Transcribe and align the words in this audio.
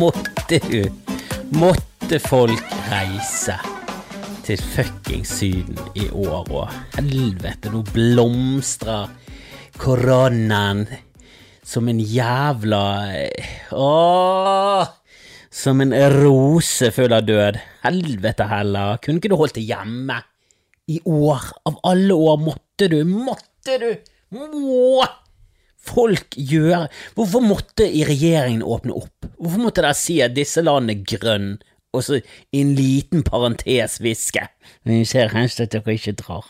måtte 0.00 0.60
du 0.70 0.84
Måtte 1.56 2.18
folk 2.22 2.72
reise 2.90 3.56
til 4.46 4.60
fuckings 4.72 5.32
Syden 5.40 5.78
i 5.98 6.08
år 6.08 6.48
og 6.48 6.72
helvete, 6.96 7.70
nå 7.72 7.82
blomstrer 7.92 9.10
koronaen 9.80 10.86
som 11.66 11.88
en 11.90 12.00
jævla 12.00 12.82
Åh! 13.76 14.88
Som 15.50 15.82
en 15.82 15.92
rose 16.14 16.92
full 16.94 17.12
av 17.12 17.24
død. 17.26 17.56
Helvete 17.82 18.46
heller, 18.46 19.00
kunne 19.02 19.18
ikke 19.18 19.32
du 19.32 19.38
holdt 19.38 19.56
det 19.58 19.64
hjemme? 19.66 20.20
I 20.90 21.00
år, 21.10 21.48
av 21.66 21.80
alle 21.90 22.14
år, 22.14 22.38
måtte 22.38 22.86
du, 22.90 23.00
måtte 23.02 23.78
du, 23.82 23.90
må! 24.38 25.02
Folk 25.80 26.36
gjøre? 26.36 26.88
Hvorfor 27.16 27.44
måtte 27.44 27.86
i 27.88 28.04
regjeringen 28.04 28.62
åpne 28.62 28.96
opp? 29.00 29.28
Hvorfor 29.38 29.64
måtte 29.64 29.84
dere 29.84 29.96
si 29.96 30.20
at 30.24 30.36
disse 30.36 30.62
landene 30.64 30.98
er 30.98 31.06
grønne, 31.16 31.58
og 31.90 32.04
så 32.06 32.20
i 32.20 32.60
en 32.60 32.76
liten 32.78 33.24
parentes 33.26 33.96
hviske 33.98 34.44
Vi 34.86 35.00
ser 35.08 35.32
helst 35.34 35.58
at 35.58 35.72
dere 35.74 35.96
ikke 35.96 36.14
drar. 36.20 36.46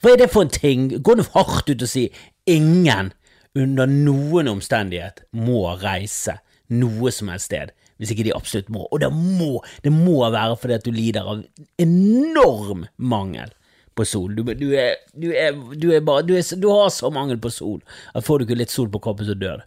Hva 0.00 0.14
er 0.14 0.22
det 0.22 0.30
for 0.32 0.42
en 0.42 0.50
ting? 0.50 0.88
Går 1.04 1.20
det 1.20 1.28
hardt 1.36 1.70
ut 1.70 1.84
å 1.84 1.90
si 1.90 2.08
ingen 2.50 3.12
under 3.54 3.90
noen 3.90 4.48
omstendighet 4.50 5.24
må 5.36 5.62
reise 5.82 6.38
noe 6.70 7.10
som 7.14 7.30
helst 7.32 7.50
sted, 7.50 7.72
hvis 7.98 8.14
ikke 8.14 8.26
de 8.28 8.34
absolutt 8.34 8.70
må. 8.72 8.86
Og 8.90 9.02
det 9.02 9.10
må, 9.12 9.60
det 9.84 9.92
må 9.92 10.22
være 10.22 10.56
fordi 10.58 10.78
at 10.78 10.86
du 10.86 10.92
lider 10.94 11.26
av 11.26 11.42
enorm 11.82 12.86
mangel 12.96 13.52
på 13.96 14.06
sol. 14.08 14.36
Du, 14.36 14.44
du, 14.44 14.68
er, 14.78 15.00
du, 15.12 15.30
er, 15.32 15.56
du, 15.74 15.90
er 15.94 16.04
bare, 16.06 16.24
er, 16.36 16.46
du 16.60 16.70
har 16.72 16.88
så 16.94 17.10
mangel 17.14 17.40
på 17.42 17.52
sol 17.52 17.80
at 18.14 18.26
får 18.26 18.40
du 18.40 18.46
ikke 18.46 18.60
litt 18.62 18.74
sol 18.74 18.90
på 18.92 19.02
kroppen, 19.02 19.28
så 19.28 19.36
dør 19.38 19.62
du. 19.62 19.66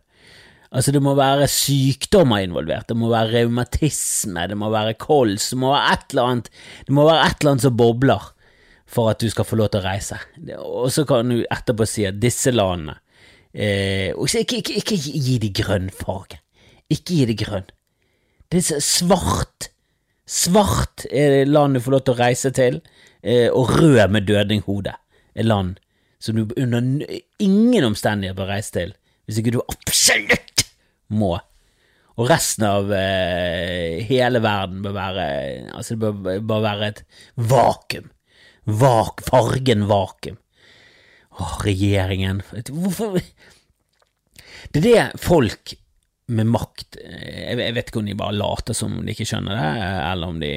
Altså, 0.73 0.89
det 0.95 1.03
må 1.05 1.13
være 1.13 1.45
sykdommer 1.51 2.41
involvert, 2.41 2.87
det 2.89 2.97
må 2.97 3.11
være 3.11 3.43
revmatisme, 3.43 4.47
det 4.49 4.57
må 4.57 4.71
være 4.73 4.95
kols, 4.97 5.51
det 5.53 5.59
må 5.61 5.69
være 5.69 5.91
et 5.93 6.15
eller 6.15 6.31
annet 6.31 6.49
Det 6.87 6.95
må 6.97 7.05
være 7.05 7.27
et 7.27 7.35
eller 7.37 7.51
annet 7.51 7.65
som 7.67 7.75
bobler 7.77 8.31
for 8.93 9.11
at 9.11 9.21
du 9.21 9.29
skal 9.29 9.45
få 9.45 9.57
lov 9.57 9.69
til 9.73 9.81
å 9.81 9.85
reise. 9.85 10.17
Og 10.61 10.89
så 10.93 11.05
kan 11.09 11.29
du 11.29 11.43
etterpå 11.43 11.85
si 11.89 12.07
at 12.09 12.17
disse 12.21 12.53
landene 12.53 12.97
eh, 13.53 14.13
ikke, 14.13 14.59
ikke, 14.61 14.79
ikke, 14.81 14.97
gi 14.97 15.37
de 15.41 15.51
grønn 15.53 15.89
farge. 15.93 16.41
Ikke 16.93 17.19
gi 17.19 17.29
det 17.29 17.37
grønn. 17.41 17.69
Det 18.51 18.61
er 18.61 18.83
svart. 18.83 19.69
Svart 20.29 21.05
er 21.11 21.43
land 21.49 21.75
du 21.75 21.81
får 21.83 21.97
lov 21.97 22.03
til 22.05 22.15
å 22.15 22.21
reise 22.21 22.51
til, 22.55 22.81
eh, 23.21 23.49
og 23.51 23.73
rød 23.75 24.11
med 24.11 24.27
dødninghode 24.27 24.93
er 25.35 25.47
land 25.47 25.79
som 26.23 26.37
du 26.37 26.53
under 26.55 26.83
ingen 27.43 27.89
omstendighet 27.89 28.37
bør 28.37 28.53
reise 28.53 28.71
til, 28.71 28.93
hvis 29.25 29.41
ikke 29.41 29.57
du 29.57 29.59
absolutt 29.67 30.63
må. 31.11 31.35
Og 32.13 32.29
resten 32.29 32.63
av 32.69 32.91
eh, 32.93 33.99
hele 34.07 34.39
verden 34.43 34.83
bør 34.85 34.93
være 34.95 35.25
Altså, 35.73 35.95
det 35.95 35.99
bør, 36.03 36.39
bør 36.45 36.63
være 36.63 36.89
et 36.91 37.01
vakuum. 37.35 38.11
Vak, 38.63 39.23
fargen 39.27 39.87
vakuum. 39.89 40.37
Åh, 41.33 41.55
regjeringen 41.65 42.43
Hvorfor 42.69 43.17
Det 44.71 44.79
er 44.79 44.85
det 44.85 45.21
folk 45.21 45.73
med 46.31 46.47
makt 46.47 46.97
jeg 47.03 47.73
vet 47.75 47.89
ikke 47.89 47.99
om 47.99 48.07
de 48.07 48.15
bare 48.15 48.35
later 48.37 48.75
som 48.77 48.93
de 49.03 49.11
ikke 49.11 49.25
skjønner 49.27 49.57
det, 49.59 49.87
eller 50.07 50.31
om 50.31 50.37
de 50.39 50.51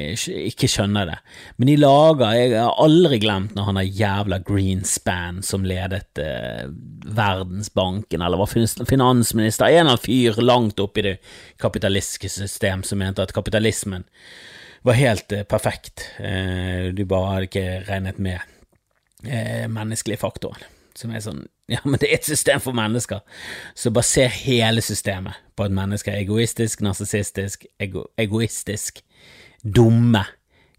ikke 0.47 0.69
skjønner 0.71 1.09
det, 1.09 1.17
men 1.57 1.71
de 1.71 1.75
lager 1.81 2.37
Jeg 2.37 2.53
har 2.55 2.79
aldri 2.83 3.19
glemt 3.19 3.55
når 3.57 3.67
han 3.69 3.79
har 3.81 3.89
jævla 3.99 4.39
Greenspan 4.47 5.41
som 5.43 5.67
ledet 5.67 6.21
eh, 6.23 6.69
Verdensbanken, 7.17 8.23
eller 8.23 8.39
var 8.39 8.51
finansminister, 8.51 9.67
en 9.67 9.73
eller 9.73 9.97
annen 9.97 10.05
fyr 10.05 10.39
langt 10.41 10.79
oppe 10.79 11.03
i 11.03 11.07
det 11.09 11.15
kapitalistiske 11.59 12.31
system 12.31 12.85
som 12.87 13.03
mente 13.03 13.23
at 13.23 13.35
kapitalismen 13.35 14.07
var 14.87 14.97
helt 14.97 15.31
eh, 15.31 15.43
perfekt, 15.43 16.07
eh, 16.17 16.93
du 16.95 17.03
bare 17.05 17.33
hadde 17.33 17.49
ikke 17.49 17.67
regnet 17.89 18.23
med 18.23 18.39
eh, 19.27 19.67
menneskelige 19.67 20.21
faktoren 20.21 20.63
som 20.97 21.11
er 21.13 21.23
sånn 21.23 21.45
Ja, 21.73 21.81
men 21.83 21.99
det 21.99 22.07
er 22.07 22.15
et 22.15 22.27
system 22.27 22.61
for 22.63 22.71
mennesker. 22.71 23.19
Så 23.75 23.91
baser 23.91 24.31
hele 24.31 24.81
systemet 24.81 25.35
på 25.55 25.65
at 25.65 25.73
mennesker 25.75 26.13
er 26.13 26.23
egoistisk, 26.23 26.79
narsissistisk, 26.85 27.65
ego, 27.83 28.05
egoistisk, 28.17 29.01
dumme, 29.75 30.23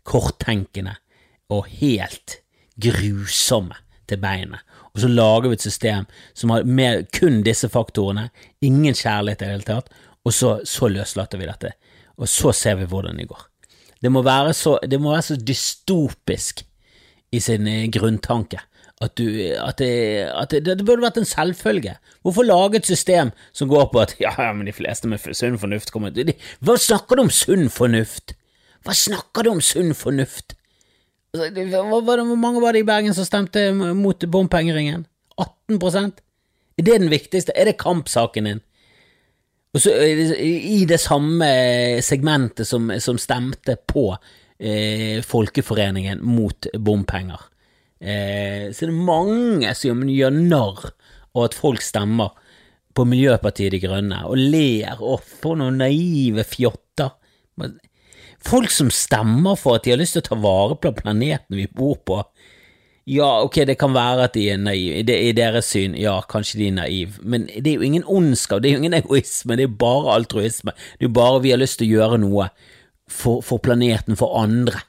korttenkende 0.08 0.94
og 1.52 1.66
helt 1.80 2.38
grusomme 2.80 3.76
til 4.08 4.20
beinet. 4.22 4.64
Og 4.94 5.02
så 5.02 5.10
lager 5.12 5.50
vi 5.50 5.58
et 5.58 5.66
system 5.66 6.08
som 6.34 6.54
har 6.54 6.64
med 6.64 7.10
kun 7.12 7.42
disse 7.44 7.68
faktorene, 7.68 8.30
ingen 8.64 8.96
kjærlighet 8.96 9.42
i 9.42 9.44
det 9.44 9.52
hele 9.52 9.68
tatt, 9.68 9.92
og 10.24 10.34
så, 10.34 10.56
så 10.64 10.88
løslater 10.88 11.40
vi 11.40 11.50
dette. 11.50 11.74
Og 12.16 12.28
så 12.32 12.52
ser 12.56 12.80
vi 12.80 12.88
hvordan 12.88 13.20
det 13.20 13.28
går. 13.28 13.44
Det 14.02 14.10
må 14.12 14.22
være 14.22 14.54
så, 14.54 14.78
det 14.88 15.00
må 15.00 15.12
være 15.12 15.26
så 15.34 15.36
dystopisk 15.36 16.64
i 17.32 17.40
sin 17.44 17.68
eh, 17.68 17.90
grunntanke 17.92 18.62
at, 19.00 19.14
du, 19.18 19.26
at, 19.54 19.78
det, 19.78 19.90
at 20.26 20.50
det, 20.50 20.64
det, 20.66 20.84
burde 20.86 21.04
vært 21.04 21.20
en 21.20 21.28
selvfølge. 21.28 21.94
Hvorfor 22.26 22.46
lage 22.46 22.80
et 22.80 22.88
system 22.88 23.30
som 23.54 23.70
går 23.70 23.90
på 23.92 24.00
at 24.02 24.14
ja, 24.18 24.32
men 24.50 24.66
de 24.66 24.74
fleste 24.74 25.10
med 25.10 25.22
sunn 25.22 25.58
fornuft 25.60 25.92
kommer 25.94 26.10
til 26.14 26.34
Hva 26.64 26.74
snakker 26.80 27.18
du 27.18 27.26
om 27.26 27.30
sunn 27.30 27.68
fornuft? 27.70 28.34
Hva 28.82 28.96
snakker 28.98 29.46
du 29.46 29.52
om 29.52 29.60
sunn 29.62 29.94
fornuft? 29.94 30.56
Altså, 31.36 31.82
hvor 31.84 32.24
mange 32.40 32.62
var 32.64 32.74
det 32.74 32.82
i 32.82 32.88
Bergen 32.88 33.14
som 33.14 33.26
stemte 33.28 33.68
mot 33.74 34.24
bompengeringen? 34.32 35.06
18 35.38 35.78
Er 35.78 36.82
det 36.82 37.00
den 37.00 37.10
viktigste? 37.10 37.52
Er 37.54 37.64
det 37.64 37.78
kampsaken 37.78 38.44
din? 38.44 38.60
Og 39.74 39.80
så 39.84 39.92
I 39.94 40.84
det 40.88 40.98
samme 41.00 41.46
segmentet 42.02 42.66
som, 42.66 42.90
som 42.98 43.18
stemte 43.18 43.76
på 43.76 44.16
eh, 44.58 45.22
Folkeforeningen 45.22 46.24
mot 46.24 46.66
bompenger 46.74 47.46
Eh, 47.98 48.68
så 48.70 48.86
det 48.86 48.92
er 48.92 49.08
mange 49.08 49.72
som 49.74 50.04
gjør 50.06 50.36
narr 50.36 50.84
av 51.34 51.48
at 51.48 51.56
folk 51.58 51.82
stemmer 51.82 52.36
på 52.94 53.06
Miljøpartiet 53.06 53.74
De 53.74 53.80
Grønne, 53.82 54.24
og 54.26 54.38
ler 54.38 54.98
Å, 54.98 55.18
for 55.18 55.58
noen 55.58 55.78
naive 55.82 56.44
fjotter. 56.46 57.12
Folk 58.46 58.70
som 58.74 58.90
stemmer 58.94 59.58
for 59.58 59.78
at 59.78 59.86
de 59.86 59.94
har 59.94 60.00
lyst 60.00 60.16
til 60.16 60.24
å 60.24 60.28
ta 60.30 60.38
vare 60.42 60.78
på 60.78 60.94
planeten 60.98 61.58
vi 61.58 61.66
bor 61.70 61.98
på. 62.06 62.22
Ja, 63.08 63.28
ok, 63.40 63.62
det 63.64 63.78
kan 63.80 63.94
være 63.96 64.26
at 64.28 64.34
de 64.36 64.44
er 64.52 64.58
naive, 64.60 65.14
i 65.16 65.30
deres 65.32 65.70
syn, 65.72 65.94
ja, 65.96 66.18
kanskje 66.28 66.58
de 66.60 66.66
er 66.68 66.74
naive, 66.76 67.22
men 67.24 67.46
det 67.48 67.70
er 67.70 67.78
jo 67.78 67.86
ingen 67.86 68.04
ondskap, 68.04 68.60
det 68.60 68.68
er 68.68 68.76
jo 68.76 68.82
ingen 68.82 68.98
egoisme, 68.98 69.56
det 69.56 69.64
er 69.64 69.78
bare 69.80 70.18
altruisme, 70.18 70.74
det 70.76 71.06
er 71.06 71.08
jo 71.08 71.16
bare 71.16 71.40
vi 71.46 71.54
har 71.54 71.62
lyst 71.62 71.80
til 71.80 71.88
å 71.88 71.94
gjøre 72.02 72.18
noe 72.20 72.50
for, 73.08 73.40
for 73.40 73.64
planeten, 73.64 74.18
for 74.18 74.36
andre. 74.42 74.82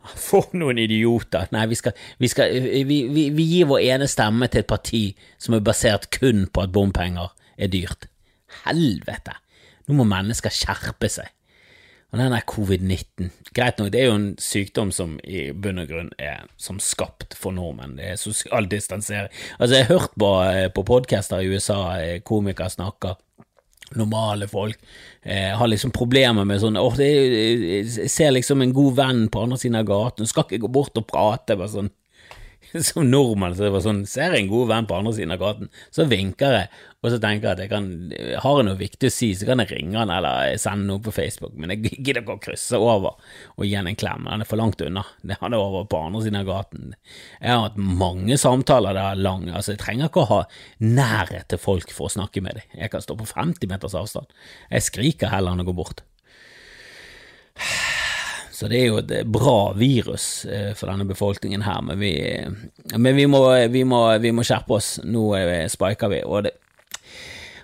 For 0.28 0.48
noen 0.56 0.80
idioter. 0.80 1.50
Nei, 1.54 1.66
vi, 1.70 1.78
skal, 1.78 1.96
vi, 2.18 2.30
skal, 2.32 2.54
vi, 2.88 3.02
vi, 3.12 3.26
vi, 3.36 3.48
gir 3.54 3.68
vår 3.70 3.84
ene 3.94 4.08
stemme 4.10 4.48
til 4.50 4.64
et 4.64 4.70
parti 4.70 5.02
som 5.40 5.56
er 5.56 5.64
basert 5.64 6.08
kun 6.14 6.46
på 6.48 6.64
at 6.64 6.72
bompenger 6.74 7.34
er 7.60 7.72
dyrt. 7.72 8.08
Helvete! 8.64 9.36
Nå 9.86 9.98
må 9.98 10.06
mennesker 10.08 10.52
skjerpe 10.54 11.10
seg. 11.10 11.28
Og 12.10 12.18
den 12.18 12.32
der 12.34 12.42
covid-19 12.42 13.28
Greit 13.54 13.78
nok, 13.78 13.92
det 13.92 14.00
er 14.00 14.08
jo 14.08 14.16
en 14.18 14.30
sykdom 14.42 14.90
som 14.94 15.16
i 15.22 15.50
bunn 15.54 15.78
og 15.82 15.90
grunn 15.90 16.10
er 16.18 16.48
som 16.58 16.80
skapt 16.82 17.36
for 17.38 17.54
nordmenn. 17.54 17.96
Det 17.98 18.08
er 18.12 18.18
sosial 18.18 18.66
distansering. 18.70 19.30
Altså, 19.58 19.76
jeg 19.76 19.86
har 19.86 19.98
hørt 19.98 20.14
på, 20.18 20.30
eh, 20.42 20.68
på 20.74 20.84
podcaster 20.86 21.38
i 21.38 21.50
USA, 21.50 21.80
eh, 21.98 22.20
komikere 22.20 22.70
snakker 22.70 23.14
normale 23.98 24.46
folk 24.50 24.78
eh, 25.22 25.50
har 25.56 25.70
liksom 25.70 25.90
problemer 25.94 26.46
med 26.46 26.60
sånn 26.62 26.78
åh, 26.78 26.98
Jeg 27.00 28.10
ser 28.10 28.34
liksom 28.34 28.62
en 28.62 28.74
god 28.76 28.96
venn 28.98 29.24
på 29.32 29.42
andre 29.42 29.58
siden 29.58 29.80
av 29.80 29.88
gaten, 29.88 30.28
skal 30.30 30.46
ikke 30.46 30.62
gå 30.66 30.72
bort 30.72 31.00
og 31.00 31.08
prate. 31.10 31.56
bare 31.56 31.72
sånn 31.72 31.90
som 32.90 33.06
nordmann 33.10 33.56
så 33.56 33.66
det 33.66 33.72
var 33.74 33.82
sånn, 33.84 34.04
ser 34.08 34.34
jeg 34.34 34.44
en 34.44 34.52
god 34.52 34.70
venn 34.70 34.88
på 34.88 34.96
andre 34.96 35.12
siden 35.16 35.34
av 35.34 35.42
gaten, 35.42 35.70
så 35.94 36.06
vinker 36.10 36.54
jeg, 36.56 36.70
og 37.00 37.12
så 37.12 37.18
tenker 37.22 37.48
jeg 37.48 37.56
at 37.56 37.62
jeg 37.64 37.70
kan, 37.72 37.86
har 38.44 38.58
jeg 38.60 38.66
noe 38.68 38.78
viktig 38.80 39.10
å 39.10 39.14
si, 39.14 39.30
så 39.36 39.48
kan 39.48 39.62
jeg 39.62 39.72
ringe 39.72 39.98
han 39.98 40.12
eller 40.12 40.56
sende 40.60 40.88
noe 40.90 41.02
på 41.04 41.14
Facebook, 41.14 41.54
men 41.58 41.74
jeg 41.74 41.94
gidder 41.98 42.22
ikke 42.22 42.36
å 42.36 42.42
krysse 42.44 42.80
over 42.80 43.16
og 43.56 43.64
gi 43.66 43.74
han 43.78 43.90
en 43.90 43.98
klem, 43.98 44.28
han 44.30 44.44
er 44.44 44.48
for 44.48 44.60
langt 44.60 44.82
unna, 44.84 45.04
han 45.30 45.56
er 45.56 45.58
over 45.58 45.88
på 45.90 46.02
andre 46.06 46.24
siden 46.26 46.40
av 46.42 46.48
gaten. 46.50 46.94
Jeg 47.40 47.54
har 47.54 47.64
hatt 47.66 47.80
mange 47.80 48.38
samtaler 48.40 48.96
der 48.96 49.20
lang, 49.20 49.48
altså 49.50 49.74
jeg 49.74 49.82
trenger 49.84 50.10
ikke 50.10 50.26
å 50.26 50.30
ha 50.34 50.42
nærhet 50.84 51.50
til 51.50 51.62
folk 51.62 51.94
for 51.94 52.10
å 52.10 52.14
snakke 52.18 52.44
med 52.44 52.60
dem, 52.60 52.76
jeg 52.84 52.92
kan 52.92 53.04
stå 53.04 53.18
på 53.18 53.28
50 53.32 53.72
meters 53.72 53.96
avstand, 53.98 54.30
jeg 54.70 54.86
skriker 54.90 55.32
heller 55.34 55.56
enn 55.56 55.64
å 55.64 55.70
gå 55.70 55.76
bort. 55.82 56.04
Så 58.60 58.68
det 58.68 58.76
er 58.76 58.90
jo 58.90 58.98
et 59.00 59.12
bra 59.32 59.72
virus 59.72 60.44
eh, 60.44 60.74
for 60.76 60.90
denne 60.90 61.06
befolkningen 61.08 61.62
her, 61.64 61.78
men 61.80 61.96
vi, 61.96 62.10
men 62.92 63.16
vi, 63.16 63.24
må, 63.24 63.40
vi, 63.72 63.86
må, 63.88 64.02
vi 64.20 64.32
må, 64.36 64.44
skjerpe 64.44 64.76
oss. 64.76 64.98
Nå 65.00 65.22
spiker 65.72 66.12
vi, 66.12 66.18
og 66.28 66.44
det, 66.44 66.52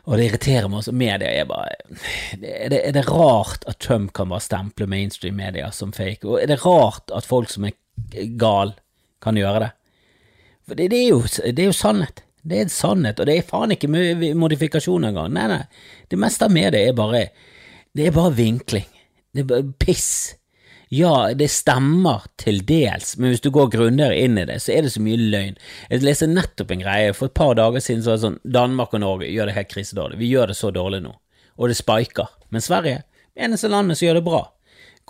og 0.06 0.16
det 0.16 0.31
irriterer 0.31 0.70
meg 0.72 0.81
også. 0.81 0.94
Media 0.96 1.28
er 1.28 1.50
bare 1.50 1.75
er 2.38 2.72
det, 2.72 2.78
er 2.81 2.94
det 2.96 3.02
rart 3.10 3.66
at 3.69 3.76
Trump 3.84 4.14
kan 4.16 4.31
bare 4.32 4.46
stemple 4.46 4.88
mainstream 4.88 5.37
media 5.37 5.69
som 5.69 5.93
fake? 5.93 6.25
Og 6.25 6.40
er 6.40 6.48
det 6.48 6.62
rart 6.62 7.12
at 7.12 7.28
folk 7.28 7.52
som 7.52 7.69
er 7.69 7.76
gal, 8.40 8.72
kan 9.20 9.37
gjøre 9.37 9.66
det? 9.66 9.70
For 10.64 10.81
det, 10.81 10.88
det, 10.94 11.02
er, 11.02 11.12
jo, 11.12 11.20
det 11.26 11.60
er 11.60 11.70
jo 11.75 11.76
sannhet. 11.76 12.25
Det 12.40 12.62
er 12.62 12.72
sannhet, 12.72 13.20
og 13.20 13.28
det 13.28 13.37
er 13.37 13.46
faen 13.52 13.76
ikke 13.76 13.93
modifikasjon 14.38 15.10
engang. 15.10 15.28
Nei, 15.37 15.44
nei. 15.52 15.60
Det 16.08 16.16
meste 16.25 16.48
av 16.48 16.56
media 16.56 16.88
er 16.88 16.96
bare 16.96 17.26
Det 17.93 18.08
er 18.08 18.16
bare 18.16 18.32
vinkling. 18.40 18.88
Det 19.37 19.44
er 19.44 19.52
bare 19.52 19.72
piss. 19.84 20.37
Ja, 20.94 21.33
det 21.35 21.49
stemmer 21.50 22.29
til 22.38 22.61
dels, 22.62 23.17
men 23.19 23.33
hvis 23.33 23.43
du 23.43 23.49
går 23.50 23.73
grundigere 23.73 24.21
inn 24.23 24.38
i 24.38 24.44
det, 24.47 24.61
så 24.62 24.71
er 24.71 24.87
det 24.87 24.93
så 24.94 25.00
mye 25.03 25.19
løgn. 25.19 25.56
Jeg 25.91 26.05
leste 26.06 26.29
nettopp 26.31 26.71
en 26.71 26.85
greie, 26.85 27.15
for 27.17 27.27
et 27.27 27.35
par 27.35 27.56
dager 27.59 27.83
siden 27.83 28.05
så 28.05 28.12
var 28.12 28.21
det 28.21 28.25
sånn 28.27 28.38
Danmark 28.55 28.94
og 28.94 29.03
Norge 29.03 29.31
gjør 29.33 29.50
det 29.50 29.56
helt 29.56 29.73
krisedårlig. 29.73 30.21
Vi 30.21 30.31
gjør 30.31 30.53
det 30.53 30.59
så 30.59 30.71
dårlig 30.71 31.03
nå, 31.03 31.17
og 31.59 31.73
det 31.73 31.79
spiker. 31.81 32.31
Men 32.55 32.62
Sverige, 32.62 33.03
eneste 33.35 33.73
landet 33.73 33.99
som 33.99 34.06
gjør 34.06 34.21
det 34.21 34.29
bra. 34.29 34.44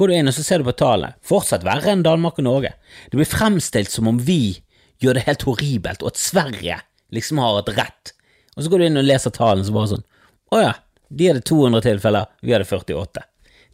Går 0.00 0.08
du 0.08 0.17
inn 0.17 0.32
og 0.32 0.37
så 0.37 0.46
ser 0.49 0.64
du 0.64 0.69
på 0.70 0.76
tallene, 0.81 1.12
fortsatt 1.25 1.64
verre 1.69 1.93
enn 1.93 2.05
Danmark 2.05 2.40
og 2.40 2.49
Norge. 2.49 2.72
Det 3.12 3.20
blir 3.20 3.29
fremstilt 3.29 3.93
som 3.93 4.08
om 4.08 4.17
vi 4.17 4.56
gjør 5.05 5.20
det 5.20 5.29
helt 5.29 5.44
horribelt, 5.44 6.00
og 6.00 6.14
at 6.14 6.25
Sverige 6.25 6.81
liksom 7.12 7.44
har 7.44 7.61
et 7.61 7.72
rett. 7.76 8.17
Og 8.56 8.64
så 8.64 8.72
går 8.72 8.81
du 8.81 8.88
inn 8.88 9.00
og 9.05 9.08
leser 9.08 9.32
tallene, 9.37 9.69
så 9.69 9.76
bare 9.76 9.93
sånn 9.93 10.06
Å 10.56 10.61
ja, 10.62 10.75
de 11.12 11.29
hadde 11.29 11.44
200 11.44 11.84
tilfeller, 11.84 12.29
vi 12.40 12.56
hadde 12.56 12.69
48. 12.69 13.29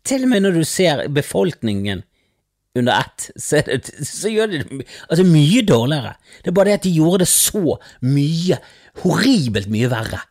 Til 0.07 0.27
og 0.27 0.33
med 0.33 0.43
når 0.45 0.59
du 0.59 0.65
ser 0.67 1.07
befolkningen 1.13 2.03
under 2.79 3.03
ett, 3.03 3.29
så, 3.37 3.61
så 4.03 4.31
gjør 4.33 4.51
de 4.51 4.61
det 4.63 4.85
altså, 5.09 5.25
mye 5.29 5.63
dårligere. 5.69 6.15
Det 6.41 6.51
er 6.51 6.57
bare 6.57 6.71
det 6.71 6.79
at 6.81 6.87
de 6.87 6.95
gjorde 6.97 7.23
det 7.23 7.31
så 7.31 7.77
mye, 8.09 8.59
horribelt 9.03 9.69
mye 9.73 9.91
verre, 9.93 10.23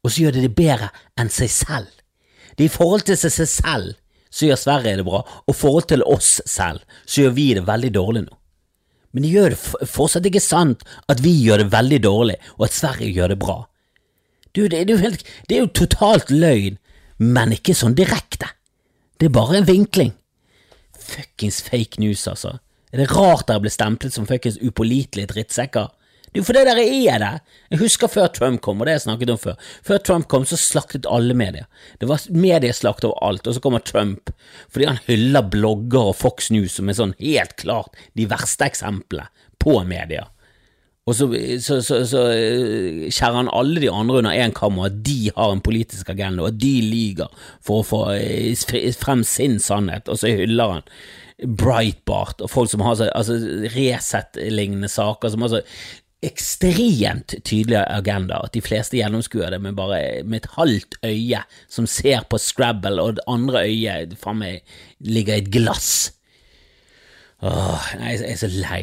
og 0.00 0.12
så 0.12 0.24
gjør 0.24 0.38
de 0.38 0.44
det 0.46 0.54
bedre 0.56 0.90
enn 1.20 1.32
seg 1.34 1.50
selv. 1.52 1.90
Det 2.54 2.64
er 2.64 2.70
i 2.70 2.76
forhold 2.76 3.08
til 3.08 3.18
seg 3.18 3.48
selv 3.50 3.96
så 4.30 4.46
gjør 4.46 4.60
Sverige 4.60 5.00
det 5.00 5.06
bra, 5.06 5.24
og 5.26 5.50
i 5.50 5.58
forhold 5.58 5.88
til 5.90 6.04
oss 6.06 6.36
selv 6.46 6.84
så 7.02 7.24
gjør 7.24 7.34
vi 7.34 7.48
det 7.58 7.66
veldig 7.66 7.90
dårlig 7.96 8.22
nå. 8.28 8.36
Men 9.10 9.26
det 9.26 9.32
gjør 9.34 9.54
det 9.54 9.88
fortsatt 9.90 10.28
ikke 10.30 10.42
sant 10.42 10.84
at 11.10 11.22
vi 11.24 11.32
gjør 11.42 11.64
det 11.64 11.72
veldig 11.72 11.98
dårlig, 12.04 12.36
og 12.58 12.68
at 12.68 12.76
Sverige 12.76 13.10
gjør 13.16 13.34
det 13.34 13.40
bra. 13.42 13.58
Du, 14.54 14.62
det, 14.66 14.84
det, 14.86 14.94
er 14.94 15.02
helt, 15.02 15.26
det 15.48 15.56
er 15.56 15.64
jo 15.64 15.72
totalt 15.82 16.30
løgn, 16.30 16.78
men 17.18 17.54
ikke 17.54 17.74
sånn 17.76 17.96
direkte. 17.98 18.52
Det 19.20 19.28
er 19.28 19.36
bare 19.36 19.58
en 19.58 19.66
vinkling. 19.68 20.14
Fuckings 20.96 21.60
fake 21.62 22.00
news, 22.00 22.22
altså. 22.28 22.54
Er 22.88 23.02
det 23.02 23.10
rart 23.12 23.50
dere 23.50 23.60
blir 23.60 23.72
stemplet 23.74 24.14
som 24.14 24.24
fuckings 24.26 24.56
upålitelige 24.64 25.28
drittsekker? 25.28 25.90
Det 26.30 26.38
er 26.38 26.40
jo 26.40 26.46
fordi 26.46 26.62
dere 26.64 26.86
er 26.86 27.20
det! 27.20 27.30
Jeg 27.74 27.82
husker 27.82 28.08
før 28.08 28.30
Trump 28.32 28.62
kom, 28.64 28.80
og 28.80 28.86
det 28.86 28.94
har 28.94 29.00
jeg 29.00 29.04
snakket 29.04 29.32
om 29.34 29.42
før. 29.42 29.68
Før 29.84 30.00
Trump 30.06 30.28
kom, 30.32 30.46
så 30.48 30.56
slaktet 30.56 31.08
alle 31.10 31.36
medier. 31.36 31.68
Det 32.00 32.08
var 32.08 32.24
medieslakt 32.32 33.04
overalt, 33.04 33.44
og 33.44 33.56
så 33.56 33.62
kommer 33.62 33.84
Trump 33.84 34.32
fordi 34.72 34.88
han 34.88 35.02
hyller 35.08 35.44
blogger 35.52 36.14
og 36.14 36.16
Fox 36.16 36.48
News, 36.54 36.78
som 36.78 36.88
er 36.88 36.96
sånn 36.96 37.16
helt 37.20 37.56
klart 37.60 38.00
de 38.16 38.28
verste 38.30 38.70
eksemplene 38.72 39.28
på 39.60 39.76
medier. 39.84 40.32
Og 41.10 41.16
så, 41.18 41.26
så, 41.58 41.80
så, 41.82 42.00
så, 42.06 42.20
eh, 42.30 43.06
skjærer 43.10 43.40
han 43.40 43.54
alle 43.56 43.82
de 43.82 43.90
andre 43.90 44.20
under 44.20 44.36
én 44.36 44.54
kam, 44.54 44.78
og 44.78 44.90
at 44.90 45.00
de 45.06 45.32
har 45.34 45.54
en 45.54 45.62
politisk 45.64 46.12
agenda, 46.12 46.44
og 46.44 46.52
at 46.52 46.60
de 46.62 46.74
lyver 46.86 47.48
for 47.66 47.82
å 47.82 47.88
få 47.88 48.02
eh, 48.14 48.92
frem 48.98 49.24
sin 49.26 49.58
sannhet, 49.62 50.06
og 50.06 50.20
så 50.20 50.30
hyller 50.30 50.76
han 50.76 50.86
Breitbart 51.40 52.42
og 52.44 52.50
folk 52.52 52.68
som 52.68 52.82
har 52.84 53.00
altså, 53.16 53.38
Resett-lignende 53.72 54.90
saker, 54.92 55.32
som 55.32 55.46
har 55.46 55.54
så 55.54 55.62
ekstremt 56.20 57.34
tydelige 57.48 57.82
agenda, 57.88 58.42
at 58.44 58.52
de 58.52 58.60
fleste 58.62 58.98
gjennomskuer 58.98 59.54
det 59.54 59.60
med 59.64 59.78
bare 59.78 60.22
med 60.22 60.42
et 60.42 60.50
halvt 60.58 60.98
øye, 61.08 61.42
som 61.72 61.88
ser 61.88 62.26
på 62.28 62.38
Scrabble, 62.38 63.00
og 63.00 63.16
det 63.18 63.26
andre 63.26 63.64
øyet 63.66 64.18
faen 64.20 64.42
meg 64.44 64.60
ligger 65.00 65.38
i 65.38 65.44
et 65.46 65.52
glass. 65.54 66.12
Åh, 67.40 67.84
jeg 67.96 68.20
er 68.28 68.36
så 68.36 68.48
lei. 68.52 68.82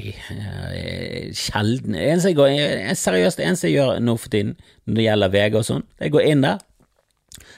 Sjelden 1.38 1.94
eneste 1.94 2.32
jeg 2.32 2.40
går, 2.40 2.48
jeg, 2.56 2.96
Seriøst, 2.98 3.38
det 3.38 3.46
eneste 3.46 3.70
jeg 3.70 3.78
gjør 3.78 4.00
nå 4.02 4.16
for 4.18 4.34
tiden 4.34 4.56
når 4.88 4.98
det 4.98 5.06
gjelder 5.06 5.34
VG 5.36 5.60
og 5.60 5.68
sånn, 5.68 5.86
jeg 6.02 6.14
går 6.16 6.26
inn 6.32 6.46
der, 6.46 6.64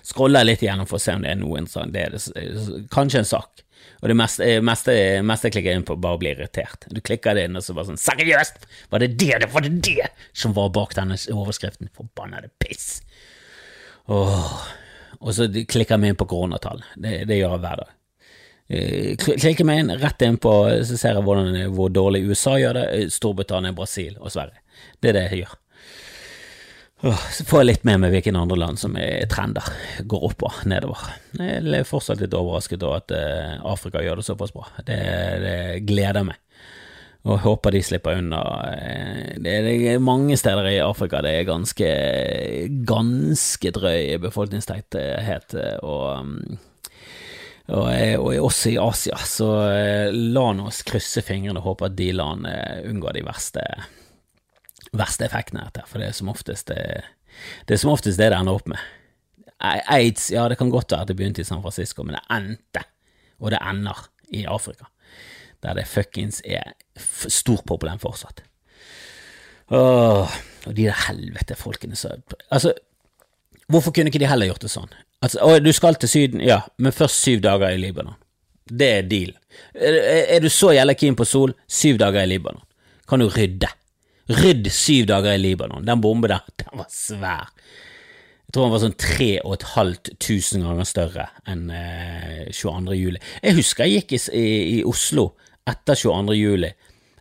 scroller 0.04 0.48
litt 0.48 0.64
igjennom 0.66 0.90
for 0.90 1.00
å 1.00 1.04
se 1.04 1.16
om 1.16 1.24
det 1.24 1.32
er 1.32 1.40
noe 1.40 1.62
interessant. 1.62 1.96
Det 1.96 2.04
er 2.04 2.16
det, 2.18 2.84
kanskje 2.92 3.22
en 3.22 3.30
sak. 3.30 3.64
Og 4.00 4.12
det 4.12 4.16
meste, 4.16 4.48
meste, 4.64 4.96
meste 5.28 5.48
jeg 5.48 5.56
klikker 5.58 5.76
inn 5.76 5.86
på, 5.88 5.98
bare 6.00 6.20
blir 6.20 6.36
irritert. 6.36 6.88
Du 6.92 7.00
klikker 7.04 7.36
det 7.36 7.46
inn, 7.48 7.56
og 7.60 7.64
så 7.64 7.76
bare 7.76 7.92
sånn 7.92 8.00
Seriøst! 8.00 8.68
Var 8.92 9.04
det 9.04 9.10
det, 9.20 9.50
var 9.54 9.64
det 9.64 9.74
det 9.86 10.10
som 10.36 10.56
var 10.56 10.72
bak 10.76 10.96
denne 10.98 11.20
overskriften? 11.36 11.92
Forbannede 11.96 12.52
piss! 12.64 13.02
Åh. 14.12 14.60
Og 15.20 15.36
så 15.36 15.50
klikker 15.52 16.00
vi 16.00 16.12
inn 16.12 16.20
på 16.20 16.28
koronatall. 16.32 16.84
Det, 16.96 17.24
det 17.28 17.40
gjør 17.42 17.58
jeg 17.58 17.64
hver 17.66 17.84
dag. 17.84 17.96
Eh, 18.70 19.16
klikker 19.18 19.66
meg 19.66 19.82
inn 19.82 19.96
rett 19.98 20.22
inn 20.22 20.38
på, 20.38 20.52
så 20.86 20.98
ser 20.98 21.18
jeg 21.18 21.26
hvordan, 21.26 21.56
hvor 21.74 21.90
dårlig 21.90 22.22
USA 22.30 22.54
gjør 22.62 22.78
det, 22.78 22.86
eh, 22.94 23.08
Storbritannia, 23.10 23.74
Brasil 23.74 24.14
og 24.20 24.30
Sverige. 24.30 24.62
Det 25.02 25.10
er 25.10 25.18
det 25.18 25.24
jeg 25.32 25.42
gjør. 25.42 25.56
Så 27.32 27.46
får 27.48 27.62
jeg 27.62 27.68
litt 27.70 27.86
med 27.88 28.02
meg 28.04 28.12
hvilke 28.12 28.34
andre 28.36 28.58
land 28.60 28.78
som 28.78 28.98
er 29.00 29.24
trender, 29.32 29.66
går 30.04 30.26
opp 30.30 30.44
og 30.44 30.62
nedover. 30.68 31.00
Jeg 31.40 31.64
er 31.80 31.88
fortsatt 31.88 32.22
litt 32.22 32.36
overrasket 32.36 32.84
over 32.84 33.00
at 33.00 33.16
eh, 33.16 33.56
Afrika 33.66 34.04
gjør 34.04 34.20
det 34.20 34.28
såpass 34.28 34.54
bra. 34.54 34.68
Det, 34.84 35.00
det 35.42 35.58
gleder 35.90 36.28
meg, 36.28 36.38
og 37.26 37.42
håper 37.48 37.74
de 37.74 37.82
slipper 37.88 38.20
unna. 38.22 38.44
Det 39.42 39.58
er 39.96 40.04
mange 40.04 40.38
steder 40.38 40.70
i 40.76 40.78
Afrika 40.84 41.24
det 41.26 41.40
er 41.40 41.50
ganske, 41.50 41.90
ganske 42.86 43.74
drøy 43.80 44.20
befolkningstetthet, 44.28 45.58
og 45.82 46.28
mm, 46.28 46.60
og, 47.70 47.88
eh, 47.94 48.16
og 48.18 48.50
også 48.50 48.74
i 48.74 48.78
Asia, 48.82 49.18
så 49.30 49.50
la 50.14 50.46
nå 50.56 50.68
oss 50.70 50.82
krysse 50.88 51.24
fingrene 51.26 51.62
og 51.62 51.68
håpe 51.72 51.90
at 51.90 51.98
de 51.98 52.12
landene 52.16 52.84
unngår 52.90 53.20
de 53.20 53.26
verste, 53.28 53.66
verste 54.92 55.28
effektene 55.28 55.68
etter, 55.68 55.86
for 55.90 56.02
det 56.02 56.10
er 56.10 56.18
som 56.18 56.32
oftest 56.34 56.72
det, 56.72 56.80
det 57.70 57.76
er 57.76 57.82
som 57.84 57.94
oftest 57.94 58.22
det 58.22 58.32
det 58.34 58.40
ender 58.40 58.58
opp 58.58 58.70
med. 58.72 58.82
Aids, 59.60 60.30
ja, 60.32 60.48
det 60.50 60.58
kan 60.60 60.72
godt 60.72 60.94
være 60.94 61.04
at 61.04 61.12
det 61.12 61.18
begynte 61.20 61.44
i 61.44 61.48
San 61.48 61.62
Francisco, 61.62 62.06
men 62.08 62.16
det 62.16 62.24
endte, 62.32 62.86
og 63.40 63.52
det 63.54 63.60
ender, 63.62 64.08
i 64.30 64.44
Afrika, 64.46 64.86
der 65.64 65.74
det 65.74 65.88
fuckings 65.90 66.42
er 66.46 66.76
stort 67.34 67.66
problem 67.66 67.98
fortsatt. 67.98 68.44
Åh, 69.74 70.36
og 70.68 70.76
de 70.76 70.86
der 70.86 71.06
helvete 71.08 71.58
folkene 71.58 71.98
så 71.98 72.16
Altså, 72.50 72.74
hvorfor 73.68 73.92
kunne 73.92 74.10
ikke 74.10 74.22
de 74.22 74.30
heller 74.30 74.50
gjort 74.50 74.62
det 74.66 74.72
sånn? 74.74 74.94
Altså, 75.20 75.42
å, 75.44 75.58
du 75.60 75.72
skal 75.76 75.98
til 76.00 76.12
Syden, 76.12 76.44
ja, 76.44 76.62
men 76.80 76.96
først 76.96 77.20
syv 77.26 77.44
dager 77.44 77.76
i 77.76 77.82
Libanon. 77.82 78.16
Det 78.70 78.90
er 79.00 79.10
dealen. 79.10 79.36
Er, 79.74 79.98
er, 80.22 80.40
du 80.40 80.48
så 80.54 80.72
jævla 80.76 80.96
keen 80.96 81.18
på 81.20 81.28
sol, 81.28 81.54
syv 81.68 82.00
dager 82.00 82.24
i 82.24 82.30
Libanon. 82.30 82.64
Kan 83.10 83.24
du 83.24 83.28
rydde? 83.34 83.68
Rydd 84.30 84.70
syv 84.72 85.10
dager 85.10 85.36
i 85.36 85.42
Libanon. 85.42 85.84
Den 85.88 86.02
bomben 86.02 86.32
der, 86.32 86.46
den 86.62 86.72
var 86.80 86.88
svær. 86.94 87.50
Jeg 88.50 88.56
tror 88.56 88.66
den 88.66 88.74
var 88.74 88.82
sånn 88.82 88.98
tre 88.98 89.32
og 89.44 89.52
et 89.58 89.68
halvt 89.76 90.14
tusen 90.26 90.64
ganger 90.66 90.88
større 90.90 91.28
enn 91.52 91.68
eh, 91.70 92.48
22. 92.50 92.96
juli. 92.98 93.20
Jeg 93.44 93.58
husker 93.60 93.86
jeg 93.86 94.00
gikk 94.00 94.16
i, 94.16 94.22
i, 94.40 94.46
i 94.72 94.80
Oslo 94.90 95.28
etter 95.70 96.00
22. 96.00 96.38
juli. 96.40 96.72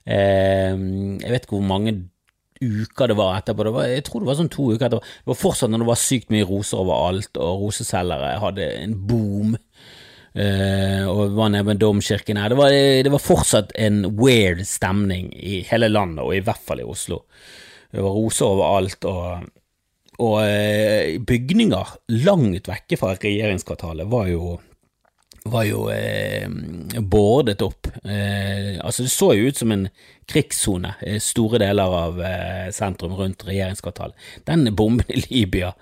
Eh, 0.08 0.72
jeg 0.72 1.34
vet 1.34 1.44
ikke 1.44 1.58
hvor 1.58 1.66
mange 1.68 1.98
uker 2.60 3.10
det 3.10 3.16
var 3.18 3.38
etterpå. 3.38 3.66
Det 3.66 3.72
var, 3.74 3.88
jeg 3.90 4.04
tror 4.06 4.22
det 4.22 4.30
var 4.30 4.38
sånn 4.38 4.52
to 4.52 4.68
uker 4.72 4.88
etterpå. 4.88 5.14
Det 5.24 5.32
var 5.32 5.40
fortsatt 5.42 5.72
når 5.72 5.84
det 5.84 5.88
var 5.90 6.00
sykt 6.02 6.34
mye 6.34 6.48
roser 6.48 6.82
overalt, 6.82 7.40
og 7.40 7.64
roseselgere 7.64 8.34
hadde 8.42 8.68
en 8.82 8.96
boom. 9.08 9.56
Uh, 10.38 11.02
og 11.08 11.34
var 11.34 11.50
nede 11.50 11.66
ved 11.66 11.80
domkirken 11.82 12.38
her. 12.38 12.52
Det 12.52 12.58
var, 12.60 12.74
det 13.06 13.10
var 13.10 13.22
fortsatt 13.22 13.72
en 13.80 14.04
weird 14.20 14.60
stemning 14.68 15.32
i 15.34 15.62
hele 15.66 15.88
landet, 15.90 16.22
og 16.22 16.36
i 16.36 16.42
hvert 16.46 16.62
fall 16.62 16.84
i 16.84 16.86
Oslo. 16.86 17.24
Det 17.90 18.04
var 18.04 18.14
roser 18.14 18.46
overalt, 18.46 19.08
og, 19.08 19.48
og 20.20 20.36
uh, 20.44 21.16
bygninger 21.26 21.96
langt 22.20 22.70
vekke 22.70 23.00
fra 23.00 23.16
regjeringskvartalet 23.16 24.10
var 24.12 24.30
jo 24.30 24.58
var 25.44 25.64
jo 25.68 25.90
eh, 25.92 26.48
bordet 27.00 27.62
opp. 27.62 27.86
Eh, 28.04 28.78
altså 28.80 29.02
Det 29.02 29.10
så 29.12 29.34
jo 29.36 29.48
ut 29.48 29.56
som 29.56 29.72
en 29.72 29.88
krigssone, 30.28 30.94
i 31.06 31.20
store 31.22 31.58
deler 31.62 31.88
av 32.02 32.20
eh, 32.24 32.70
sentrum 32.74 33.14
rundt 33.18 33.46
regjeringskvartalet. 33.48 34.16
Den 34.48 34.74
bomben 34.76 35.06
i 35.08 35.22
Libya, 35.28 35.72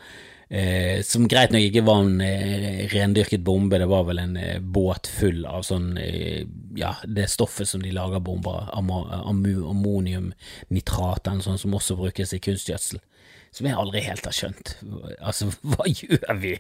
eh, 0.49 1.03
som 1.07 1.29
greit 1.31 1.51
nok 1.55 1.63
ikke 1.67 1.87
var 1.87 1.99
en 2.05 2.21
eh, 2.25 2.87
rendyrket 2.93 3.43
bombe, 3.47 3.81
det 3.83 3.89
var 3.91 4.05
vel 4.09 4.19
en 4.23 4.37
båt 4.61 5.05
full 5.11 5.47
av 5.49 5.63
sånn 5.67 5.99
Ja, 6.77 6.93
det 7.09 7.31
stoffet 7.33 7.69
som 7.71 7.83
de 7.83 7.91
lager 7.95 8.21
bomber 8.21 8.71
am 8.77 8.91
ammoniumnitrat, 8.93 11.27
eller 11.27 11.43
sånn 11.47 11.63
som 11.63 11.75
også 11.79 11.95
brukes 11.99 12.35
i 12.37 12.45
kunstgjødsel. 12.45 12.99
Som 13.57 13.67
jeg 13.67 13.81
aldri 13.81 14.01
helt 14.05 14.27
har 14.29 14.37
skjønt. 14.37 14.67
Altså, 15.19 15.45
hva 15.73 15.85
gjør 15.89 16.35
vi 16.43 16.55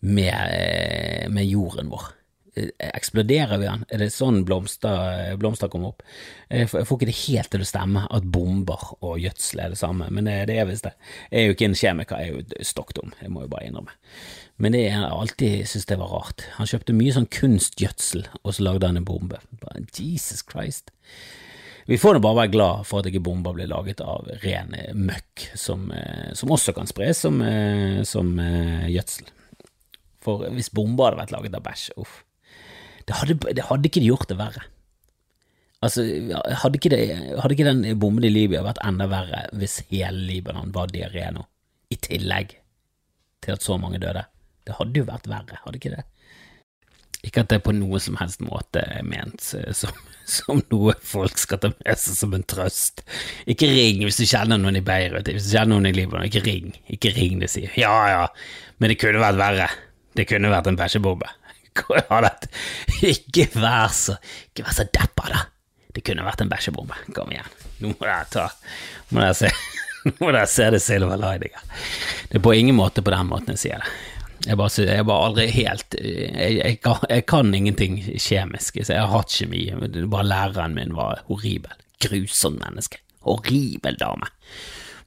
med, 0.00 1.30
med 1.30 1.44
jorden 1.46 1.90
vår? 1.92 2.21
Eh, 2.54 2.68
eksploderer 2.78 3.58
vi 3.58 3.64
den? 3.64 3.84
Er 3.88 4.02
det 4.02 4.10
sånn 4.12 4.42
blomster, 4.44 5.32
blomster 5.40 5.70
kommer 5.72 5.94
opp? 5.94 6.02
Jeg 6.52 6.68
får, 6.68 6.84
ikke 6.84 7.08
det 7.08 7.16
helt 7.22 7.50
til 7.54 7.64
å 7.64 7.68
stemme 7.68 8.04
at 8.12 8.26
bomber 8.28 8.90
og 9.00 9.20
gjødsel 9.22 9.62
er 9.64 9.72
det 9.72 9.78
samme, 9.80 10.10
men 10.12 10.28
det, 10.28 10.52
er 10.52 10.66
visst 10.68 10.84
det. 10.84 10.92
Jeg 11.30 11.38
er 11.40 11.46
jo 11.48 11.54
ikke 11.56 11.68
en 11.70 11.78
kjemiker, 11.80 12.20
jeg 12.20 12.34
er 12.34 12.40
jo 12.58 12.66
stokk 12.68 12.92
dum, 12.98 13.14
jeg 13.22 13.32
må 13.32 13.46
jo 13.46 13.52
bare 13.54 13.70
innrømme. 13.70 13.94
Men 14.60 14.76
det 14.76 14.82
jeg 14.84 15.06
alltid 15.06 15.62
syntes 15.64 15.88
det 15.88 15.98
var 16.02 16.12
rart. 16.12 16.44
Han 16.58 16.68
kjøpte 16.68 16.96
mye 16.96 17.14
sånn 17.16 17.30
kunstgjødsel, 17.32 18.26
og 18.42 18.52
så 18.52 18.66
lagde 18.66 18.90
han 18.90 19.00
en 19.00 19.06
bombe. 19.08 19.40
Bare, 19.62 19.84
Jesus 19.96 20.44
Christ. 20.44 20.92
Vi 21.88 21.96
får 21.98 22.14
nå 22.14 22.20
bare 22.22 22.44
være 22.44 22.52
glad 22.52 22.84
for 22.86 23.00
at 23.00 23.08
ikke 23.08 23.24
bomber 23.24 23.56
blir 23.56 23.70
laget 23.70 24.04
av 24.04 24.28
ren 24.44 24.76
møkk, 24.94 25.48
som, 25.58 25.88
eh, 25.90 26.28
som 26.38 26.52
også 26.52 26.76
kan 26.76 26.86
spres 26.86 27.24
som, 27.24 27.40
eh, 27.42 28.02
som 28.06 28.36
gjødsel. 28.36 29.32
For 30.22 30.44
hvis 30.52 30.70
bomber 30.70 31.08
hadde 31.08 31.22
vært 31.24 31.34
laget 31.34 31.56
av 31.58 31.64
bæsj, 31.64 31.88
uff. 31.96 32.20
Det 33.12 33.18
hadde, 33.20 33.54
det 33.58 33.66
hadde 33.68 33.90
ikke 33.90 34.06
gjort 34.06 34.30
det 34.30 34.38
verre. 34.40 34.62
Altså, 35.82 36.04
hadde 36.62 36.78
ikke, 36.78 36.92
det, 36.94 37.00
hadde 37.42 37.56
ikke 37.56 37.66
den 37.66 37.82
bomben 38.00 38.24
i 38.24 38.30
Libya 38.30 38.62
vært 38.64 38.80
enda 38.86 39.08
verre 39.10 39.42
hvis 39.58 39.80
hele 39.90 40.28
Libanon 40.28 40.70
var 40.72 40.92
diaré 40.94 41.26
nå, 41.34 41.42
i 41.92 41.98
tillegg 42.00 42.54
til 43.42 43.56
at 43.56 43.66
så 43.66 43.76
mange 43.82 44.00
døde? 44.00 44.22
Det 44.62 44.78
hadde 44.78 45.02
jo 45.02 45.08
vært 45.10 45.28
verre, 45.28 45.58
hadde 45.64 45.80
ikke 45.80 45.92
det? 45.96 46.06
Ikke 47.26 47.42
at 47.44 47.50
det 47.52 47.60
på 47.66 47.74
noe 47.74 47.98
som 48.02 48.16
helst 48.18 48.40
måte 48.42 48.80
er 48.82 49.04
ment 49.06 49.42
som, 49.42 49.92
som 50.38 50.62
noe 50.72 50.94
folk 51.06 51.36
skal 51.38 51.60
ta 51.62 51.72
med 51.74 51.98
seg 52.00 52.18
som 52.18 52.32
en 52.38 52.46
trøst. 52.46 53.04
Ikke 53.50 53.68
ring 53.70 54.06
hvis 54.06 54.22
du 54.22 54.24
kjenner 54.24 54.62
noen 54.62 54.78
i 54.80 54.86
Beirut, 54.86 55.28
hvis 55.28 55.50
du 55.50 55.56
kjenner 55.58 55.74
noen 55.74 55.90
i 55.90 55.96
Libanon, 55.98 56.30
ikke 56.30 56.46
ring. 56.46 56.72
Ikke 56.94 57.12
ring, 57.14 57.42
det 57.42 57.50
sier 57.52 57.74
ja 57.78 57.94
ja, 58.10 58.24
men 58.78 58.94
det 58.94 59.02
kunne 59.02 59.22
vært 59.22 59.42
verre. 59.42 59.70
Det 60.14 60.30
kunne 60.30 60.50
vært 60.52 60.70
en 60.70 60.78
bæsjebombe. 60.78 61.28
Ikke 63.12 63.48
vær 63.56 63.92
så, 63.96 64.18
ikke 64.50 64.66
vær 64.68 64.76
så 64.76 64.86
deppa, 64.88 65.28
da. 65.32 65.42
Det 65.92 66.04
kunne 66.06 66.24
vært 66.24 66.44
en 66.44 66.50
bæsjebombe. 66.52 66.96
Kom 67.16 67.32
igjen. 67.34 67.50
Nå 67.82 67.92
må 67.92 68.06
dere 68.06 68.24
ta 68.30 68.46
Nå 69.10 69.18
må 69.18 69.24
dere 69.24 69.34
se, 69.36 69.50
nå 70.06 70.14
må 70.20 70.30
dere 70.30 70.48
se 70.48 70.68
det 70.72 70.80
silver 70.84 71.20
lining. 71.20 71.54
Det 72.30 72.38
er 72.38 72.44
på 72.44 72.54
ingen 72.56 72.78
måte 72.78 73.04
på 73.04 73.12
den 73.12 73.28
måten 73.28 73.56
jeg 73.56 73.64
sier 73.66 73.84
det. 73.84 73.92
Jeg 74.42 74.58
bare, 74.58 74.84
jeg 74.88 75.06
bare 75.06 75.26
aldri 75.28 75.44
helt 75.54 75.96
jeg, 76.00 76.54
jeg, 76.56 76.78
jeg, 76.82 77.24
kan, 77.30 77.52
ingenting 77.54 78.00
kjemisk. 78.18 78.80
Jeg 78.80 78.98
har 78.98 79.12
hatt 79.12 79.30
kjemi. 79.30 79.68
Bare 80.10 80.26
læreren 80.26 80.74
min 80.74 80.96
var 80.98 81.22
horribel. 81.28 81.76
Grusomt 82.02 82.58
menneske. 82.64 82.98
Horribel 83.22 83.98
dame. 84.00 84.32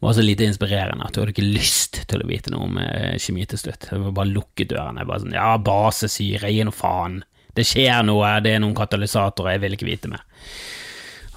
Var 0.06 0.14
så 0.14 0.22
lite 0.22 0.46
inspirerende 0.46 1.06
at 1.08 1.16
du 1.16 1.24
hadde 1.24 1.34
ikke 1.34 1.48
lyst 1.48 2.04
til 2.06 2.22
å 2.22 2.28
vite 2.30 2.52
noe 2.54 2.68
om 2.68 2.76
eh, 2.78 3.16
kjemi 3.18 3.42
til 3.50 3.58
slutt. 3.58 3.88
Jeg 3.90 4.14
bare 4.14 4.30
lukket 4.30 4.70
dørene. 4.70 5.06
Bare 5.10 5.24
sånn, 5.24 5.34
ja, 5.34 5.56
basesyre, 5.58 6.52
gi 6.54 6.62
noe 6.68 6.76
faen. 6.78 7.24
Det 7.58 7.66
skjer 7.66 8.04
noe, 8.06 8.36
det 8.46 8.54
er 8.54 8.62
noen 8.62 8.76
katalysatorer, 8.78 9.56
jeg 9.56 9.64
vil 9.64 9.78
ikke 9.78 9.88
vite 9.88 10.12
mer. 10.12 10.22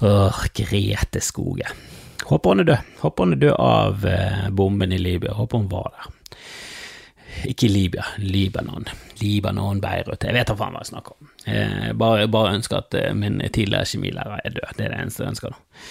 Åh, 0.05 0.43
Grete 0.59 1.23
Skoge. 1.25 1.73
Håper 2.29 2.53
hun 2.53 2.61
er 2.61 2.69
død. 2.69 2.93
Håper 3.01 3.25
hun 3.25 3.33
er 3.39 3.41
død 3.47 3.57
av 3.57 4.05
eh, 4.05 4.45
bomben 4.61 4.93
i 4.93 5.01
Libya. 5.01 5.33
Håper 5.39 5.63
hun 5.63 5.67
var 5.73 5.89
der. 5.97 6.13
Ikke 7.49 7.71
Libya, 7.73 8.05
Libanon. 8.21 8.85
Libanon, 9.23 9.81
Beirut. 9.81 10.29
Jeg 10.29 10.37
vet 10.37 10.53
da 10.53 10.59
faen 10.59 10.77
hva 10.77 10.85
jeg 10.85 10.93
snakker 10.93 11.17
om. 11.17 11.33
Jeg 11.49 11.97
bare, 11.97 12.29
bare 12.29 12.53
ønsker 12.61 12.83
at 12.83 13.01
eh, 13.01 13.11
min 13.17 13.41
tidligere 13.49 13.89
kjemilærer 13.89 14.45
er 14.45 14.59
død. 14.61 14.73
Det 14.77 14.85
er 14.85 14.93
det 14.93 15.01
eneste 15.07 15.25
jeg 15.25 15.33
ønsker. 15.33 15.57
nå. 15.57 15.85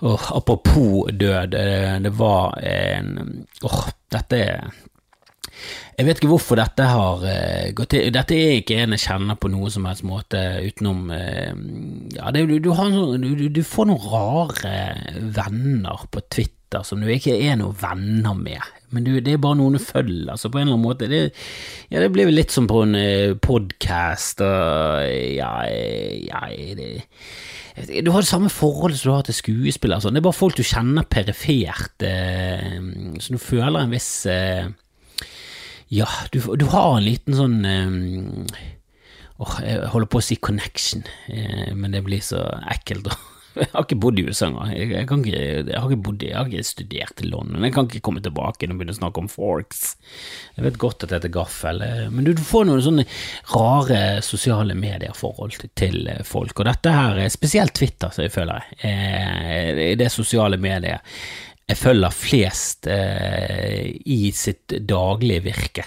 Oh, 0.00 0.28
apropos 0.30 1.08
død, 1.10 1.54
det, 1.56 2.02
det 2.04 2.12
var 2.18 2.54
en 2.62 3.16
Åh, 3.62 3.72
oh, 3.72 3.88
dette 4.14 4.38
er 4.38 4.68
jeg 5.98 6.06
vet 6.06 6.20
ikke 6.20 6.28
hvorfor 6.30 6.58
dette 6.60 6.84
har 6.86 7.24
uh, 7.24 7.70
gått 7.74 7.90
til. 7.96 8.12
Dette 8.14 8.36
er 8.38 8.60
ikke 8.60 8.76
en 8.78 8.94
jeg 8.94 9.02
kjenner 9.02 9.38
på 9.40 9.50
noen 9.50 9.72
som 9.74 9.88
helst 9.88 10.04
måte 10.06 10.38
utenom 10.62 11.08
uh, 11.10 11.50
Ja, 12.14 12.30
det, 12.34 12.44
du, 12.46 12.54
du, 12.62 12.70
sånn, 12.78 12.94
du, 13.24 13.48
du, 13.50 13.62
får 13.66 13.90
noen 13.90 14.06
rare 14.12 14.76
venner 15.34 16.06
på 16.14 16.22
Twitter 16.30 16.57
som 16.84 17.00
du 17.00 17.08
ikke 17.10 17.36
er 17.36 17.56
noen 17.60 17.76
venner 17.80 18.36
med. 18.36 18.72
Men 18.92 19.04
det 19.04 19.34
er 19.34 19.40
bare 19.40 19.58
noen 19.58 19.76
du 19.76 19.82
følger, 19.82 20.30
altså 20.32 20.48
på 20.48 20.60
en 20.60 20.66
eller 20.66 20.76
annen 20.76 20.86
måte. 20.86 21.08
Det, 21.10 21.22
ja, 21.92 22.00
det 22.00 22.10
blir 22.14 22.30
litt 22.32 22.54
som 22.54 22.68
på 22.70 22.82
en 22.86 22.96
uh, 22.96 23.36
podkast 23.44 24.44
og 24.44 25.04
ja, 25.36 25.52
ja 25.68 26.42
det 26.78 26.92
du 27.78 28.10
har 28.10 28.24
det 28.24 28.28
samme 28.28 28.50
forholdet 28.50 28.98
som 28.98 29.10
du 29.10 29.14
har 29.14 29.26
til 29.28 29.36
skuespillere. 29.36 30.02
Sånn. 30.02 30.16
Det 30.16 30.22
er 30.22 30.26
bare 30.26 30.38
folk 30.38 30.56
du 30.58 30.66
kjenner 30.66 31.06
perifert, 31.06 32.02
eh, 32.02 32.78
så 33.22 33.34
du 33.34 33.38
føler 33.38 33.84
en 33.84 33.94
viss 33.94 34.10
eh, 34.26 34.66
Ja, 35.94 36.08
du, 36.32 36.40
du, 36.58 36.66
har 36.72 36.96
en 36.96 37.06
liten 37.06 37.36
sånn 37.38 37.62
eh, 37.64 38.66
åh, 39.38 39.54
Jeg 39.64 39.92
holder 39.94 40.10
på 40.10 40.20
å 40.20 40.26
si 40.26 40.40
connection, 40.42 41.06
eh, 41.30 41.70
men 41.74 41.94
det 41.94 42.02
blir 42.06 42.24
så 42.24 42.42
ekkelt. 42.74 43.12
Jeg 43.58 43.70
har 43.72 43.84
ikke 43.86 43.98
bodd 43.98 44.20
i 44.20 44.24
USA 44.28 44.48
engang. 44.48 44.70
Jeg, 44.74 44.90
jeg, 44.92 45.06
jeg, 45.72 46.34
har 46.36 46.50
ikke 46.50 46.66
studert 46.66 47.22
i 47.22 47.30
London. 47.30 47.64
Jeg 47.66 47.74
kan 47.74 47.88
ikke 47.88 48.02
komme 48.06 48.22
tilbake 48.22 48.68
og 48.68 48.76
begynne 48.76 48.94
å 48.94 48.98
snakke 48.98 49.22
om 49.22 49.30
forks. 49.32 49.96
Jeg 50.56 50.66
vet 50.66 50.78
godt 50.80 51.02
at 51.02 51.10
det 51.10 51.18
heter 51.18 51.34
gaffel, 51.34 51.82
eh, 51.84 52.06
men 52.12 52.28
du, 52.28 52.32
får 52.38 52.68
noen 52.68 52.84
sånne 52.84 53.06
rare 53.54 54.00
sosiale 54.26 54.76
medier-forhold 54.78 55.58
til 55.78 56.08
eh, 56.12 56.22
folk, 56.26 56.54
og 56.60 56.70
dette 56.70 56.94
her 56.94 57.20
er 57.24 57.34
spesielt 57.34 57.74
Twitter, 57.78 58.12
så 58.14 58.26
jeg 58.26 58.34
føler 58.34 58.70
jeg, 58.78 59.74
eh, 59.74 59.92
det 59.98 60.10
sosiale 60.14 60.60
mediet 60.60 61.04
jeg 61.68 61.76
følger 61.76 62.14
flest 62.16 62.86
eh, 62.88 63.90
i 64.08 64.30
sitt 64.32 64.72
daglige 64.88 65.44
virke. 65.50 65.84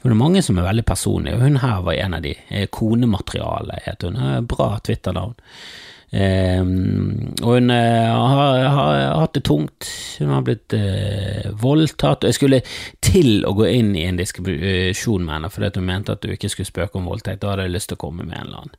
For 0.00 0.08
det 0.08 0.16
er 0.16 0.22
mange 0.22 0.40
som 0.40 0.56
er 0.56 0.64
veldig 0.64 0.86
personlige, 0.88 1.36
og 1.36 1.44
hun 1.44 1.58
her 1.60 1.82
var 1.84 1.98
en 2.00 2.16
av 2.16 2.22
de. 2.24 2.32
Konemateriale 2.72 3.82
het 3.84 4.06
hun. 4.06 4.16
Bra 4.48 4.70
Twitter-navn. 4.80 5.34
Um, 6.10 7.30
og 7.38 7.52
hun 7.54 7.70
uh, 7.70 7.76
har, 7.76 8.64
har, 8.74 8.96
hatt 9.20 9.36
det 9.36 9.44
tungt. 9.46 9.86
Hun 10.18 10.32
har 10.34 10.42
blitt 10.46 10.74
uh, 10.74 11.50
voldtatt. 11.62 12.24
Og 12.24 12.32
jeg 12.32 12.38
skulle 12.38 12.62
til 13.04 13.46
å 13.46 13.54
gå 13.58 13.68
inn 13.70 13.94
i 13.94 14.08
en 14.08 14.18
diskusjon 14.18 15.24
med 15.26 15.36
henne 15.36 15.52
fordi 15.52 15.78
hun 15.78 15.86
mente 15.86 16.16
at 16.16 16.24
du 16.24 16.32
ikke 16.34 16.50
skulle 16.50 16.70
spøke 16.70 16.98
om 16.98 17.08
voldtekt. 17.10 17.42
Da 17.44 17.54
hadde 17.54 17.68
jeg 17.68 17.76
lyst 17.76 17.92
til 17.92 18.00
å 18.00 18.04
komme 18.08 18.26
med 18.26 18.38
en 18.40 18.48
eller 18.48 18.64
annen 18.64 18.78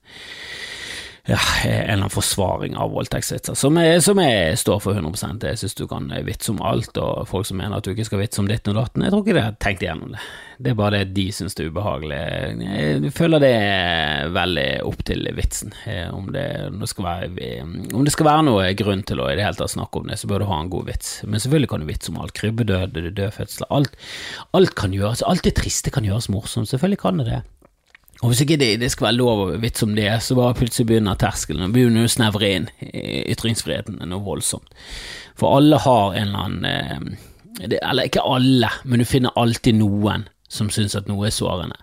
ja, 1.30 1.38
en 1.63 1.72
eller 1.72 1.94
annen 1.94 2.10
forsvaring 2.10 2.74
av 2.82 2.94
voldtektsvitser, 2.96 3.54
som, 3.54 3.78
som, 4.01 4.22
jeg 4.25 4.58
står 4.58 4.80
for 4.82 4.98
100% 4.98 5.44
Jeg 5.46 5.60
synes 5.62 5.75
du 5.78 5.84
kan 5.90 6.08
vitse 6.25 6.50
om 6.50 6.62
alt, 6.66 6.98
og 6.98 7.28
folk 7.30 7.46
som 7.46 7.60
mener 7.62 7.78
at 7.78 7.86
du 7.86 7.92
ikke 7.94 8.08
skal 8.08 8.24
vitse 8.24 8.42
om 8.42 8.50
ditt 8.50 8.66
og 8.72 8.80
datten, 8.80 9.06
jeg 9.06 9.13
tror 9.13 9.22
ikke 9.22 9.36
de 9.38 9.44
har 9.46 9.60
tenkt 9.62 9.86
igjennom 9.86 10.16
det. 10.16 10.24
Det 10.62 10.74
er 10.74 10.80
bare 10.80 11.01
det 11.01 11.13
de 11.18 11.28
synes 11.34 11.58
det 11.58 11.63
er 11.63 11.70
ubehagelig. 11.74 12.18
Jeg 12.62 13.13
føler 13.18 13.42
det 13.42 13.54
er 13.54 14.34
veldig 14.34 14.68
opp 14.90 15.06
til 15.10 15.30
vitsen. 15.38 15.74
Eh, 15.90 16.10
om 16.13 16.28
det, 16.34 16.48
om 16.68 16.82
det, 16.82 16.90
skal, 16.90 17.08
være, 17.08 17.48
om 17.98 18.06
det 18.06 18.13
skal 18.13 18.30
være 18.30 18.48
noe 18.50 18.68
grunn 18.78 19.01
til 19.06 19.22
å 19.22 19.30
i 19.30 19.38
det 19.38 19.46
hele 19.46 19.58
tatt 19.58 19.74
snakke 19.74 20.01
om 20.01 20.12
det, 20.12 20.20
så 20.22 20.30
bør 20.30 20.44
du 20.44 20.50
ha 20.51 20.60
en 20.62 20.74
god 20.74 20.90
vits. 20.90 21.16
Men 21.25 21.42
selvfølgelig 21.42 21.72
kan 21.72 21.82
du 21.82 21.90
vitse 21.90 22.13
om 22.13 22.22
alt. 22.22 22.36
Krybbedød, 22.38 23.01
dødfødsler, 23.10 23.72
alt, 23.74 23.98
alt 24.58 24.78
kan 24.78 24.94
gjøres. 24.98 25.25
Alt 25.25 25.46
det 25.46 25.58
triste 25.62 25.94
kan 25.94 26.06
gjøres 26.06 26.30
morsomt. 26.34 26.70
Selvfølgelig 26.70 27.01
kan 27.06 27.22
det 27.22 27.30
det. 27.30 27.42
Og 28.22 28.30
hvis 28.30 28.44
ikke 28.44 28.60
det, 28.62 28.75
det 28.82 28.92
skal 28.94 29.08
være 29.08 29.18
lov 29.18 29.40
å 29.44 29.60
vitse 29.62 29.86
om 29.88 29.96
det, 29.98 30.10
så 30.22 30.38
bare 30.38 30.58
plutselig 30.60 30.88
begynner 30.92 31.18
terskelen 31.18 31.74
begynner 31.74 32.06
å 32.06 32.12
snevre 32.12 32.51
inn 32.54 32.68
ytringsfriheten 32.82 33.98
noe 34.06 34.25
voldsomt. 34.25 34.70
For 35.40 35.58
alle 35.58 35.80
har 35.82 36.18
en 36.20 36.28
eller 36.28 36.46
annen 36.46 36.66
eh, 36.70 37.80
Eller 37.82 38.08
ikke 38.08 38.24
alle, 38.25 38.70
men 38.86 39.01
du 39.01 39.06
finner 39.06 39.34
alltid 39.38 39.75
noen 39.78 40.28
som 40.50 40.70
syns 40.72 40.96
at 40.96 41.10
noe 41.10 41.28
er 41.28 41.34
sårende. 41.36 41.75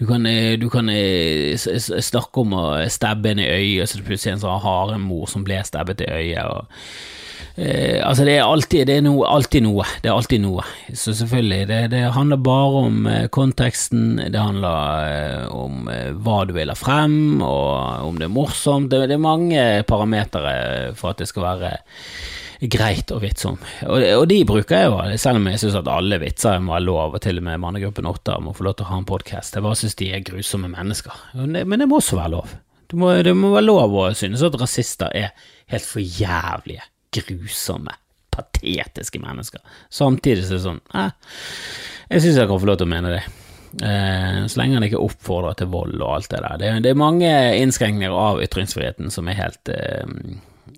Du 0.00 0.06
kan, 0.08 0.24
eh, 0.26 0.56
du 0.56 0.70
kan 0.72 0.88
eh, 0.88 1.60
snakke 1.60 2.40
om 2.40 2.54
å 2.56 2.66
stabbe 2.88 3.34
en 3.34 3.42
i 3.44 3.48
øyet, 3.52 3.90
så 3.90 4.00
det 4.00 4.16
er 4.16 4.32
en 4.32 4.44
sånn 4.46 4.62
haremor 4.64 5.28
som 5.28 5.44
ble 5.44 5.60
stabbet 5.66 6.06
i 6.06 6.08
øyet. 6.08 6.44
og 6.48 6.70
Eh, 7.60 8.00
altså 8.06 8.24
det 8.24 8.38
er, 8.38 8.46
alltid, 8.46 8.86
det 8.88 8.94
er 8.96 9.04
noe, 9.04 9.26
alltid 9.28 9.64
noe. 9.66 9.84
Det 10.00 10.08
er 10.08 10.14
alltid 10.14 10.40
noe. 10.40 10.64
Så 10.96 11.12
selvfølgelig, 11.18 11.66
det, 11.68 11.80
det 11.92 12.02
handler 12.14 12.40
bare 12.40 12.82
om 12.86 13.06
eh, 13.10 13.26
konteksten, 13.32 14.20
det 14.32 14.40
handler 14.40 15.50
om 15.52 15.90
hva 16.24 16.38
du 16.48 16.54
vil 16.56 16.72
ha 16.72 16.78
frem, 16.78 17.42
og 17.44 18.06
om 18.08 18.20
det 18.20 18.28
er 18.28 18.32
morsomt. 18.32 18.90
Det, 18.92 19.02
det 19.10 19.18
er 19.18 19.24
mange 19.24 19.64
parametere 19.88 20.94
for 20.96 21.12
at 21.12 21.20
det 21.20 21.28
skal 21.28 21.48
være 21.50 21.74
greit 22.60 23.12
å 23.14 23.20
vitse 23.22 23.48
om. 23.48 23.58
Og, 23.86 24.02
og, 24.04 24.24
de 24.28 24.40
bruker 24.48 24.76
jeg 24.76 24.90
jo, 24.90 25.18
selv 25.22 25.40
om 25.40 25.48
jeg 25.48 25.62
syns 25.62 25.78
at 25.80 25.88
alle 25.90 26.18
vitser 26.20 26.60
må 26.64 26.74
ha 26.76 26.80
lov, 26.84 27.16
og 27.16 27.22
til 27.24 27.40
og 27.40 27.46
med 27.46 27.62
mannegruppen 27.62 28.08
Åtta 28.10 28.36
må 28.44 28.52
få 28.56 28.66
lov 28.66 28.76
til 28.78 28.88
å 28.88 28.90
ha 28.90 29.00
en 29.00 29.08
podkast. 29.08 29.56
Jeg 29.56 29.64
bare 29.64 29.80
syns 29.80 29.96
de 30.00 30.10
er 30.12 30.26
grusomme 30.26 30.68
mennesker. 30.72 31.24
Men 31.40 31.76
det 31.80 31.88
må 31.88 32.00
også 32.00 32.20
være 32.20 32.34
lov. 32.36 32.54
Det 32.90 32.98
må, 32.98 33.12
det 33.22 33.34
må 33.38 33.52
være 33.54 33.68
lov 33.68 33.96
å 33.96 34.06
synes 34.18 34.42
at 34.44 34.56
rasister 34.60 35.12
er 35.14 35.30
helt 35.70 35.86
for 35.86 36.02
jævlige 36.02 36.88
grusomme, 37.14 37.94
patetiske 38.34 39.20
mennesker. 39.22 39.62
Samtidig 39.94 40.44
så 40.46 40.56
er 40.56 40.58
det 40.58 40.64
sånn 40.64 40.82
eh, 40.98 41.36
Jeg 42.10 42.24
syns 42.24 42.40
jeg 42.40 42.50
kan 42.50 42.60
få 42.62 42.68
lov 42.68 42.80
til 42.80 42.88
å 42.88 42.90
mene 42.90 43.14
det. 43.14 43.22
Eh, 43.86 44.40
så 44.50 44.58
lenge 44.58 44.78
han 44.78 44.86
ikke 44.88 45.02
oppfordrer 45.02 45.58
til 45.58 45.70
vold 45.70 45.96
og 46.00 46.16
alt 46.16 46.30
det 46.32 46.42
der. 46.42 46.58
Det, 46.58 46.70
det 46.86 46.92
er 46.92 46.98
mange 46.98 47.30
innskrenkninger 47.62 48.14
av 48.14 48.42
ytringsfriheten 48.42 49.14
som 49.14 49.30
er 49.30 49.38
helt 49.38 49.70
eh, 49.70 50.16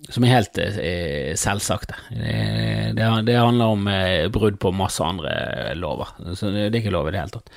som 0.09 0.25
er 0.25 0.33
helt 0.33 0.59
eh, 0.59 1.33
selvsagte. 1.39 1.95
Det, 2.11 2.93
det, 2.97 3.09
det, 3.27 3.39
handler 3.39 3.75
om 3.75 3.87
eh, 3.87 4.29
brudd 4.33 4.59
på 4.59 4.73
masse 4.75 5.03
andre 5.03 5.73
lover. 5.79 6.15
Så 6.35 6.51
det, 6.51 6.69
er 6.69 6.81
ikke 6.81 6.93
lov 6.93 7.09
i 7.09 7.13
det 7.15 7.21
hele 7.21 7.37
tatt. 7.37 7.53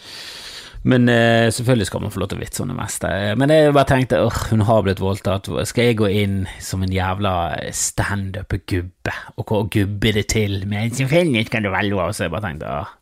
Men 0.86 1.08
eh, 1.10 1.48
selvfølgelig 1.50 1.88
skal 1.88 2.04
man 2.04 2.12
få 2.14 2.22
lov 2.22 2.30
til 2.30 2.38
å 2.38 2.44
vitse 2.44 2.62
om 2.62 2.70
det 2.70 2.78
meste. 2.78 3.10
Men 3.40 3.54
jeg 3.54 3.74
bare 3.74 3.90
tenkte 3.90 4.22
åh, 4.22 4.42
hun 4.52 4.62
har 4.68 4.84
blitt 4.86 5.02
voldtatt. 5.02 5.50
Skal 5.66 5.90
jeg 5.90 5.98
gå 5.98 6.10
inn 6.22 6.36
som 6.62 6.84
en 6.86 6.94
jævla 6.94 7.32
standup-gubbe 7.74 9.16
og 9.42 9.72
gubbe 9.74 10.14
det 10.14 10.28
til? 10.36 10.60
Men 10.70 10.94
selvfølgelig 10.94 11.48
skal 11.50 11.66
det 11.66 11.74
være 11.74 11.90
lov. 11.90 12.14
Så 12.14 12.28
jeg 12.28 12.36
bare 12.36 12.46
tenkte 12.46 12.76
åh. 12.78 12.94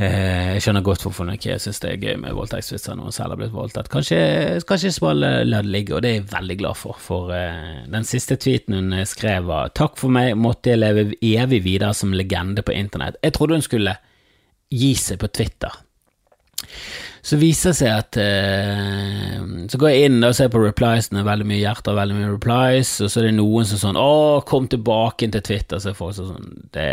Uh, 0.00 0.54
jeg 0.54 0.62
skjønner 0.64 0.84
godt 0.86 1.02
hvorfor 1.04 1.26
hun 1.26 1.34
ikke 1.34 1.58
syns 1.60 1.82
det 1.82 1.90
er 1.90 2.00
gøy 2.00 2.14
med 2.22 2.32
voldtektsvitser 2.32 2.96
når 2.96 3.10
hun 3.10 3.14
selv 3.16 3.34
har 3.34 3.40
blitt 3.42 3.52
voldtatt. 3.52 3.90
Kanskje, 3.92 4.20
kanskje 4.64 4.94
skal 4.96 5.20
la 5.20 5.60
det 5.60 5.68
ligge, 5.68 5.92
og 5.96 6.00
det 6.00 6.10
er 6.10 6.16
jeg 6.22 6.30
veldig 6.30 6.56
glad 6.62 6.78
for. 6.80 6.96
For 7.04 7.34
eh, 7.36 7.82
den 7.92 8.06
siste 8.08 8.38
tweeten 8.40 8.78
hun 8.78 8.94
skrev 9.04 9.50
var 9.50 9.74
Takk 9.76 10.00
for 10.00 10.12
meg, 10.14 10.32
måtte 10.40 10.72
jeg 10.72 10.80
leve 10.80 11.10
evig 11.20 11.60
videre 11.66 11.92
som 11.96 12.16
legende 12.16 12.64
på 12.64 12.72
internett. 12.72 13.20
Jeg 13.20 13.36
trodde 13.36 13.60
hun 13.60 13.66
skulle 13.66 13.98
gi 14.70 14.94
seg 14.94 15.18
på 15.20 15.28
Twitter 15.34 15.74
Så 17.26 17.38
viser 17.40 17.72
det 17.72 17.78
seg 17.80 17.90
at 17.90 18.18
eh, 18.22 19.36
Så 19.68 19.80
går 19.80 19.92
jeg 19.92 20.08
inn 20.08 20.24
og 20.24 20.36
ser 20.38 20.48
på 20.52 20.62
repliesene, 20.62 21.26
veldig 21.26 21.48
mye 21.50 21.60
hjerter, 21.60 21.98
veldig 21.98 22.16
mye 22.16 22.32
replies, 22.36 22.94
og 23.04 23.10
så 23.10 23.20
er 23.20 23.28
det 23.28 23.36
noen 23.36 23.68
som 23.68 23.82
sånn 23.84 24.00
'Å, 24.00 24.40
kom 24.48 24.70
tilbake 24.70 25.28
til 25.28 25.44
Twitter', 25.44 25.82
så 25.82 25.92
er 25.92 25.98
folk 25.98 26.16
sånn 26.16 26.50
det, 26.72 26.90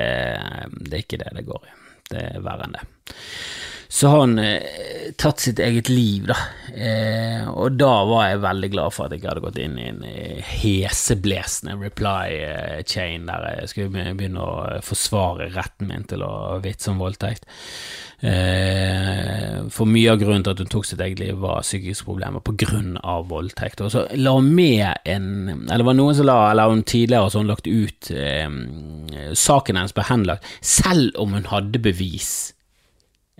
det 0.89 0.93
er 0.93 1.03
ikke 1.05 1.23
det 1.23 1.33
det 1.39 1.47
går 1.47 1.63
i. 1.63 1.75
Det 2.11 2.29
er 2.33 2.43
verre 2.43 2.67
enn 2.67 2.77
det. 2.79 2.85
Så 3.89 4.07
har 4.11 4.19
han 4.19 4.39
eh, 4.39 5.11
tatt 5.15 5.39
sitt 5.39 5.59
eget 5.63 5.89
liv, 5.89 6.27
da. 6.27 6.35
Eh, 6.75 7.47
og 7.47 7.77
da 7.79 7.91
var 8.05 8.25
jeg 8.27 8.41
veldig 8.43 8.69
glad 8.73 8.93
for 8.93 9.07
at 9.07 9.15
jeg 9.15 9.23
hadde 9.23 9.41
gått 9.45 9.59
inn 9.63 9.77
i 9.79 9.85
en 9.87 10.01
eh, 10.05 10.49
heseblesende 10.59 11.77
reply 11.79 12.35
eh, 12.43 12.81
chain 12.85 13.29
der 13.29 13.47
jeg 13.61 13.71
skulle 13.71 14.03
begynne 14.19 14.43
å 14.43 14.81
forsvare 14.85 15.47
retten 15.55 15.89
min 15.89 16.03
til 16.09 16.25
å 16.27 16.59
vitse 16.63 16.91
om 16.91 16.99
voldtekt. 17.01 17.47
Eh, 18.19 19.63
for 19.71 19.87
mye 19.87 20.11
av 20.11 20.19
grunnen 20.19 20.43
til 20.43 20.55
at 20.55 20.61
hun 20.61 20.71
tok 20.73 20.89
sitt 20.89 21.01
eget 21.05 21.21
liv, 21.21 21.39
var 21.39 21.63
psykiske 21.63 22.05
problemer 22.05 22.43
på 22.43 22.55
av 23.01 23.27
voldtekt. 23.29 23.81
Og 23.85 23.93
så 23.93 24.03
la 24.17 24.35
hun 24.35 24.51
med 24.53 24.97
en 25.05 25.67
Eller 25.69 25.77
det 25.77 25.85
var 25.85 25.93
noen 25.93 26.15
som 26.15 26.25
la 26.25 26.51
Eller 26.51 26.69
hun 26.69 26.83
tidligere 26.83 27.29
så 27.29 27.39
hun 27.39 27.47
lagt 27.47 27.67
ut 27.67 28.11
eh, 28.11 28.49
Saken 29.33 29.77
hennes 29.77 29.93
ble 29.93 30.03
henlagt, 30.09 30.45
selv 30.61 31.15
om 31.15 31.33
hun 31.33 31.45
hadde 31.45 31.79
bevis. 31.79 32.56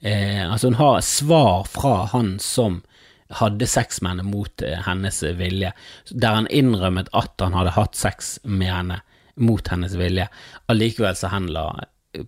Eh, 0.02 0.52
altså, 0.52 0.68
hun 0.68 0.80
har 0.80 1.02
svar 1.02 1.64
fra 1.64 2.06
han 2.12 2.38
som 2.40 2.82
hadde 3.30 3.68
sex 3.68 4.02
med 4.02 4.16
henne 4.16 4.28
mot 4.30 4.62
eh, 4.62 4.80
hennes 4.86 5.24
vilje, 5.24 5.74
der 6.10 6.38
han 6.38 6.48
innrømmet 6.48 7.10
at 7.18 7.42
han 7.44 7.58
hadde 7.58 7.76
hatt 7.76 7.98
sex 7.98 8.38
med 8.44 8.72
henne 8.72 9.02
mot 9.36 9.68
hennes 9.68 9.96
vilje. 9.98 10.30
Allikevel 10.72 11.18
så 11.18 11.32
henla 11.34 11.68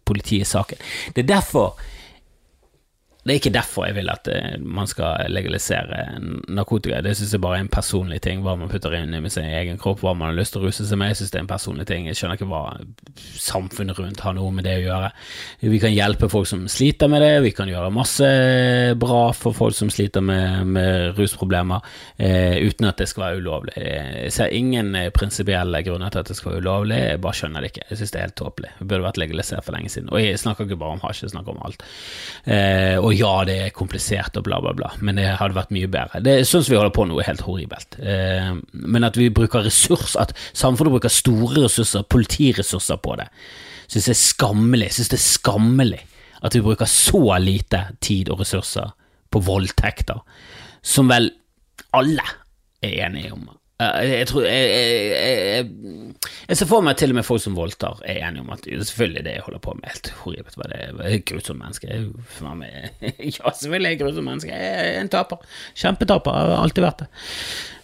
politiet 0.06 0.50
saken. 0.50 0.82
Det 1.14 1.24
er 1.24 1.34
derfor 1.36 1.80
det 3.30 3.36
er 3.36 3.42
ikke 3.44 3.54
derfor 3.54 3.86
jeg 3.86 3.96
vil 4.00 4.10
at 4.10 4.28
eh, 4.34 4.56
man 4.60 4.90
skal 4.90 5.30
legalisere 5.30 6.00
narkotika. 6.50 7.04
Det 7.06 7.14
synes 7.18 7.36
jeg 7.36 7.42
bare 7.44 7.60
er 7.60 7.66
en 7.68 7.72
personlig 7.72 8.18
ting, 8.26 8.42
hva 8.42 8.56
man 8.58 8.72
putter 8.72 8.96
inn 8.98 9.14
i 9.14 9.30
sin 9.30 9.46
egen 9.46 9.78
kropp, 9.78 10.02
hva 10.02 10.16
man 10.18 10.32
har 10.32 10.40
lyst 10.40 10.56
til 10.56 10.64
å 10.64 10.70
ruse 10.70 10.88
seg 10.90 10.98
med. 10.98 11.12
Jeg 11.14 11.20
synes 11.22 11.36
det 11.36 11.40
er 11.40 11.46
en 11.46 11.52
personlig 11.52 11.86
ting. 11.90 12.08
Jeg 12.10 12.18
skjønner 12.18 12.40
ikke 12.40 12.50
hva 12.50 12.64
samfunnet 13.38 14.00
rundt 14.02 14.24
har 14.26 14.34
noe 14.34 14.54
med 14.56 14.66
det 14.66 14.80
å 14.80 14.86
gjøre. 14.88 15.12
Vi 15.62 15.82
kan 15.84 15.94
hjelpe 15.94 16.32
folk 16.34 16.50
som 16.50 16.66
sliter 16.72 17.12
med 17.12 17.22
det, 17.22 17.32
vi 17.46 17.54
kan 17.54 17.70
gjøre 17.70 17.94
masse 17.94 18.32
bra 19.00 19.22
for 19.38 19.58
folk 19.58 19.78
som 19.78 19.92
sliter 19.94 20.26
med, 20.26 20.66
med 20.74 21.20
rusproblemer, 21.20 21.86
eh, 22.18 22.58
uten 22.66 22.90
at 22.90 22.98
det 22.98 23.10
skal 23.12 23.28
være 23.28 23.44
ulovlig. 23.44 23.76
Jeg 23.78 24.34
ser 24.34 24.58
ingen 24.58 24.92
eh, 24.98 25.12
prinsipielle 25.14 25.84
grunner 25.86 26.10
til 26.14 26.24
at 26.24 26.34
det 26.34 26.40
skal 26.40 26.56
være 26.56 26.66
ulovlig, 26.66 27.00
jeg 27.14 27.24
bare 27.24 27.42
skjønner 27.44 27.62
det 27.62 27.72
ikke. 27.76 27.86
Jeg 27.92 28.02
synes 28.02 28.16
det 28.16 28.22
er 28.22 28.28
helt 28.28 28.40
tåpelig. 28.42 28.74
Det 28.80 28.90
burde 28.90 29.06
vært 29.06 29.22
legalisert 29.22 29.68
for 29.68 29.78
lenge 29.78 29.94
siden. 29.94 30.10
Og 30.10 30.24
jeg 30.24 30.42
snakker 30.42 30.66
ikke 30.66 30.82
bare 30.82 30.98
om 30.98 31.06
hasj, 31.06 31.28
jeg 31.28 31.36
snakker 31.36 31.54
om 31.54 31.64
alt. 31.70 31.86
Eh, 32.50 32.98
og 32.98 33.14
ja, 33.20 33.34
det 33.48 33.56
er 33.66 33.74
komplisert 33.76 34.38
og 34.40 34.46
bla, 34.48 34.60
bla, 34.64 34.74
bla, 34.78 34.92
men 35.04 35.20
det 35.20 35.28
hadde 35.40 35.58
vært 35.58 35.74
mye 35.76 35.90
bedre. 35.92 36.22
Det 36.26 36.38
syns 36.48 36.70
vi 36.72 36.78
holder 36.78 36.94
på 36.96 37.06
nå 37.10 37.20
er 37.20 37.30
helt 37.30 37.44
horribelt. 37.46 38.00
Eh, 38.00 38.54
men 38.72 39.08
at 39.08 39.20
vi 39.20 39.30
bruker 39.34 39.66
ressurs, 39.68 40.16
at 40.20 40.34
samfunnet 40.52 40.96
bruker 40.96 41.14
store 41.14 41.66
ressurser, 41.66 42.08
politiressurser 42.08 43.02
på 43.04 43.18
det, 43.20 43.28
syns 43.90 44.10
jeg 44.10 44.16
er 44.16 44.22
skammelig. 44.24 44.92
Syns 44.96 45.12
det 45.12 45.20
er 45.20 45.26
skammelig 45.26 46.02
at 46.40 46.56
vi 46.56 46.64
bruker 46.64 46.88
så 46.90 47.24
lite 47.44 47.84
tid 48.00 48.32
og 48.32 48.44
ressurser 48.44 48.94
på 49.30 49.42
voldtekter, 49.46 50.22
som 50.82 51.12
vel 51.12 51.30
alle 51.94 52.26
er 52.86 53.06
enige 53.06 53.34
om 53.36 53.50
jeg 53.80 54.28
tror 54.28 54.44
jeg, 54.44 54.72
jeg, 54.76 55.68
jeg, 56.50 56.58
ser 56.60 56.68
for 56.68 56.84
meg 56.84 56.98
til 57.00 57.14
og 57.14 57.20
med 57.20 57.28
folk 57.28 57.44
som 57.44 57.56
voldtar 57.56 58.02
er 58.04 58.26
enige 58.28 58.44
om 58.44 58.52
at 58.52 58.68
selvfølgelig 58.68 59.24
det 59.24 59.36
jeg 59.38 59.46
holder 59.46 59.64
på 59.64 59.76
med, 59.78 59.88
helt 59.88 60.12
horribelt. 60.24 60.60
Det 60.60 60.82
er 60.82 61.16
et 61.16 61.26
grusomt 61.32 61.64
menneske. 61.64 61.88
Ja, 63.40 63.52
selvfølgelig 63.56 63.88
er 63.88 63.94
jeg 63.94 64.00
et 64.00 64.04
grusomt 64.04 64.28
menneske. 64.28 64.52
Jeg 64.52 64.96
er 64.98 65.02
en 65.02 65.12
taper. 65.12 65.44
Kjempetaper. 65.80 66.36
Jeg 66.36 66.56
har 66.56 66.64
alltid 66.64 66.84
vært 66.84 67.04
det. 67.06 67.12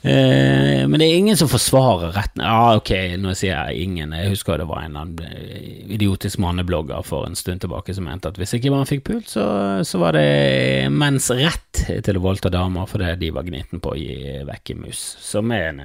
Eh, 0.05 0.88
men 0.88 0.99
det 1.01 1.08
er 1.08 1.17
ingen 1.17 1.38
som 1.38 1.49
forsvarer 1.49 2.12
retten. 2.13 2.43
Ja, 2.45 2.75
ok, 2.77 2.91
nå 3.17 3.31
sier 3.38 3.55
jeg 3.55 3.88
ingen. 3.88 4.13
Jeg 4.13 4.36
husker 4.36 4.60
det 4.62 4.67
var 4.69 4.84
en 4.86 4.99
eh, 5.25 5.88
idiotisk 5.95 6.38
manneblogger 6.43 7.01
for 7.08 7.25
en 7.25 7.38
stund 7.38 7.63
tilbake 7.63 7.95
som 7.95 8.05
mente 8.05 8.29
at 8.29 8.38
hvis 8.38 8.53
ikke 8.58 8.73
man 8.73 8.86
fikk 8.86 9.01
pult, 9.08 9.31
så, 9.34 9.45
så 9.81 10.01
var 10.03 10.19
det 10.19 10.91
menns 10.93 11.31
rett 11.34 11.81
til 12.05 12.19
å 12.19 12.23
voldta 12.23 12.51
damer 12.53 12.86
fordi 12.89 13.15
de 13.23 13.31
var 13.34 13.47
gniten 13.47 13.81
på 13.81 13.95
å 13.95 13.97
gi 13.97 14.43
vekk 14.45 14.75
en 14.75 14.84
mus. 14.86 15.01
Som 15.25 15.53
er, 15.55 15.71
en, 15.71 15.81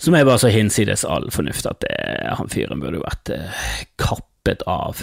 som 0.00 0.16
er 0.16 0.24
bare 0.24 0.40
så 0.40 0.50
hinsides 0.52 1.04
all 1.04 1.28
fornuft 1.34 1.68
at 1.68 1.82
det, 1.84 1.94
han 2.38 2.48
fyren 2.52 2.80
burde 2.80 3.02
vært 3.02 3.32
kappet 4.00 4.64
av 4.70 5.02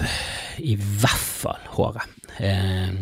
i 0.58 0.74
hvert 0.76 1.28
fall 1.44 1.68
håret. 1.78 2.16
Eh, 2.42 2.94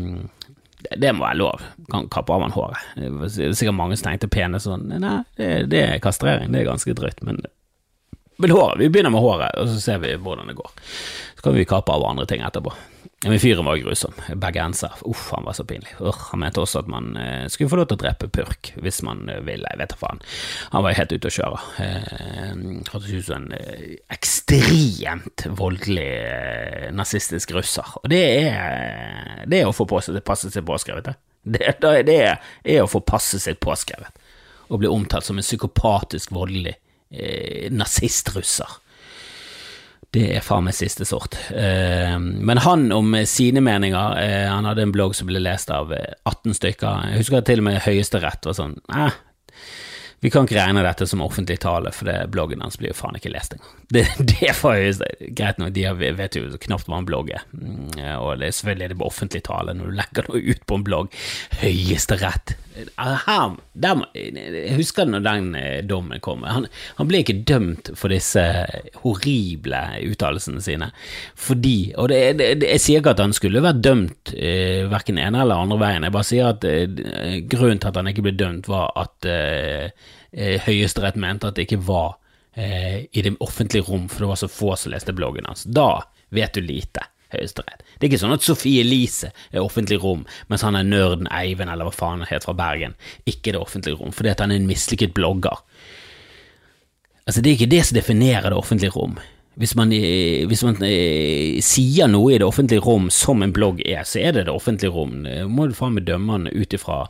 det 0.98 1.14
må 1.14 1.26
være 1.26 1.40
lov. 1.40 1.62
Kan 1.92 2.10
kappe 2.14 2.34
av 2.34 2.44
han 2.46 2.56
håret. 2.56 2.82
Det 2.96 3.48
er 3.48 3.56
sikkert 3.58 3.78
mange 3.78 3.98
som 3.98 4.10
tenkte 4.10 4.30
pene 4.32 4.60
sånn 4.62 4.88
Nei, 4.92 5.18
det, 5.40 5.50
det, 5.72 5.84
er 5.84 6.04
kastrering. 6.04 6.52
Det 6.54 6.62
er 6.62 6.70
ganske 6.70 6.96
drøyt, 6.98 7.24
men, 7.26 7.42
men 8.42 8.54
håret. 8.54 8.82
Vi 8.82 8.90
begynner 8.94 9.14
med 9.14 9.24
håret, 9.26 9.56
og 9.62 9.72
så 9.72 9.80
ser 9.82 10.04
vi 10.04 10.16
hvordan 10.16 10.52
det 10.52 10.58
går. 10.60 10.76
Så 11.38 11.48
kan 11.48 11.58
vi 11.58 11.68
kappe 11.70 11.96
av 11.96 12.06
andre 12.06 12.28
ting 12.30 12.46
etterpå. 12.46 12.74
Men 13.26 13.40
fyren 13.42 13.66
var 13.66 13.80
grusom. 13.82 14.14
Bergenser. 14.38 14.94
Uff, 15.10 15.32
han 15.34 15.46
var 15.48 15.56
så 15.58 15.64
pinlig. 15.66 15.96
Ur, 16.00 16.14
han 16.32 16.40
mente 16.44 16.62
også 16.62 16.84
at 16.84 16.90
man 16.92 17.16
eh, 17.18 17.48
skulle 17.50 17.72
få 17.72 17.80
lov 17.80 17.88
til 17.90 17.98
å 17.98 18.02
drepe 18.04 18.30
purk 18.30 18.70
hvis 18.78 19.02
man 19.08 19.24
eh, 19.34 19.40
ville. 19.48 19.66
Jeg 19.72 19.82
vet 19.82 19.94
da 19.96 19.98
faen. 19.98 20.22
Han 20.76 20.86
var 20.86 20.94
jo 20.94 21.00
helt 21.00 21.16
ute 21.16 21.32
å 21.32 21.36
kjøre. 21.40 21.62
Eh, 21.82 22.52
Hørtes 22.92 23.10
ut 23.16 23.26
som 23.26 23.40
en 23.40 23.58
eh, 23.58 23.96
ekstremt 24.14 25.48
voldelig 25.58 26.06
eh, 26.06 26.88
nazistisk 26.94 27.56
russer. 27.58 27.96
Og 28.04 28.12
det 28.14 28.22
er, 28.46 29.44
det 29.50 29.64
er 29.64 29.72
å 29.72 29.76
få 29.76 29.88
passe, 29.90 30.14
passe 30.26 30.54
seg 30.54 30.68
påskrevet, 30.70 31.10
det. 31.10 31.18
Det, 31.82 31.90
det 32.06 32.20
er 32.26 32.82
å 32.82 32.90
få 32.90 33.02
passe 33.06 33.42
seg 33.42 33.58
påskrevet. 33.62 34.22
Å 34.70 34.78
bli 34.82 34.90
omtalt 34.90 35.26
som 35.28 35.38
en 35.38 35.46
psykopatisk 35.46 36.32
voldelig 36.34 36.78
eh, 37.10 37.72
nazistrusser. 37.74 38.80
Det 40.16 40.26
er 40.38 40.44
faen 40.46 40.68
meg 40.68 40.78
siste 40.78 41.08
sort. 41.08 41.36
Uh, 41.52 42.16
men 42.20 42.62
han 42.64 42.88
om 42.96 43.16
sine 43.28 43.64
meninger 43.64 44.16
uh, 44.16 44.48
Han 44.54 44.68
hadde 44.70 44.86
en 44.88 44.96
blogg 44.96 45.16
som 45.18 45.28
ble 45.28 45.42
lest 45.44 45.74
av 45.74 45.92
18 45.92 46.56
stykker. 46.56 47.10
Jeg 47.12 47.24
husker 47.24 47.46
til 47.46 47.64
og 47.64 47.70
med 47.70 47.82
Høyesterett 47.84 48.48
var 48.48 48.56
sånn 48.58 48.78
eh, 48.96 49.16
vi 50.24 50.32
kan 50.34 50.48
ikke 50.48 50.58
regne 50.58 50.82
dette 50.82 51.06
som 51.06 51.22
offentlig 51.22 51.60
tale, 51.62 51.92
for 51.94 52.08
det, 52.10 52.16
bloggen 52.34 52.64
hans 52.64 52.80
blir 52.82 52.90
jo 52.90 52.98
faen 52.98 53.18
ikke 53.20 53.30
lest 53.30 53.54
engang. 53.54 53.74
Det, 53.96 54.02
det 54.18 54.54
var 54.58 54.80
jo 54.80 54.94
greit 55.38 55.60
nok, 55.62 55.74
de 55.76 56.12
vet 56.18 56.38
jo 56.40 56.48
knapt 56.64 56.88
hva 56.90 56.98
en 56.98 57.06
blogg 57.06 57.30
er, 57.36 57.44
mm, 57.54 58.00
og 58.18 58.40
det 58.42 58.48
er 58.48 58.56
selvfølgelig 58.58 58.88
det 58.90 58.98
på 58.98 59.10
offentlig 59.12 59.44
tale 59.46 59.76
når 59.78 59.92
du 59.92 59.98
legger 60.00 60.30
noe 60.32 60.42
ut 60.42 60.64
på 60.66 60.80
en 60.80 60.86
blogg. 60.88 61.20
Høyesterett. 61.62 62.56
Jeg 64.16 64.76
husker 64.76 65.08
når 65.08 65.24
den 65.26 65.48
eh, 65.60 65.80
dommen 65.88 66.20
kom. 66.24 66.44
Han, 66.48 66.68
han, 66.98 67.08
ble 67.10 67.22
ikke 67.24 67.38
dømt 67.48 67.92
for 67.96 68.12
disse 68.14 68.44
horrible 69.04 69.82
uttalelsene 70.10 70.64
sine, 70.64 70.90
fordi 71.40 71.94
Og 72.02 72.10
det, 72.12 72.20
det, 72.40 72.50
jeg 72.64 72.84
sier 72.84 73.04
ikke 73.04 73.16
at 73.16 73.24
han 73.24 73.36
skulle 73.36 73.64
vært 73.64 73.82
dømt 73.86 74.34
eh, 74.36 74.84
verken 74.92 75.20
ene 75.22 75.44
eller 75.44 75.64
andre 75.64 75.80
veien, 75.82 76.08
jeg 76.08 76.16
bare 76.16 76.30
sier 76.32 76.52
at 76.52 76.68
eh, 76.68 76.86
grunnen 77.48 77.82
til 77.82 77.92
at 77.92 78.02
han 78.02 78.12
ikke 78.12 78.28
ble 78.28 78.36
dømt, 78.36 78.70
var 78.72 78.92
at 79.00 79.30
eh, 79.30 79.90
eh, 80.36 80.56
Høyesterett 80.68 81.20
mente 81.22 81.50
at 81.50 81.58
det 81.58 81.70
ikke 81.70 81.84
var 81.88 82.18
eh, 82.56 83.06
i 83.12 83.26
det 83.26 83.38
offentlige 83.44 83.88
rom, 83.88 84.10
for 84.12 84.26
det 84.26 84.32
var 84.34 84.42
så 84.44 84.52
få 84.52 84.76
som 84.80 84.96
leste 84.96 85.16
bloggen 85.16 85.48
hans. 85.48 85.66
Da 85.68 86.04
vet 86.36 86.58
du 86.58 86.64
lite. 86.66 87.08
Høyesterett. 87.34 87.84
Det 87.96 88.06
er 88.06 88.12
ikke 88.12 88.22
sånn 88.22 88.36
at 88.36 88.46
Sophie 88.46 88.84
Elise 88.84 89.32
er 89.52 89.64
offentlig 89.64 90.00
rom, 90.04 90.26
mens 90.52 90.66
han 90.66 90.78
er 90.78 90.88
nerden 90.88 91.30
Eivind, 91.34 91.72
eller 91.72 91.90
hva 91.90 91.96
faen 91.96 92.24
han 92.24 92.32
het 92.32 92.48
fra 92.48 92.56
Bergen, 92.58 92.98
ikke 93.30 93.56
det 93.56 93.62
offentlige 93.62 94.00
rom, 94.02 94.14
fordi 94.16 94.34
at 94.34 94.44
han 94.44 94.54
er 94.54 94.62
en 94.62 94.68
mislykket 94.70 95.16
blogger. 95.18 95.64
Altså, 97.26 97.42
det 97.42 97.50
er 97.50 97.58
ikke 97.58 97.72
det 97.72 97.86
som 97.88 97.98
definerer 97.98 98.52
det 98.52 98.60
offentlige 98.60 98.94
rom. 98.94 99.18
Hvis 99.56 99.72
man, 99.80 99.92
eh, 99.96 100.44
hvis 100.52 100.66
man 100.68 100.76
eh, 100.84 101.62
sier 101.64 102.10
noe 102.12 102.34
i 102.36 102.40
det 102.42 102.46
offentlige 102.46 102.84
rom 102.84 103.08
som 103.14 103.42
en 103.42 103.54
blogg 103.56 103.80
er, 103.88 104.04
så 104.04 104.20
er 104.20 104.36
det 104.36 104.50
det 104.50 104.54
offentlige 104.54 104.92
rom. 104.92 105.22
Må 105.48 105.70
du 105.70 105.78
faen 105.78 105.96
meg 105.96 106.04
dømme 106.10 106.36
han 106.36 106.50
ut 106.52 106.76
ifra 106.76 107.06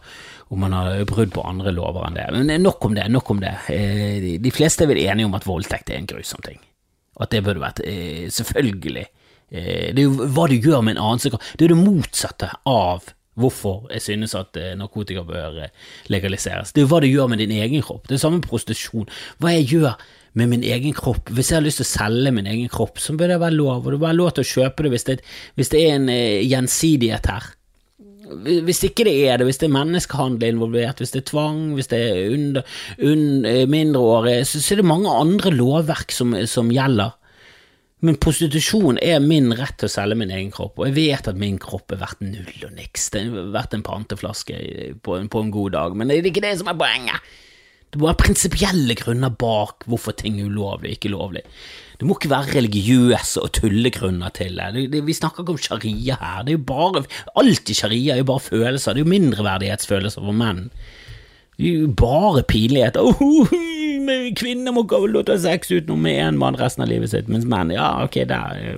om 0.47 0.59
man 0.59 0.73
har 0.73 1.03
brudd 1.09 1.33
på 1.33 1.43
andre 1.45 1.73
lover 1.73 2.05
enn 2.07 2.17
det. 2.17 2.25
Men 2.35 2.63
nok 2.63 2.85
om 2.85 2.95
det, 2.95 3.07
nok 3.11 3.29
om 3.33 3.41
det. 3.41 3.53
Eh, 3.73 4.27
de 4.41 4.53
fleste 4.53 4.85
er 4.85 4.91
vel 4.93 5.01
enige 5.01 5.29
om 5.29 5.37
at 5.37 5.47
voldtekt 5.47 5.89
er 5.89 5.99
en 5.99 6.09
grusom 6.09 6.43
ting, 6.45 6.59
og 7.17 7.25
at 7.25 7.33
det 7.33 7.43
burde 7.45 7.63
vært 7.63 7.81
eh, 7.85 8.27
selvfølgelig. 8.33 9.07
Eh, 9.51 9.91
det 9.95 10.01
er 10.01 10.07
jo 10.07 10.31
hva 10.35 10.47
du 10.49 10.57
gjør 10.57 10.83
med 10.85 10.95
en 10.95 11.03
annen 11.03 11.21
som 11.21 11.37
Det 11.37 11.67
er 11.67 11.73
det 11.73 11.83
motsatte 11.83 12.51
av 12.65 13.11
hvorfor 13.35 13.89
jeg 13.91 14.01
synes 14.01 14.31
at 14.39 14.55
narkotika 14.79 15.25
bør 15.27 15.65
legaliseres. 16.07 16.71
Det 16.71 16.79
er 16.79 16.85
jo 16.85 16.91
hva 16.93 17.01
du 17.03 17.09
gjør 17.09 17.27
med 17.33 17.41
din 17.43 17.51
egen 17.51 17.83
kropp. 17.83 18.05
Det 18.07 18.15
er 18.15 18.21
samme 18.21 18.39
prostitusjon. 18.39 19.09
Hva 19.43 19.51
jeg 19.57 19.67
gjør 19.73 19.97
med 20.39 20.51
min 20.51 20.63
egen 20.63 20.95
kropp. 20.95 21.31
Hvis 21.31 21.51
jeg 21.51 21.59
har 21.59 21.65
lyst 21.65 21.79
til 21.81 21.87
å 21.87 21.93
selge 21.93 22.31
min 22.35 22.47
egen 22.51 22.71
kropp, 22.71 22.99
så 22.99 23.15
bør 23.15 23.33
det 23.33 23.41
være 23.43 23.55
lov. 23.55 23.83
Og 23.83 23.91
det 23.91 23.99
bør 23.99 24.07
være 24.09 24.19
lov 24.19 24.31
til 24.35 24.45
å 24.45 24.49
kjøpe 24.51 24.85
det 24.85 24.93
hvis 24.93 25.07
det, 25.07 25.17
hvis 25.55 25.71
det 25.71 25.83
er 25.83 25.93
en 25.95 26.09
gjensidighet 26.11 27.29
her. 27.31 27.51
Hvis 28.65 28.81
ikke 28.87 29.05
det 29.05 29.13
er 29.29 29.37
det, 29.39 29.45
hvis 29.47 29.59
det 29.61 29.67
er 29.67 29.75
menneskehandel 29.75 30.55
involvert, 30.55 30.99
hvis 30.99 31.13
det 31.13 31.21
er 31.21 31.29
tvang, 31.29 31.59
hvis 31.77 31.91
det 31.91 31.99
er 32.01 32.33
under, 32.33 32.79
under, 32.99 33.59
mindreårige, 33.69 34.47
så, 34.49 34.61
så 34.63 34.73
er 34.73 34.81
det 34.81 34.89
mange 34.89 35.13
andre 35.13 35.53
lovverk 35.53 36.15
som, 36.15 36.33
som 36.49 36.71
gjelder. 36.73 37.13
Men 38.05 38.19
prostitusjon 38.21 38.99
er 39.01 39.23
min 39.23 39.49
rett 39.57 39.77
til 39.79 39.89
å 39.89 39.93
selge 39.93 40.17
min 40.19 40.33
egen 40.33 40.51
kropp, 40.53 40.77
og 40.77 40.89
jeg 40.89 40.97
vet 40.97 41.29
at 41.31 41.39
min 41.39 41.57
kropp 41.61 41.95
er 41.95 42.01
verdt 42.03 42.21
null 42.21 42.67
og 42.67 42.75
niks. 42.75 43.07
Det 43.13 43.23
er 43.23 43.49
verdt 43.55 43.73
en 43.77 43.85
panteflaske 43.85 44.59
på, 45.05 45.17
på 45.31 45.41
en 45.41 45.51
god 45.53 45.75
dag, 45.77 45.97
men 45.97 46.11
det 46.11 46.19
er 46.19 46.29
ikke 46.29 46.43
det 46.45 46.53
som 46.59 46.69
er 46.69 46.77
poenget. 46.79 47.33
Det 47.95 48.01
må 48.01 48.09
være 48.09 48.19
prinsipielle 48.19 48.95
grunner 48.99 49.31
bak 49.31 49.85
hvorfor 49.87 50.11
ting 50.19 50.41
er 50.41 50.49
ulovlig 50.51 50.97
ikke 50.97 51.13
lovlig. 51.13 51.45
Det 51.95 52.03
må 52.03 52.17
ikke 52.17 52.33
være 52.33 52.57
religiøse 52.57 53.39
og 53.39 53.53
tullegrunner 53.55 54.33
til 54.35 54.57
det. 54.59 54.67
det, 54.75 54.81
det 54.91 55.03
vi 55.07 55.15
snakker 55.15 55.45
ikke 55.45 55.55
om 55.55 55.61
sharia 55.63 56.17
her. 56.19 56.41
Det 56.43 56.51
er 56.51 56.57
jo 56.57 56.65
bare, 56.67 57.05
Alt 57.39 57.71
i 57.71 57.77
sharia 57.77 58.17
er 58.17 58.19
jo 58.19 58.27
bare 58.27 58.43
følelser. 58.43 58.93
Det 58.93 58.99
er 58.99 59.05
jo 59.05 59.13
mindreverdighetsfølelser 59.13 60.25
for 60.25 60.35
menn. 60.35 60.65
Det 61.55 61.69
er 61.69 61.85
jo 61.85 61.93
bare 61.95 62.43
pinligheter. 62.43 62.99
Oh, 62.99 63.55
kvinner 64.37 64.75
må 64.75 64.83
til 64.87 65.39
sex 65.41 65.71
utenom 65.71 66.03
med 66.05 66.19
én 66.21 66.37
mann 66.41 66.57
resten 66.59 66.85
av 66.85 66.91
livet 66.91 67.11
sitt, 67.11 67.29
mens 67.31 67.47
menn, 67.49 67.73
ja, 67.75 68.03
ok, 68.05 68.21
der, 68.29 68.77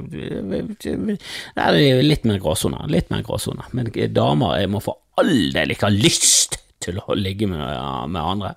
der 0.83 1.65
er 1.65 1.77
det 1.77 2.05
litt 2.05 2.25
mer 2.27 2.39
gråsoner. 2.43 2.87
Litt 2.91 3.11
mer 3.13 3.25
gråsoner. 3.27 3.67
Men 3.77 3.91
damer 4.13 4.63
må 4.71 4.83
for 4.83 5.01
all 5.17 5.51
del 5.53 5.73
ikke 5.73 5.89
ha 5.89 5.93
lyst 5.93 6.59
til 6.83 6.99
å 7.01 7.17
ligge 7.17 7.49
med, 7.49 7.63
med 8.13 8.21
andre. 8.21 8.53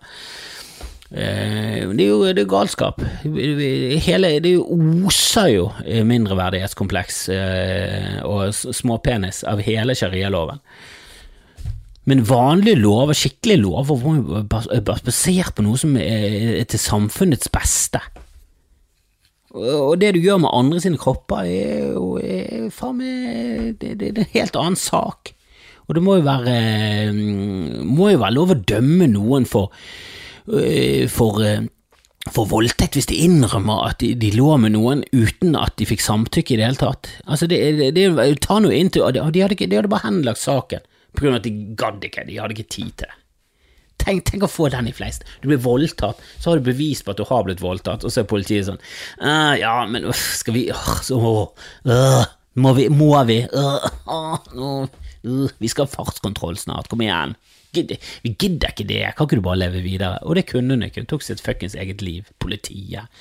Eh, 1.11 1.89
det 1.91 2.05
er 2.05 2.11
jo 2.13 2.21
det 2.31 2.45
er 2.45 2.51
galskap. 2.51 3.03
Hele, 3.25 4.37
det 4.45 4.55
oser 4.61 5.51
jo 5.51 5.67
mindreverdighetskompleks 6.07 7.25
eh, 7.35 8.21
og 8.27 8.55
småpenis 8.55 9.43
av 9.49 9.63
hele 9.67 9.97
sharialoven. 9.99 10.63
Men 12.11 12.25
vanlige 12.27 12.81
lover, 12.81 13.15
skikkelige 13.15 13.63
lover, 13.63 14.01
er 14.75 14.83
basert 14.83 15.55
på 15.55 15.63
noe 15.63 15.79
som 15.79 15.95
er 16.01 16.65
til 16.67 16.83
samfunnets 16.83 17.51
beste. 17.55 18.01
Og 19.51 19.97
det 19.99 20.13
du 20.15 20.21
gjør 20.23 20.45
med 20.45 20.55
andre 20.55 20.81
sine 20.83 20.99
kropper, 20.99 21.47
er 21.47 21.93
jo 21.95 22.71
faen 22.75 23.01
meg 23.01 23.77
det, 23.83 23.97
det, 23.99 24.11
er 24.11 24.23
en 24.23 24.35
helt 24.35 24.59
annen 24.59 24.79
sak. 24.79 25.33
Og 25.89 25.97
det 25.99 26.05
må 26.07 26.21
jo 26.21 26.27
være 26.27 26.55
mm, 27.15 27.83
må 27.87 28.13
jo 28.13 28.23
være 28.23 28.37
lov 28.37 28.55
å 28.55 28.61
dømme 28.73 29.09
noen 29.11 29.47
for, 29.51 29.73
øh, 30.47 31.09
for, 31.11 31.41
øh, 31.43 31.67
for 32.31 32.47
voldtekt 32.51 32.95
hvis 32.95 33.11
de 33.11 33.19
innrømmer 33.27 33.89
at 33.89 33.99
de, 34.03 34.13
de, 34.19 34.31
lå 34.37 34.55
med 34.63 34.77
noen 34.77 35.03
uten 35.11 35.59
at 35.59 35.75
de 35.83 35.89
fikk 35.91 36.05
samtykke 36.05 36.55
i 36.55 36.61
det 36.61 36.69
hele 36.69 36.83
tatt. 36.83 37.11
Altså, 37.27 37.51
det, 37.51 37.59
det, 37.81 37.91
det 37.99 38.31
ta 38.47 38.61
noe 38.63 38.79
inn 38.79 38.93
til, 38.95 39.03
og 39.03 39.19
de, 39.19 39.25
hadde, 39.27 39.59
de 39.67 39.79
hadde 39.81 39.91
bare 39.91 40.07
henlagt 40.07 40.43
saken 40.43 40.87
på 41.13 41.25
grunn 41.25 41.37
av 41.37 41.41
at 41.41 41.49
de 41.49 41.75
gadd 41.79 42.07
ikke, 42.07 42.27
de 42.29 42.39
hadde 42.41 42.57
ikke 42.57 42.73
tid 42.77 42.95
til 43.01 43.11
det. 43.11 43.17
Tenk, 44.01 44.25
tenk, 44.31 44.47
å 44.47 44.51
få 44.51 44.71
den 44.73 44.89
i 44.89 44.95
fleisen. 44.97 45.27
Du 45.43 45.51
blir 45.51 45.61
voldtatt, 45.61 46.21
så 46.41 46.51
har 46.51 46.61
du 46.61 46.69
bevis 46.71 47.03
på 47.05 47.13
at 47.13 47.21
du 47.21 47.27
har 47.29 47.45
blitt 47.45 47.61
voldtatt, 47.61 48.07
og 48.07 48.13
så 48.13 48.23
er 48.23 48.31
politiet 48.31 48.69
sånn 48.71 48.81
uh, 49.21 49.53
Ja, 49.61 49.75
men 49.91 50.09
uh, 50.09 50.23
skal 50.41 50.57
vi 50.57 50.63
uh, 50.73 50.95
så, 51.05 51.19
Må 52.61 52.73
vi? 52.79 52.89
Må 52.89 53.13
vi? 53.29 53.43
vi 55.61 55.69
skal 55.69 55.85
ha 55.85 55.93
fartskontroll 55.93 56.57
snart, 56.59 56.89
kom 56.89 57.05
igjen. 57.05 57.37
Vi 57.75 58.33
gidder 58.33 58.73
ikke 58.73 58.89
det, 58.89 59.03
kan 59.15 59.29
ikke 59.29 59.39
du 59.39 59.45
bare 59.45 59.61
leve 59.61 59.85
videre? 59.85 60.17
Og 60.25 60.39
det 60.39 60.49
kunne 60.49 60.75
hun 60.75 60.89
ikke, 60.89 61.05
hun 61.05 61.13
tok 61.13 61.27
sitt 61.27 61.45
fuckings 61.45 61.77
eget 61.79 62.03
liv, 62.03 62.33
politiet. 62.43 63.13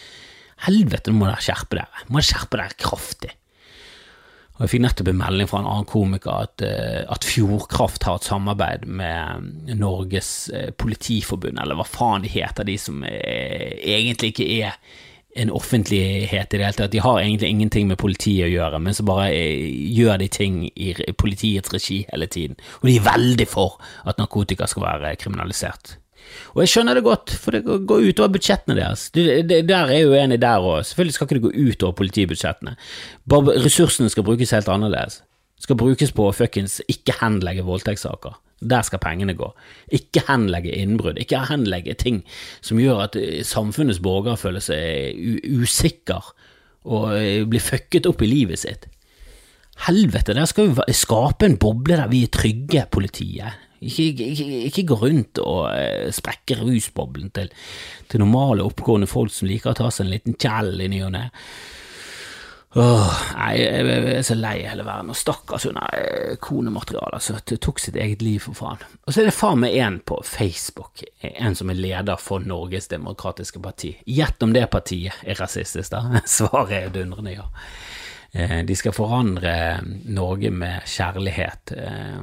Helvete, 0.65 1.11
nå 1.11 1.19
må 1.19 1.27
dere 1.29 1.43
skjerpe 1.43 1.77
dere, 1.77 2.07
må 2.07 2.19
dere 2.19 2.29
skjerpe 2.31 2.59
dere 2.59 2.79
kraftig. 2.79 3.35
Og 4.59 4.65
Jeg 4.65 4.73
fikk 4.73 4.81
nettopp 4.83 5.09
en 5.13 5.21
melding 5.21 5.47
fra 5.47 5.61
en 5.63 5.69
annen 5.71 5.87
komiker 5.87 6.45
at, 6.45 6.61
eh, 6.67 7.03
at 7.07 7.23
Fjordkraft 7.23 8.03
har 8.03 8.19
et 8.19 8.27
samarbeid 8.27 8.83
med 8.85 9.77
Norges 9.79 10.49
eh, 10.51 10.73
Politiforbund, 10.75 11.61
eller 11.63 11.79
hva 11.79 11.87
faen 11.87 12.27
de 12.27 12.33
heter, 12.33 12.67
de 12.67 12.75
som 12.77 13.05
egentlig 13.07 14.33
ikke 14.33 14.49
er 14.59 14.75
en 15.35 15.51
offentlighet 15.55 16.53
i 16.53 16.57
det 16.57 16.65
hele 16.65 16.73
tatt. 16.75 16.91
De 16.91 17.01
har 17.03 17.19
egentlig 17.21 17.49
ingenting 17.49 17.87
med 17.87 17.99
politiet 18.01 18.47
å 18.47 18.51
gjøre, 18.51 18.81
men 18.83 18.95
så 18.97 19.05
bare 19.07 19.29
eh, 19.31 19.69
gjør 19.95 20.19
de 20.19 20.27
ting 20.33 20.59
i 20.73 20.91
politiets 21.17 21.71
regi 21.73 22.01
hele 22.09 22.27
tiden. 22.27 22.59
Og 22.81 22.89
de 22.89 22.97
er 22.97 23.07
veldig 23.07 23.47
for 23.49 23.79
at 24.09 24.19
narkotika 24.19 24.67
skal 24.67 24.87
være 24.87 25.15
kriminalisert. 25.21 25.97
Og 26.55 26.63
jeg 26.63 26.71
skjønner 26.73 26.97
det 26.97 27.05
godt, 27.05 27.33
for 27.41 27.55
det 27.55 27.63
går 27.65 28.09
utover 28.09 28.33
budsjettene 28.33 28.77
deres. 28.79 29.07
Det, 29.15 29.25
det, 29.49 29.63
der 29.69 29.89
er 29.89 29.95
jeg 29.99 30.09
uenig 30.09 30.41
der 30.41 30.65
òg. 30.65 30.83
Selvfølgelig 30.87 31.15
skal 31.15 31.27
ikke 31.27 31.39
det 31.39 31.45
gå 31.47 31.69
utover 31.69 31.97
politibudsjettene. 32.01 32.75
Bare 33.29 33.57
ressursene 33.65 34.09
skal 34.09 34.27
brukes 34.27 34.53
helt 34.55 34.69
annerledes. 34.71 35.21
Skal 35.59 35.77
brukes 35.79 36.13
på 36.15 36.29
fuckings 36.31 36.79
ikke 36.87 37.17
henlegge 37.21 37.65
voldtektssaker. 37.67 38.37
Der 38.59 38.83
skal 38.83 38.99
pengene 38.99 39.35
gå. 39.39 39.53
Ikke 39.95 40.23
henlegge 40.27 40.75
innbrudd. 40.75 41.19
Ikke 41.19 41.45
henlegge 41.47 41.95
ting 41.99 42.23
som 42.61 42.79
gjør 42.79 43.05
at 43.07 43.17
eh, 43.19 43.41
samfunnets 43.47 44.01
borgere 44.03 44.39
føler 44.39 44.63
seg 44.63 45.43
usikker 45.47 46.33
og 46.89 47.13
eh, 47.15 47.45
blir 47.47 47.63
fucket 47.63 48.07
opp 48.09 48.23
i 48.23 48.31
livet 48.31 48.59
sitt. 48.59 48.87
Helvete, 49.87 50.35
der 50.35 50.47
skal 50.49 50.73
vi 50.75 50.95
skape 50.95 51.47
en 51.47 51.59
boble 51.59 51.95
der 51.95 52.11
vi 52.11 52.25
er 52.25 52.31
trygge, 52.35 52.83
politiet. 52.91 53.68
Ikke, 53.79 54.11
ikke, 54.11 54.45
ikke 54.67 54.85
gå 54.91 54.99
rundt 54.99 55.39
og 55.43 55.65
uh, 55.71 56.07
sprekke 56.15 56.59
rusboblen 56.59 57.31
til, 57.35 57.51
til, 58.11 58.23
normale, 58.23 58.65
oppgående 58.67 59.09
folk 59.09 59.33
som 59.33 59.49
liker 59.49 59.71
å 59.71 59.77
ta 59.79 59.91
seg 59.91 60.07
en 60.07 60.15
liten 60.15 60.39
kjell 60.39 60.75
i 60.83 60.89
ny 60.91 61.03
og 61.07 61.13
ne. 61.15 61.27
nei, 62.75 63.53
jeg, 63.57 63.85
jeg, 63.87 64.01
er 64.17 64.25
så 64.27 64.35
lei 64.37 64.55
hele 64.61 64.83
verden, 64.85 65.09
og 65.09 65.17
stakkars 65.17 65.65
hun 65.69 65.79
er 65.81 66.35
konematerialet 66.43 67.17
altså, 67.17 67.39
tok 67.55 67.79
sitt 67.81 67.97
eget 67.97 68.21
liv, 68.21 68.43
for 68.43 68.57
faen. 68.57 68.83
Og 69.07 69.15
så 69.15 69.23
er 69.23 69.31
det 69.31 69.37
faen 69.37 69.63
meg 69.63 69.77
en 69.79 70.01
på 70.05 70.19
Facebook, 70.27 71.05
en 71.25 71.57
som 71.57 71.71
er 71.71 71.79
leder 71.79 72.19
for 72.21 72.45
Norges 72.45 72.91
Demokratiske 72.91 73.63
Parti. 73.63 73.95
Gjett 74.05 74.43
om 74.45 74.53
det 74.53 74.67
partiet 74.69 75.23
er 75.23 75.39
rasistisk, 75.39 75.95
da? 75.95 76.21
Svaret 76.37 76.75
er 76.83 76.93
dundrende 76.99 77.39
ja. 77.39 77.47
Eh, 78.31 78.59
de 78.65 78.75
skal 78.77 78.93
forandre 78.93 79.53
Norge 80.05 80.51
med 80.53 80.85
kjærlighet. 80.85 81.73
Eh, 81.77 82.19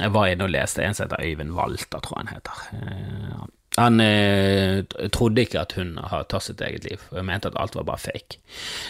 jeg 0.00 0.14
var 0.14 0.30
inne 0.30 0.48
og 0.48 0.54
leste 0.54 0.84
en 0.84 0.96
som 0.96 1.06
heter 1.06 1.24
Øyvind 1.24 1.56
Walter, 1.56 2.00
tror 2.00 2.20
jeg 2.20 2.28
han 2.28 2.36
heter. 2.36 3.50
Han 3.78 4.00
eh, 4.04 4.82
trodde 5.12 5.46
ikke 5.46 5.62
at 5.62 5.72
hun 5.78 5.94
har 5.96 6.26
tatt 6.28 6.44
sitt 6.44 6.60
eget 6.60 6.84
liv, 6.84 7.00
og 7.08 7.24
mente 7.24 7.48
at 7.48 7.56
alt 7.56 7.76
var 7.78 7.86
bare 7.88 8.02
fake. 8.02 8.36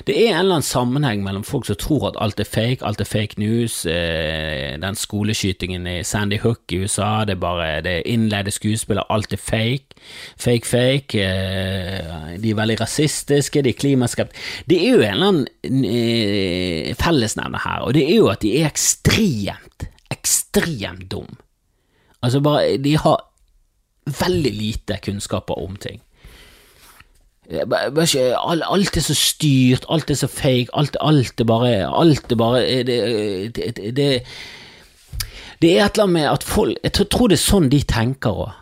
Det 0.08 0.16
er 0.16 0.32
en 0.32 0.40
eller 0.40 0.58
annen 0.58 0.66
sammenheng 0.66 1.22
mellom 1.22 1.44
folk 1.46 1.68
som 1.68 1.78
tror 1.78 2.08
at 2.08 2.18
alt 2.24 2.42
er 2.42 2.48
fake, 2.50 2.82
alt 2.82 3.00
er 3.00 3.06
fake 3.06 3.38
news, 3.38 3.84
eh, 3.86 4.74
den 4.82 4.98
skoleskytingen 4.98 5.86
i 5.86 6.02
Sandy 6.02 6.40
Hook 6.42 6.74
i 6.74 6.82
USA, 6.82 7.22
det 7.28 7.36
er 7.36 7.44
bare 7.44 7.70
det 7.86 7.94
er 8.00 8.10
innleide 8.10 8.50
skuespillere, 8.50 9.06
alt 9.14 9.32
er 9.32 9.38
fake, 9.38 10.02
fake, 10.34 10.66
fake, 10.66 11.22
eh, 11.30 12.34
de 12.42 12.50
er 12.50 12.58
veldig 12.58 12.80
rasistiske, 12.82 13.62
de 13.62 13.70
er 13.70 13.78
klimaskeptiske 13.78 14.66
Det 14.66 14.82
er 14.82 14.90
jo 14.90 15.00
en 15.02 15.14
eller 15.14 15.28
annen 15.30 15.84
eh, 15.86 16.94
fellesnevner 16.98 17.62
her, 17.68 17.86
og 17.86 17.94
det 17.94 18.08
er 18.10 18.16
jo 18.16 18.32
at 18.34 18.42
de 18.42 18.56
er 18.58 18.66
ekstremt, 18.66 19.86
ekstremt 20.10 21.06
dum. 21.12 21.30
Altså 22.22 22.40
bare, 22.42 22.78
de 22.82 22.96
har 22.98 23.28
veldig 24.06 24.52
lite 24.54 24.98
kunnskaper 25.02 25.58
om 25.58 25.76
ting. 25.76 26.00
Alt 27.50 28.96
er 28.96 29.02
så 29.02 29.14
styrt, 29.18 29.84
alt 29.90 30.10
er 30.10 30.14
så 30.14 30.28
fake, 30.30 30.70
alt, 30.78 30.96
alt 31.00 31.40
er 31.40 31.44
bare 31.44 31.72
Alt 31.90 32.32
er 32.32 32.36
bare 32.36 32.60
det, 32.86 33.56
det, 33.56 33.96
det, 33.96 34.22
det, 35.62 35.70
er 35.78 35.84
et 35.84 35.98
eller 35.98 36.04
annet 36.04 36.12
med 36.12 36.28
at 36.30 36.42
folk 36.42 36.76
Jeg 36.84 36.92
tror 37.10 37.28
det 37.28 37.36
er 37.36 37.42
sånn 37.42 37.68
de 37.68 37.82
tenker 37.82 38.44
òg. 38.46 38.52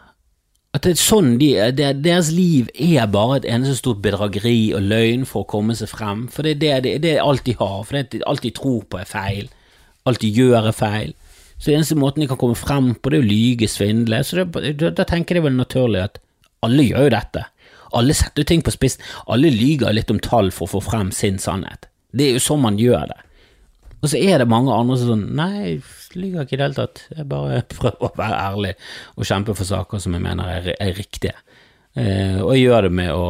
At 0.75 0.85
det 0.87 0.95
er 0.95 1.03
sånn 1.03 1.37
de, 1.39 1.53
Deres 1.77 2.31
liv 2.33 2.71
er 2.75 3.07
bare 3.11 3.41
et 3.41 3.49
eneste 3.53 3.77
stort 3.77 4.03
bedrageri 4.03 4.73
og 4.75 4.87
løgn 4.87 5.27
for 5.27 5.45
å 5.45 5.51
komme 5.51 5.77
seg 5.77 5.91
frem. 5.93 6.29
For 6.33 6.47
det 6.47 6.63
er, 6.63 6.81
det, 6.81 7.01
det 7.05 7.17
er 7.17 7.25
alt 7.25 7.45
de 7.47 7.57
har. 7.59 7.83
For 7.85 7.99
det, 7.99 8.23
alt 8.27 8.43
de 8.47 8.53
tror 8.55 8.85
på, 8.89 9.01
er 9.03 9.11
feil. 9.11 9.51
Alt 10.07 10.23
de 10.23 10.31
gjør, 10.31 10.71
er 10.71 10.77
feil. 10.77 11.13
Så 11.61 11.75
eneste 11.75 11.99
måten 11.99 12.25
de 12.25 12.29
kan 12.31 12.41
komme 12.41 12.57
frem 12.57 12.95
på, 12.97 13.13
det 13.13 13.21
er 13.21 13.25
å 13.25 13.31
lyge, 13.31 13.69
svindle. 13.69 14.23
Så 14.25 14.41
det, 14.41 14.75
da, 14.81 14.93
da, 14.97 15.05
tenker 15.09 15.37
det 15.37 15.45
vel 15.45 15.59
naturlig 15.59 16.07
at 16.07 16.21
alle 16.65 16.87
gjør 16.87 17.09
jo 17.09 17.15
dette. 17.15 17.45
Alle 17.97 18.15
setter 18.17 18.47
ting 18.49 18.63
på 18.65 18.73
spissen. 18.73 19.05
Alle 19.29 19.51
lyger 19.53 19.93
litt 19.93 20.13
om 20.13 20.21
tall 20.25 20.49
for 20.55 20.69
å 20.69 20.79
få 20.79 20.85
frem 20.89 21.11
sin 21.13 21.41
sannhet. 21.43 21.91
Det 22.17 22.27
er 22.27 22.39
jo 22.39 22.45
sånn 22.47 22.65
man 22.65 22.81
gjør 22.81 23.11
det. 23.13 23.19
Og 24.01 24.09
så 24.09 24.17
er 24.17 24.41
det 24.41 24.49
mange 24.49 24.73
andre 24.73 24.97
som 24.97 25.11
sånn 25.13 25.27
Nei, 25.37 25.51
jeg 25.59 25.81
lyver 26.17 26.47
ikke 26.47 26.57
i 26.57 26.61
det 26.61 26.65
hele 26.65 26.79
tatt. 26.79 27.03
Jeg 27.13 27.29
bare 27.31 27.65
prøver 27.75 28.07
å 28.09 28.15
være 28.17 28.45
ærlig 28.47 28.73
og 29.17 29.29
kjempe 29.29 29.57
for 29.59 29.69
saker 29.69 30.03
som 30.03 30.17
jeg 30.17 30.25
mener 30.25 30.55
er, 30.55 30.71
er 30.81 30.97
riktige. 30.97 31.37
Eh, 31.99 32.39
og 32.41 32.55
jeg 32.55 32.65
gjør 32.65 32.89
det 32.89 32.95
med 33.03 33.13
å, 33.13 33.29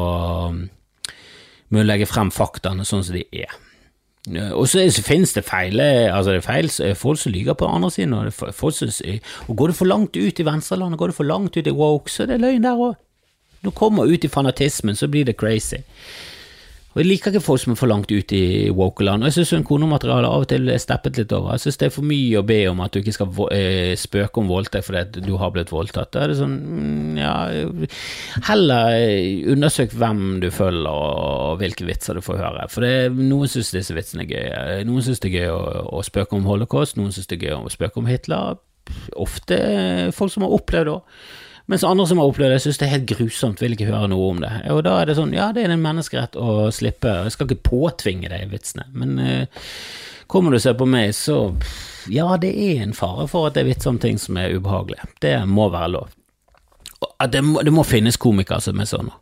med 1.72 1.82
å 1.82 1.88
legge 1.88 2.08
frem 2.08 2.30
faktaene 2.34 2.86
sånn 2.86 3.02
som 3.06 3.16
de 3.16 3.24
er. 3.42 3.58
Og 4.28 4.68
så 4.68 5.02
finnes 5.02 5.32
det 5.32 5.46
feil, 5.48 5.80
altså 5.80 6.34
det 6.34 6.42
er 6.42 6.44
feil 6.44 6.94
folk 6.94 7.18
som 7.18 7.32
lyver 7.32 7.54
på 7.56 7.64
den 7.64 7.74
andre 7.74 7.90
siden, 7.90 8.12
og, 8.12 8.32
som, 8.32 8.90
og 9.48 9.56
går 9.56 9.66
det 9.72 9.76
for 9.76 9.88
langt 9.88 10.16
ut 10.16 10.40
i 10.40 10.44
venstrelandet, 10.44 10.98
går 10.98 11.06
det 11.06 11.16
for 11.16 11.24
langt 11.24 11.56
ut 11.56 11.66
i 11.66 11.72
woke, 11.72 12.12
så 12.12 12.22
er 12.22 12.34
det 12.34 12.40
løgn 12.40 12.66
der 12.66 12.76
òg. 12.76 12.98
Du 13.64 13.70
kommer 13.70 14.08
ut 14.08 14.24
i 14.24 14.28
fanatismen, 14.28 14.96
så 14.96 15.08
blir 15.08 15.24
det 15.24 15.36
crazy. 15.40 15.80
Og 16.90 16.98
Jeg 16.98 17.06
liker 17.06 17.30
ikke 17.30 17.44
folk 17.44 17.60
som 17.62 17.70
er 17.70 17.78
for 17.78 17.86
langt 17.86 18.10
ut 18.10 18.32
i 18.34 18.68
wokeland. 18.74 19.22
Og 19.22 19.30
jeg 19.30 19.46
syns 19.46 19.66
konematerialet 19.68 20.26
av 20.26 20.42
og 20.42 20.48
til 20.50 20.66
er 20.72 20.80
steppet 20.82 21.20
litt 21.20 21.32
over. 21.36 21.54
Jeg 21.54 21.62
syns 21.62 21.78
det 21.78 21.86
er 21.86 21.92
for 21.94 22.06
mye 22.10 22.40
å 22.40 22.46
be 22.46 22.56
om 22.66 22.80
at 22.82 22.90
du 22.90 22.98
ikke 22.98 23.14
skal 23.14 23.42
eh, 23.54 23.92
spøke 23.94 24.42
om 24.42 24.50
voldtekt 24.50 24.88
fordi 24.88 25.22
du 25.22 25.36
har 25.38 25.52
blitt 25.54 25.70
voldtatt. 25.70 26.10
Da 26.10 26.24
er 26.24 26.32
det 26.32 26.40
sånn, 26.40 26.56
mm, 26.58 27.20
ja 27.20 27.34
Heller 28.48 28.96
undersøk 29.54 29.94
hvem 29.94 30.24
du 30.42 30.48
følger 30.50 30.90
og 30.90 31.60
hvilke 31.62 31.86
vitser 31.86 32.18
du 32.18 32.24
får 32.26 32.42
høre. 32.42 32.66
For 32.74 32.82
det, 32.82 33.12
noen 33.20 33.52
syns 33.52 33.70
disse 33.76 33.94
vitsene 33.94 34.26
er 34.26 34.32
gøye. 34.34 34.64
Noen 34.90 35.06
syns 35.06 35.22
det 35.22 35.30
er 35.30 35.44
gøy 35.44 35.54
å, 35.54 35.62
å 35.94 36.02
spøke 36.06 36.34
om 36.40 36.50
holocaust, 36.50 36.98
noen 36.98 37.14
syns 37.14 37.30
det 37.30 37.38
er 37.38 37.52
gøy 37.52 37.60
å 37.60 37.70
spøke 37.70 38.02
om 38.02 38.10
Hitler. 38.10 38.58
Ofte 39.14 39.60
folk 40.16 40.34
som 40.34 40.42
har 40.42 40.58
opplevd 40.58 40.90
det 40.90 40.98
òg. 40.98 41.22
Mens 41.70 41.84
andre 41.86 42.06
som 42.10 42.18
har 42.18 42.26
opplevd 42.26 42.50
det, 42.50 42.62
syns 42.64 42.80
det 42.80 42.86
er 42.88 42.96
helt 42.96 43.10
grusomt, 43.12 43.60
vil 43.62 43.76
ikke 43.76 43.92
høre 43.92 44.08
noe 44.10 44.30
om 44.32 44.40
det. 44.42 44.50
Og 44.74 44.82
da 44.82 44.96
er 44.98 45.06
det 45.06 45.14
sånn, 45.20 45.34
ja, 45.36 45.52
det 45.54 45.62
er 45.62 45.70
en 45.70 45.84
menneskerett 45.84 46.34
å 46.34 46.66
slippe, 46.74 47.12
jeg 47.28 47.34
skal 47.36 47.46
ikke 47.46 47.68
påtvinge 47.68 48.30
deg 48.32 48.50
vitsene, 48.50 48.88
men 48.90 49.20
uh, 49.22 49.68
kommer 50.30 50.50
du 50.50 50.58
og 50.58 50.64
ser 50.64 50.74
på 50.80 50.88
meg, 50.90 51.12
så 51.14 51.36
ja, 52.10 52.26
det 52.42 52.50
er 52.58 52.82
en 52.82 52.94
fare 52.96 53.28
for 53.30 53.46
at 53.46 53.54
det 53.54 53.62
er 53.62 53.68
vitser 53.70 53.92
om 53.92 54.00
ting 54.02 54.18
som 54.18 54.38
er 54.40 54.56
ubehagelige. 54.56 55.06
Det 55.22 55.36
må 55.46 55.68
være 55.70 55.92
lov. 55.94 56.16
Det 57.30 57.42
må, 57.44 57.62
det 57.62 57.72
må 57.74 57.84
finnes 57.86 58.18
komikere 58.20 58.58
som 58.64 58.82
er 58.82 58.88
sånn. 58.90 59.12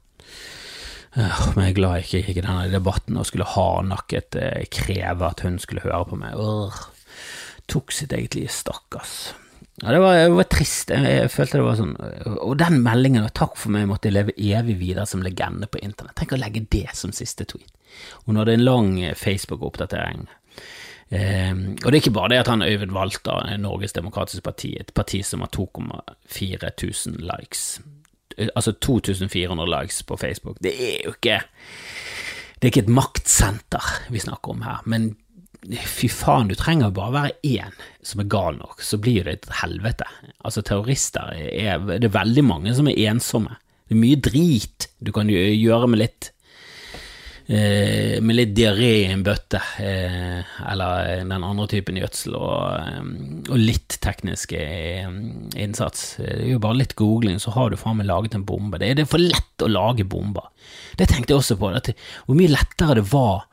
Uh, 1.18 1.42
men 1.52 1.66
jeg 1.66 1.74
er 1.74 1.76
glad 1.76 1.98
jeg 1.98 2.06
ikke 2.06 2.22
gikk 2.22 2.40
i 2.40 2.46
denne 2.46 2.70
debatten 2.72 3.18
og 3.20 3.28
skulle 3.28 3.48
hardnakket 3.48 4.40
uh, 4.40 4.64
kreve 4.72 5.28
at 5.28 5.44
hun 5.44 5.60
skulle 5.60 5.84
høre 5.84 6.06
på 6.08 6.20
meg. 6.20 6.40
Uh, 6.40 6.80
tok 7.68 7.92
sitt 7.92 8.16
eget 8.16 8.38
liv, 8.38 8.48
stakkars. 8.52 9.34
Ja, 9.82 9.92
det 9.94 9.98
var, 10.02 10.16
det 10.18 10.34
var, 10.34 10.48
trist. 10.50 10.90
Jeg 10.90 11.30
følte 11.30 11.60
det 11.60 11.66
var 11.66 11.76
sånn 11.78 11.92
Og 12.42 12.56
den 12.58 12.80
meldingen, 12.82 13.28
og 13.28 13.34
takk 13.38 13.54
for 13.60 13.70
meg, 13.70 13.86
måtte 13.86 14.10
jeg 14.10 14.16
leve 14.16 14.34
evig 14.34 14.74
videre 14.80 15.06
som 15.06 15.22
legende 15.22 15.68
på 15.70 15.80
internett. 15.84 16.16
Tenk 16.18 16.34
å 16.34 16.40
legge 16.40 16.64
det 16.66 16.88
som 16.98 17.14
siste 17.14 17.46
tweet. 17.46 17.70
Hun 18.26 18.40
hadde 18.40 18.56
en 18.58 18.66
lang 18.66 18.90
Facebook-oppdatering. 19.16 20.26
Eh, 21.08 21.54
og 21.54 21.86
det 21.86 21.94
er 21.94 22.02
ikke 22.02 22.16
bare 22.18 22.34
det 22.34 22.40
at 22.42 22.50
han 22.52 22.64
Øyvind 22.66 22.92
Walter, 22.92 23.46
Norges 23.56 23.94
Demokratiske 23.96 24.44
Parti, 24.44 24.74
et 24.76 24.92
parti 24.94 25.22
som 25.24 25.40
har 25.40 25.52
2,4 25.54 26.74
tusen 26.76 27.16
likes, 27.22 27.78
altså 28.50 28.74
2400 28.76 29.70
likes 29.72 30.02
på 30.02 30.18
Facebook. 30.20 30.58
Det 30.62 30.74
er 30.74 31.06
jo 31.06 31.14
ikke 31.16 31.40
Det 32.58 32.66
er 32.66 32.72
ikke 32.72 32.86
et 32.88 32.96
maktsenter 32.98 33.88
vi 34.10 34.18
snakker 34.18 34.50
om 34.50 34.62
her, 34.66 34.82
men 34.84 35.12
Fy 35.68 36.08
faen, 36.08 36.48
du 36.48 36.56
trenger 36.56 36.94
bare 36.96 37.12
være 37.12 37.34
én 37.44 37.74
som 38.04 38.22
er 38.22 38.30
gal 38.32 38.56
nok, 38.56 38.80
så 38.80 38.96
blir 39.00 39.26
det 39.26 39.34
et 39.34 39.50
helvete. 39.60 40.06
Altså, 40.40 40.62
terrorister 40.64 41.34
er 41.36 41.82
Det 41.90 42.08
er 42.08 42.14
veldig 42.14 42.44
mange 42.44 42.74
som 42.74 42.88
er 42.88 43.00
ensomme. 43.10 43.58
Det 43.88 43.96
er 43.96 44.02
mye 44.02 44.20
drit 44.20 44.88
du 45.00 45.12
kan 45.12 45.28
gjøre 45.28 45.88
med 45.88 46.00
litt 46.00 46.30
eh, 47.48 48.20
med 48.20 48.36
litt 48.36 48.54
diaré 48.56 48.90
i 49.02 49.12
en 49.12 49.24
bøtte, 49.24 49.60
eh, 49.80 50.40
eller 50.68 51.24
den 51.24 51.32
andre 51.36 51.66
typen 51.70 52.00
gjødsel, 52.00 52.36
og, 52.36 52.64
eh, 52.76 53.02
og, 53.48 53.56
litt 53.56 53.98
teknisk 54.04 54.52
innsats. 54.52 56.16
Det 56.20 56.32
er 56.34 56.50
jo 56.52 56.62
bare 56.64 56.80
litt 56.82 56.96
googling, 56.96 57.40
så 57.40 57.54
har 57.56 57.70
du 57.70 57.80
faen 57.80 58.00
meg 58.00 58.10
laget 58.10 58.36
en 58.36 58.44
bombe. 58.48 58.80
Det 58.80 58.90
er, 58.90 58.98
det 58.98 59.06
er 59.06 59.12
for 59.12 59.24
lett 59.24 59.64
å 59.64 59.72
lage 59.72 60.08
bomber. 60.08 60.50
Det 60.96 61.08
tenkte 61.08 61.34
jeg 61.34 61.42
også 61.42 61.60
på, 61.60 61.72
hvor 61.72 62.36
mye 62.38 62.52
lettere 62.52 63.00
det 63.00 63.08
var 63.12 63.46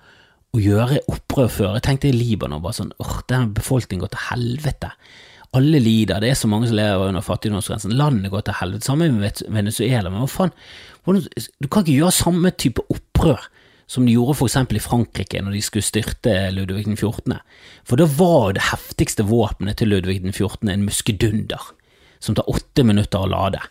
å 0.56 0.64
gjøre 0.64 1.04
opprør 1.12 1.52
før. 1.52 1.72
Jeg 1.78 1.86
tenkte 1.88 2.10
i 2.10 2.16
Libanon 2.16 2.64
bare 2.64 2.78
sånn 2.80 2.94
åh, 3.02 3.18
den 3.32 3.54
befolkningen 3.56 4.04
går 4.06 4.14
til 4.14 4.28
helvete. 4.30 4.92
Alle 5.56 5.80
lider, 5.80 6.20
det 6.20 6.34
er 6.34 6.40
så 6.40 6.50
mange 6.52 6.68
som 6.68 6.76
lever 6.76 7.10
under 7.10 7.24
fattigdomsgrensen. 7.24 7.94
Landet 7.96 8.32
går 8.34 8.44
til 8.48 8.58
helvete. 8.60 8.88
Samme 8.88 9.08
med 9.14 9.44
Venezuela. 9.56 10.12
Men 10.12 10.26
hva 10.26 10.32
faen, 10.32 10.56
du 11.06 11.70
kan 11.70 11.86
ikke 11.86 11.96
gjøre 11.96 12.16
samme 12.16 12.52
type 12.60 12.84
opprør 12.92 13.46
som 13.88 14.06
de 14.06 14.16
gjorde 14.16 14.40
for 14.40 14.50
eksempel 14.50 14.80
i 14.80 14.84
Frankrike 14.84 15.42
når 15.46 15.56
de 15.56 15.62
skulle 15.64 15.86
styrte 15.86 16.34
Ludvig 16.56 16.88
den 16.88 16.98
14. 16.98 17.38
For 17.86 18.02
da 18.02 18.08
var 18.18 18.56
det 18.58 18.68
heftigste 18.72 19.28
våpenet 19.30 19.80
til 19.80 19.94
Ludvig 19.94 20.24
den 20.24 20.34
14. 20.34 20.72
en 20.74 20.88
muskedunder 20.88 21.72
som 22.24 22.36
tar 22.36 22.50
åtte 22.50 22.86
minutter 22.88 23.22
å 23.22 23.30
lade. 23.30 23.62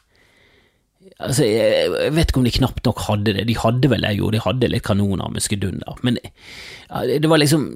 Altså, 1.25 1.47
jeg 1.49 2.13
vet 2.15 2.31
ikke 2.31 2.41
om 2.43 2.47
de 2.47 2.55
knapt 2.59 2.87
nok 2.87 3.03
hadde 3.09 3.35
det. 3.37 3.47
De 3.49 3.57
hadde 3.59 3.91
vel 3.91 4.05
det, 4.05 4.15
jo, 4.19 4.31
de 4.35 4.43
hadde 4.45 4.71
litt 4.71 4.85
kanoner 4.87 5.27
og 5.27 5.37
muskedunder, 5.37 6.01
men 6.07 6.21
det 7.09 7.31
var 7.31 7.41
liksom 7.41 7.69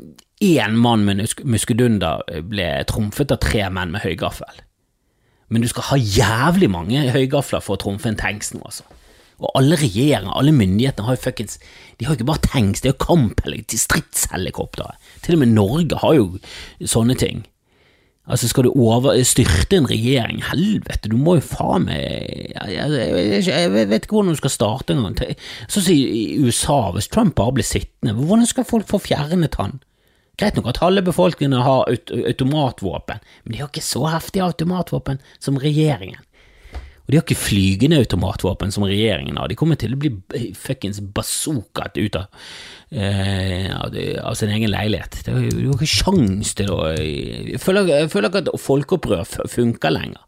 én 0.44 0.76
mann 0.78 1.04
med 1.06 1.24
muskedunder 1.48 2.22
ble 2.46 2.68
trumfet 2.90 3.32
av 3.34 3.40
tre 3.42 3.64
menn 3.74 3.94
med 3.94 4.04
høygaffel. 4.04 4.62
Men 5.48 5.64
du 5.64 5.68
skal 5.70 5.88
ha 5.90 5.98
jævlig 5.98 6.68
mange 6.70 7.08
høygafler 7.14 7.64
for 7.64 7.78
å 7.78 7.82
trumfe 7.82 8.11
en 8.11 8.20
tanks 8.20 8.52
nå, 8.54 8.61
altså. 8.68 8.84
Og 9.38 9.52
alle 9.54 9.76
regjeringer, 9.78 10.32
alle 10.34 10.50
myndighetene 10.50 11.06
har 11.06 11.14
jo 11.14 11.22
fuckings 11.22 11.61
De 11.98 12.06
har 12.06 12.14
jo 12.14 12.18
ikke 12.18 12.26
bare 12.26 12.42
tanks, 12.42 12.80
de 12.82 12.90
har 12.90 12.98
kamphelikoptre, 12.98 13.78
stridshelikoptre. 13.78 14.88
Til 15.22 15.37
og 15.37 15.42
med 15.44 15.54
Norge 15.54 16.00
har 16.02 16.16
jo 16.18 16.24
sånne 16.82 17.14
ting. 17.18 17.44
Altså, 18.29 18.49
skal 18.51 18.67
du 18.69 18.73
over, 18.77 19.17
styrte 19.25 19.79
en 19.79 19.88
regjering? 19.88 20.43
Helvete, 20.51 21.09
du 21.09 21.17
må 21.17 21.38
jo 21.38 21.45
faen 21.49 21.87
meg 21.88 22.03
jeg, 22.53 22.75
jeg, 22.77 23.43
jeg, 23.49 23.73
vet 23.88 24.05
ikke 24.05 24.19
hvordan 24.19 24.37
du 24.37 24.41
skal 24.41 24.53
starte 24.53 24.95
engang. 24.95 25.17
Sånn 25.73 25.87
som 25.87 25.95
i 25.95 26.37
USA, 26.45 26.81
hvis 26.93 27.09
Trump 27.12 27.38
bare 27.38 27.57
blir 27.57 27.67
sittende, 27.67 28.17
hvordan 28.19 28.49
skal 28.51 28.69
folk 28.69 28.88
få 28.91 29.01
fjernet 29.01 29.57
han? 29.61 29.79
Greit 30.38 30.55
nok 30.55 30.69
at 30.71 30.83
halve 30.85 31.03
befolkningen 31.09 31.64
har 31.67 31.88
aut 31.91 32.12
automatvåpen, 32.14 33.25
men 33.43 33.55
de 33.55 33.62
har 33.62 33.73
ikke 33.73 33.83
så 33.83 34.05
heftige 34.12 34.47
automatvåpen 34.47 35.19
som 35.43 35.59
regjeringen. 35.59 36.21
Og 37.09 37.14
de 37.14 37.16
har 37.16 37.25
ikke 37.25 37.40
flygende 37.40 38.03
automatvåpen 38.03 38.68
som 38.68 38.85
regjeringen 38.85 39.38
har. 39.40 39.49
De 39.49 39.57
kommer 39.57 39.79
til 39.81 39.94
å 39.94 39.99
bli 39.99 40.11
fuckings 40.53 40.99
bazookaet 41.01 41.97
ut 41.97 42.18
av, 42.21 42.27
eh, 42.92 43.71
av, 43.73 44.35
sin 44.37 44.53
egen 44.53 44.68
leilighet. 44.68 45.23
Det 45.25 45.33
er 45.33 45.47
jo 45.57 45.73
ikke 45.73 45.88
sjans 45.88 46.53
til 46.53 46.68
å 46.68 46.92
Jeg 46.92 47.62
føler, 47.64 47.88
jeg 47.88 48.11
føler 48.12 48.29
ikke 48.29 48.42
at 48.44 48.61
folkeopprør 48.61 49.25
funker 49.49 49.90
lenger. 49.90 50.21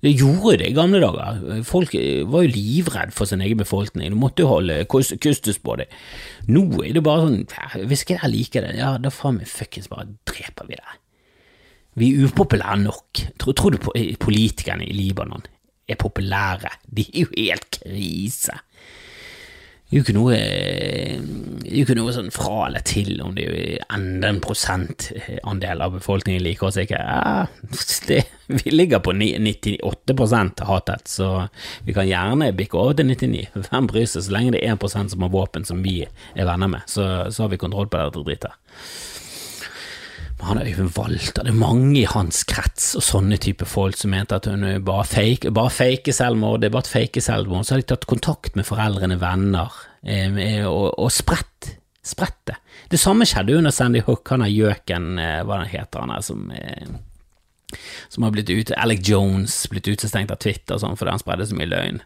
Det 0.00 0.14
gjorde 0.16 0.62
det 0.62 0.70
i 0.70 0.72
gamle 0.78 1.02
dager. 1.02 1.62
Folk 1.62 1.92
var 1.92 2.46
jo 2.46 2.54
livredd 2.54 3.12
for 3.12 3.26
sin 3.26 3.42
egen 3.44 3.58
befolkning. 3.58 4.08
Du 4.08 4.16
måtte 4.16 4.46
jo 4.46 4.48
holde 4.48 4.86
kustus 4.88 5.58
på 5.58 5.76
det. 5.76 5.90
Nå 6.48 6.64
er 6.86 6.94
det 6.94 7.04
bare 7.04 7.26
sånn 7.26 7.84
Hvis 7.84 8.06
ikke 8.06 8.16
jeg 8.22 8.32
liker 8.32 8.64
det, 8.64 8.78
ja, 8.78 8.96
da 8.96 9.10
faen 9.10 9.42
meg 9.42 9.46
fuckings 9.46 9.92
bare 9.92 10.08
dreper 10.24 10.72
vi 10.72 10.80
det. 10.80 10.96
Vi 11.98 12.14
er 12.14 12.30
upopulære 12.30 12.80
nok. 12.86 13.26
Tror, 13.36 13.52
tror 13.52 13.70
du 13.76 13.78
på 13.82 13.92
politikerne 14.24 14.88
i 14.88 14.96
Libanon 14.96 15.44
er 15.88 16.00
populære. 16.00 16.72
De 16.84 17.06
er 17.12 17.26
jo 17.26 17.34
helt 17.34 17.70
krise. 17.80 18.58
Det 19.88 19.96
er 19.96 20.02
jo 20.02 20.04
ikke 20.04 20.14
noe, 20.18 20.38
jo 21.64 21.84
ikke 21.86 21.94
noe 21.96 22.12
sånn 22.12 22.26
fra 22.28 22.66
eller 22.66 22.82
til 22.84 23.22
om 23.24 23.30
det 23.32 23.46
er 23.48 23.86
enda 23.96 24.28
en 24.28 24.40
prosentandel 24.44 25.80
av 25.80 25.94
befolkningen 25.96 26.44
liker 26.44 26.68
oss 26.68 26.76
ikke. 26.82 27.00
Ja, 27.00 27.46
vi 28.52 28.74
ligger 28.74 29.00
på 29.00 29.14
98% 29.16 30.60
hatet, 30.68 31.08
så 31.08 31.30
vi 31.88 31.96
kan 31.96 32.08
gjerne 32.08 32.50
bikke 32.58 32.76
over 32.76 32.98
til 33.00 33.08
99. 33.08 33.46
Hvem 33.70 33.88
bryr 33.88 34.04
seg? 34.04 34.26
Så 34.26 34.36
lenge 34.36 34.52
det 34.58 34.60
er 34.60 34.76
1 34.76 35.08
som 35.14 35.24
har 35.24 35.32
våpen 35.32 35.64
som 35.64 35.80
vi 35.80 36.02
er 36.04 36.44
venner 36.44 36.68
med, 36.68 36.84
så, 36.84 37.30
så 37.32 37.46
har 37.46 37.54
vi 37.54 37.62
kontroll 37.64 37.88
på 37.88 37.96
dette 37.96 38.26
dritet. 38.28 38.60
Han 40.46 40.60
Øyvind 40.62 40.92
Walter, 40.94 41.42
det 41.42 41.50
er 41.50 41.58
mange 41.58 41.96
i 42.00 42.06
hans 42.06 42.44
krets 42.46 42.92
og 42.98 43.02
sånne 43.02 43.40
type 43.42 43.66
folk 43.66 43.96
som 43.98 44.12
mente 44.14 44.36
at 44.38 44.46
hun 44.46 44.62
bare 44.86 45.06
fake, 45.08 45.50
bare 45.54 45.72
fake 45.74 46.14
selvmord, 46.14 46.60
det 46.62 46.68
er 46.68 46.76
bare 46.76 46.86
et 46.86 46.92
fake 46.92 47.22
selvmord. 47.24 47.66
Så 47.66 47.74
har 47.74 47.82
de 47.82 47.88
tatt 47.90 48.06
kontakt 48.10 48.54
med 48.56 48.68
foreldrene, 48.68 49.18
venner, 49.20 49.74
eh, 50.06 50.62
og, 50.68 50.92
og 50.94 51.10
spredt, 51.12 51.72
spredt 52.06 52.40
det. 52.52 52.56
Det 52.94 53.00
samme 53.02 53.26
skjedde 53.28 53.58
under 53.58 53.74
Sandy 53.74 54.04
Hook, 54.06 54.30
han 54.30 54.46
er 54.46 54.54
gjøken, 54.54 55.10
eh, 55.20 55.42
hva 55.48 55.64
heter 55.66 56.06
han 56.06 56.14
her, 56.14 56.24
som 56.24 56.48
eh, 56.54 56.96
som 58.08 58.24
har 58.24 58.30
blitt 58.32 58.50
ute, 58.50 58.76
Alec 58.80 59.02
Jones 59.08 59.66
blitt 59.68 59.88
utestengt 59.88 60.30
av 60.32 60.40
Twitter 60.40 60.78
sånn, 60.80 60.96
fordi 60.96 61.12
han 61.12 61.20
spredde 61.20 61.48
så 61.48 61.58
mye 61.58 61.68
løgn. 61.68 62.00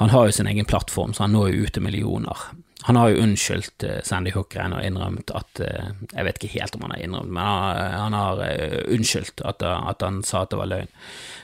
Han 0.00 0.12
har 0.12 0.28
jo 0.28 0.36
sin 0.36 0.48
egen 0.50 0.68
plattform, 0.68 1.12
så 1.14 1.26
han 1.26 1.34
når 1.36 1.52
jo 1.52 1.66
ut 1.66 1.74
til 1.76 1.84
millioner. 1.84 2.44
Han 2.88 2.98
har 2.98 3.12
jo 3.12 3.22
unnskyldt 3.22 3.84
uh, 3.86 3.98
Sandy 4.02 4.32
Hook-greiene 4.34 4.80
og 4.80 4.86
innrømt 4.86 5.30
at 5.38 5.60
uh, 5.62 5.92
Jeg 6.10 6.26
vet 6.26 6.38
ikke 6.40 6.56
helt 6.56 6.74
om 6.74 6.86
han 6.86 6.96
har 6.96 7.04
innrømt, 7.04 7.30
men 7.36 7.44
han, 7.46 8.16
har 8.16 8.42
uh, 8.42 8.80
unnskyldt 8.90 9.44
at, 9.46 9.62
at, 9.62 10.02
han 10.02 10.22
sa 10.26 10.42
at 10.42 10.50
det 10.50 10.58
var 10.58 10.70
løgn. 10.72 10.90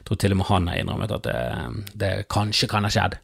Jeg 0.01 0.09
tror 0.09 0.21
til 0.23 0.35
og 0.35 0.41
med 0.41 0.51
han 0.51 0.71
har 0.73 0.81
innrømmet 0.83 1.15
at 1.15 1.29
det, 1.29 1.43
det 2.03 2.13
kanskje 2.33 2.71
kan 2.73 2.89
ha 2.89 2.93
skjedd. 2.93 3.21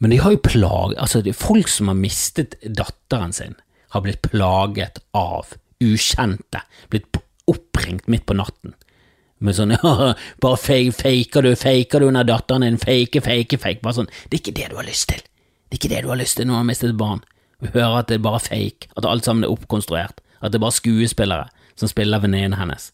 Men 0.00 0.14
de 0.14 0.20
har 0.22 0.32
jo 0.32 0.44
plaget 0.44 1.00
Altså, 1.02 1.24
folk 1.36 1.68
som 1.68 1.90
har 1.90 1.98
mistet 1.98 2.54
datteren 2.62 3.34
sin, 3.36 3.58
har 3.90 4.04
blitt 4.04 4.22
plaget 4.30 5.02
av 5.16 5.56
ukjente, 5.82 6.62
blitt 6.92 7.18
oppringt 7.50 8.06
midt 8.06 8.28
på 8.28 8.36
natten. 8.38 8.76
Med 9.40 9.56
sånn 9.56 9.72
ja, 9.76 10.12
bare 10.42 10.60
fake, 10.60 10.94
faker 10.96 11.46
du, 11.46 11.54
faker 11.56 12.02
du 12.02 12.10
under 12.10 12.28
datteren 12.28 12.66
din, 12.66 12.80
fake, 12.80 13.22
fake, 13.24 13.60
fake. 13.60 13.82
Bare 13.84 14.00
sånn. 14.02 14.10
Det 14.28 14.38
er 14.38 14.42
ikke 14.44 14.56
det 14.60 14.70
du 14.72 14.78
har 14.80 14.88
lyst 14.88 15.08
til. 15.12 15.22
Det 15.70 15.76
er 15.76 15.80
ikke 15.80 15.92
det 15.94 16.02
du 16.04 16.10
har 16.12 16.20
lyst 16.20 16.38
til 16.38 16.48
når 16.48 16.56
du 16.56 16.60
har 16.60 16.70
mistet 16.72 16.92
et 16.92 17.00
barn. 17.00 17.22
Vi 17.60 17.72
hører 17.74 18.00
at 18.00 18.08
det 18.10 18.18
er 18.18 18.24
bare 18.24 18.40
fake, 18.42 18.88
at 18.96 19.06
alt 19.06 19.28
sammen 19.28 19.44
er 19.44 19.52
oppkonstruert, 19.52 20.22
at 20.40 20.52
det 20.52 20.58
er 20.58 20.64
bare 20.64 20.76
skuespillere 20.76 21.46
som 21.78 21.88
spiller 21.88 22.22
venninnen 22.22 22.56
hennes. 22.58 22.88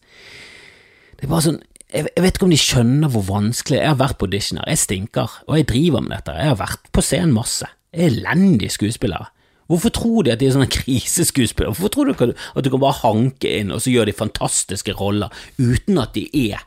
Det 1.17 1.25
er 1.25 1.31
bare 1.31 1.45
sånn, 1.45 1.61
jeg, 1.87 2.09
vet 2.19 2.35
ikke 2.35 2.47
om 2.49 2.51
de 2.51 2.59
skjønner 2.59 3.11
hvor 3.13 3.23
vanskelig 3.29 3.77
Jeg 3.79 3.87
har 3.87 3.99
vært 4.01 4.17
på 4.19 4.27
auditioner, 4.27 4.67
jeg 4.67 4.81
stinker, 4.81 5.39
og 5.47 5.55
jeg 5.55 5.69
driver 5.71 6.03
med 6.03 6.17
dette, 6.17 6.35
jeg 6.35 6.51
har 6.51 6.59
vært 6.59 6.91
på 6.91 7.03
scenen 7.05 7.35
masse. 7.35 7.69
Jeg 7.95 8.03
er 8.03 8.11
elendig 8.11 8.73
skuespillere. 8.75 9.31
Hvorfor 9.67 9.91
tror 9.93 10.23
de 10.23 10.31
at 10.31 10.39
de 10.39 10.47
er 10.47 10.55
sånne 10.55 10.71
kriseskuespillere? 10.71 11.75
Hvorfor 11.75 11.91
tror 11.93 12.09
du 12.09 12.33
at 12.33 12.63
du 12.63 12.69
kan 12.71 12.83
bare 12.83 13.01
hanke 13.01 13.51
inn, 13.59 13.73
og 13.75 13.83
så 13.83 13.91
gjør 13.91 14.07
de 14.07 14.15
fantastiske 14.15 14.95
roller 14.95 15.33
uten 15.59 15.99
at 15.99 16.15
de 16.15 16.27
er 16.47 16.63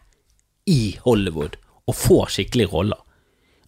i 0.69 0.97
Hollywood 1.07 1.57
og 1.89 1.97
får 1.97 2.35
skikkelige 2.37 2.73
roller? 2.75 3.01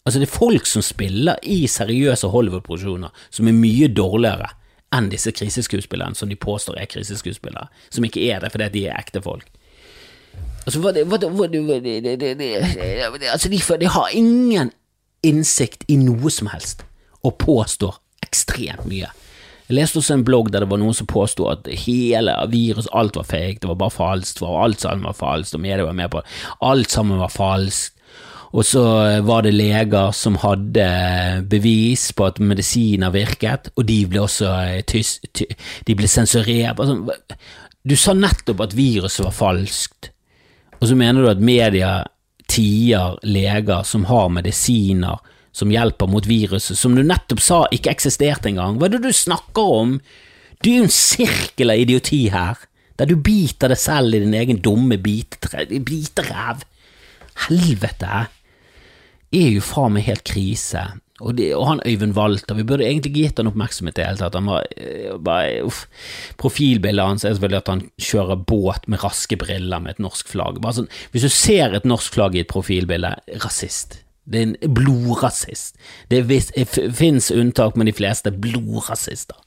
Altså, 0.05 0.19
det 0.19 0.27
er 0.27 0.35
folk 0.35 0.67
som 0.67 0.83
spiller 0.83 1.39
i 1.47 1.63
seriøse 1.71 2.29
Hollywood-produksjoner 2.29 3.25
som 3.31 3.49
er 3.49 3.57
mye 3.57 3.89
dårligere 3.89 4.51
enn 4.93 5.09
disse 5.13 5.33
kriseskuespillerne 5.33 6.19
som 6.19 6.29
de 6.29 6.37
påstår 6.37 6.77
er 6.83 6.91
kriseskuespillere, 6.91 7.71
som 7.89 8.05
ikke 8.05 8.27
er 8.29 8.43
det 8.43 8.53
fordi 8.53 8.69
de 8.75 8.87
er 8.91 8.99
ekte 8.99 9.23
folk. 9.25 9.47
Altså, 10.67 10.79
hva, 10.83 10.93
hva, 10.93 11.19
hva, 11.19 11.47
altså 13.33 13.49
de 13.51 13.89
har 13.97 14.13
ingen 14.15 14.71
innsikt 15.27 15.87
i 15.91 15.97
noe 15.99 16.31
som 16.35 16.51
helst, 16.53 16.85
og 17.23 17.39
påstår 17.41 17.99
ekstremt 18.27 18.87
mye. 18.91 19.11
Jeg 19.69 19.79
leste 19.79 20.01
også 20.01 20.19
en 20.19 20.25
blogg 20.27 20.51
der 20.53 20.65
det 20.65 20.71
var 20.73 20.81
noen 20.83 20.97
som 20.97 21.09
påsto 21.09 21.47
at 21.49 21.69
hele 21.85 22.35
virus, 22.53 22.91
alt 22.93 23.17
var 23.17 23.29
fake, 23.29 23.63
det 23.63 23.71
var 23.71 23.79
bare 23.81 23.95
falskt, 23.95 24.43
alt 24.43 24.83
sammen 24.83 25.07
var 25.07 25.17
falskt, 25.17 25.57
og 25.57 25.63
media 25.65 25.87
var 25.87 25.97
med 25.97 26.11
på 26.13 26.21
det. 26.21 26.39
Alt 26.67 26.91
sammen 26.93 27.23
var 27.23 27.33
falskt. 27.33 27.99
Og 28.53 28.67
så 28.69 28.83
var 29.25 29.47
det 29.47 29.55
leger 29.55 30.11
som 30.13 30.35
hadde 30.43 30.85
bevis 31.49 32.11
på 32.13 32.27
at 32.29 32.41
medisiner 32.43 33.13
virket, 33.15 33.71
og 33.77 33.87
de 33.89 33.97
ble 34.11 34.21
også 34.27 34.51
eh, 34.67 34.83
tys, 34.85 35.15
ty, 35.33 35.47
de 35.89 35.97
ble 35.97 36.11
sensurert. 36.11 36.77
Altså, 36.77 37.17
du 37.83 37.97
sa 37.97 38.13
nettopp 38.13 38.61
at 38.67 38.77
viruset 38.77 39.25
var 39.25 39.39
falskt, 39.39 40.11
og 40.83 40.91
så 40.91 40.99
mener 40.99 41.25
du 41.25 41.31
at 41.33 41.41
media 41.41 42.03
tier 42.53 43.17
leger 43.25 43.87
som 43.89 44.05
har 44.11 44.29
medisiner 44.35 45.23
som 45.53 45.73
hjelper 45.73 46.09
mot 46.09 46.27
viruset, 46.27 46.79
som 46.79 46.97
du 46.97 47.03
nettopp 47.05 47.41
sa 47.45 47.63
ikke 47.75 47.93
eksisterte 47.93 48.49
engang. 48.51 48.79
Hva 48.81 48.89
er 48.89 48.97
det 48.97 49.03
du 49.05 49.13
snakker 49.13 49.75
om? 49.83 49.97
Du 50.63 50.71
er 50.71 50.79
jo 50.81 50.89
en 50.89 50.95
sirkel 50.95 51.75
av 51.75 51.83
idioti 51.83 52.23
her, 52.33 52.61
der 53.01 53.11
du 53.11 53.17
biter 53.21 53.73
deg 53.73 53.81
selv 53.81 54.15
i 54.17 54.23
din 54.23 54.37
egen 54.39 54.63
dumme 54.65 54.99
biteræv. 55.03 56.65
Helvete! 57.49 58.27
er 59.33 59.49
jo 59.55 59.63
faen 59.65 59.95
meg 59.97 60.05
helt 60.09 60.27
krise. 60.29 60.83
Og, 61.23 61.37
det, 61.39 61.53
og, 61.55 61.65
han 61.69 61.83
Øyvind 61.87 62.17
Walter, 62.17 62.57
vi 62.59 62.67
burde 62.67 62.85
egentlig 62.85 63.15
gitt 63.15 63.39
han 63.39 63.49
oppmerksomhet 63.49 63.97
i 63.97 64.01
det 64.01 64.09
hele 64.09 64.21
tatt. 64.21 64.37
Han 64.37 64.51
var 64.51 64.67
eh, 64.75 65.13
bare, 65.23 65.63
uff. 65.69 65.85
Profilbildet 66.41 67.07
hans 67.07 67.25
er 67.25 67.37
selvfølgelig 67.37 67.63
at 67.63 67.71
han 67.73 67.85
kjører 68.03 68.43
båt 68.49 68.89
med 68.91 69.05
raske 69.05 69.39
briller 69.41 69.83
med 69.83 69.97
et 69.97 70.03
norsk 70.03 70.33
flagg. 70.35 70.61
Bare 70.65 70.81
sånn, 70.81 70.91
Hvis 71.15 71.27
du 71.29 71.33
ser 71.33 71.77
et 71.79 71.89
norsk 71.89 72.19
flagg 72.19 72.37
i 72.37 72.43
et 72.43 72.51
profilbilde, 72.51 73.15
rasist. 73.45 74.02
Det 74.25 74.39
er 74.39 74.51
en 74.51 74.75
blodrasist. 74.75 75.79
Det 76.11 76.23
fins 76.95 77.31
unntak, 77.35 77.77
men 77.77 77.89
de 77.91 77.97
fleste 77.97 78.31
er 78.31 78.39
blodrasister. 78.43 79.39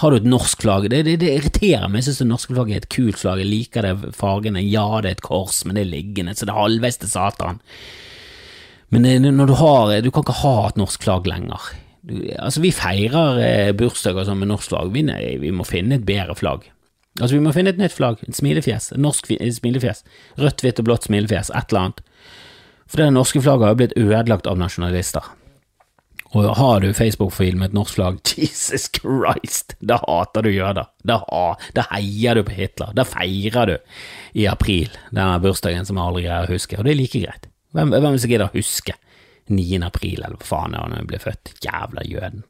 Har 0.00 0.10
du 0.10 0.16
et 0.16 0.28
norsk 0.28 0.62
flagg? 0.64 0.88
Det, 0.88 1.02
det, 1.04 1.18
det 1.20 1.32
irriterer 1.36 1.84
meg. 1.86 2.00
Jeg 2.00 2.08
synes 2.08 2.22
det 2.22 2.30
norske 2.30 2.54
flagget 2.56 2.76
er 2.76 2.84
et 2.86 2.92
kult 2.94 3.20
flagg. 3.20 3.42
Jeg 3.42 3.50
liker 3.50 3.84
det 3.84 4.14
fargene. 4.16 4.62
Ja, 4.64 4.86
det 5.04 5.10
er 5.10 5.18
et 5.18 5.26
kors, 5.26 5.60
men 5.66 5.76
det 5.76 5.84
er 5.84 5.92
liggende, 5.92 6.34
så 6.34 6.48
det 6.48 6.54
er 6.54 6.62
halvveis 6.62 6.98
til 7.02 7.12
Satan. 7.12 7.60
Men 8.90 9.06
når 9.22 9.46
du 9.46 9.54
har 9.60 9.92
Du 10.02 10.10
kan 10.10 10.24
ikke 10.24 10.40
ha 10.40 10.56
et 10.68 10.80
norsk 10.80 11.04
flagg 11.04 11.28
lenger. 11.28 11.68
Du, 12.02 12.16
altså, 12.38 12.62
vi 12.64 12.72
feirer 12.72 13.38
eh, 13.44 13.72
bursdager 13.76 14.24
sånn 14.24 14.40
med 14.40 14.50
norsk 14.50 14.72
flagg. 14.72 14.90
Vi, 14.96 15.04
vi 15.44 15.52
må 15.52 15.68
finne 15.68 16.00
et 16.00 16.08
bedre 16.08 16.34
flagg. 16.34 16.64
Altså, 17.20 17.36
vi 17.36 17.44
må 17.44 17.52
finne 17.52 17.74
et 17.74 17.80
nytt 17.80 17.94
flagg. 17.94 18.24
Et 18.26 18.36
smilefjes. 18.36 18.92
Et 18.96 19.04
norsk 19.04 19.28
smilefjes. 19.60 20.00
Rødt, 20.40 20.64
hvitt 20.64 20.80
og 20.80 20.88
blått 20.88 21.10
smilefjes. 21.10 21.52
Et 21.52 21.74
eller 21.74 21.84
annet. 21.84 22.02
For 22.90 22.98
det 22.98 23.12
norske 23.14 23.42
flagget 23.42 23.68
har 23.68 23.76
jo 23.76 23.78
blitt 23.78 23.98
ødelagt 24.00 24.48
av 24.50 24.58
nasjonalister. 24.58 25.28
Og 26.30 26.46
har 26.54 26.82
du 26.82 26.92
Facebook-fil 26.94 27.56
med 27.58 27.70
et 27.70 27.74
norsk 27.74 27.96
flagg, 27.96 28.18
Jesus 28.38 28.86
Christ, 28.94 29.74
da 29.82 29.98
hater 30.04 30.46
du 30.46 30.50
jøder. 30.52 30.90
Da, 31.06 31.18
da 31.74 31.86
heier 31.90 32.38
du 32.38 32.44
på 32.46 32.54
Hitler. 32.54 32.92
Da 32.94 33.06
feirer 33.06 33.72
du 33.72 33.76
i 34.38 34.46
april 34.50 34.92
denne 35.10 35.40
bursdagen 35.42 35.86
som 35.86 35.98
jeg 35.98 36.06
aldri 36.06 36.26
greier 36.26 36.46
å 36.46 36.54
huske, 36.54 36.78
og 36.78 36.86
det 36.86 36.94
er 36.94 37.00
like 37.00 37.22
greit. 37.22 37.48
Hvem, 37.74 37.94
hvem 37.94 38.18
som 38.18 38.30
gidder 38.30 38.50
å 38.50 38.54
huske 38.54 38.94
9. 39.50 39.82
april, 39.86 40.22
eller 40.22 40.38
hva 40.38 40.46
faen 40.46 40.74
det 40.74 40.82
han 40.82 41.10
ble 41.10 41.22
født? 41.22 41.54
Jævla 41.66 42.06
jøden. 42.06 42.46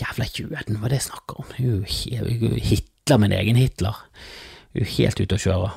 Jævla 0.00 0.26
jøden, 0.30 0.78
hva 0.78 0.86
er 0.86 0.94
det 0.94 1.00
jeg 1.00 1.08
snakker 1.08 1.42
om? 1.42 1.52
Hitler, 1.58 3.22
min 3.22 3.34
egen 3.34 3.58
Hitler. 3.58 3.98
er 4.74 4.86
helt 4.86 5.18
ute 5.18 5.34
å 5.34 5.42
kjøre, 5.42 5.70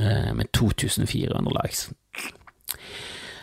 eh, 0.00 0.32
med 0.32 0.48
2400 0.56 1.52
likes. 1.60 1.90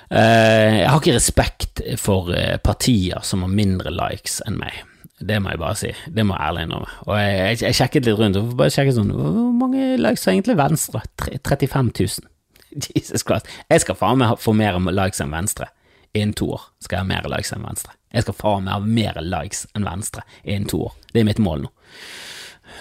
Eh, 0.07 0.81
jeg 0.81 0.87
har 0.87 1.01
ikke 1.01 1.17
respekt 1.17 1.81
for 1.99 2.31
eh, 2.31 2.55
partier 2.63 3.23
som 3.27 3.43
har 3.43 3.51
mindre 3.51 3.91
likes 3.91 4.39
enn 4.47 4.59
meg. 4.59 4.83
Det 5.17 5.39
må 5.41 5.51
jeg 5.51 5.59
bare 5.59 5.77
si. 5.79 5.91
Det 6.13 6.23
må 6.25 6.35
jeg 6.37 6.47
ærlig 6.47 6.65
innrømme. 6.67 6.91
Og 7.07 7.17
jeg, 7.19 7.57
jeg, 7.63 7.77
sjekket 7.79 8.07
litt 8.07 8.19
rundt, 8.19 8.39
og 8.39 8.53
bare 8.59 8.73
sjekket 8.73 8.99
sånn 8.99 9.09
Hvor 9.15 9.49
mange 9.57 9.95
likes 9.99 10.27
har 10.27 10.35
egentlig 10.35 10.57
Venstre? 10.59 11.01
35 11.17 11.89
000. 11.97 12.29
Jesus 12.93 13.25
Christ. 13.25 13.49
Jeg 13.71 13.83
skal 13.83 13.97
faen 13.99 14.21
meg 14.21 14.37
få 14.43 14.53
mer 14.55 14.79
likes 14.87 15.23
enn 15.23 15.33
Venstre. 15.33 15.71
Innen 16.15 16.37
to 16.37 16.51
år 16.55 16.69
skal 16.79 16.99
jeg 16.99 17.03
ha 17.03 17.09
mer 17.09 17.27
likes 17.33 17.51
enn 17.55 17.65
Venstre. 17.65 17.97
Jeg 18.13 18.23
skal 18.23 18.37
faen 18.37 18.69
meg 18.69 18.77
ha 18.77 18.93
mer 19.01 19.19
likes 19.25 19.65
enn 19.75 19.87
Venstre 19.87 20.23
innen 20.45 20.69
to 20.71 20.85
år. 20.87 20.95
Det 21.11 21.21
er 21.21 21.27
mitt 21.27 21.43
mål 21.43 21.65
nå. 21.65 21.73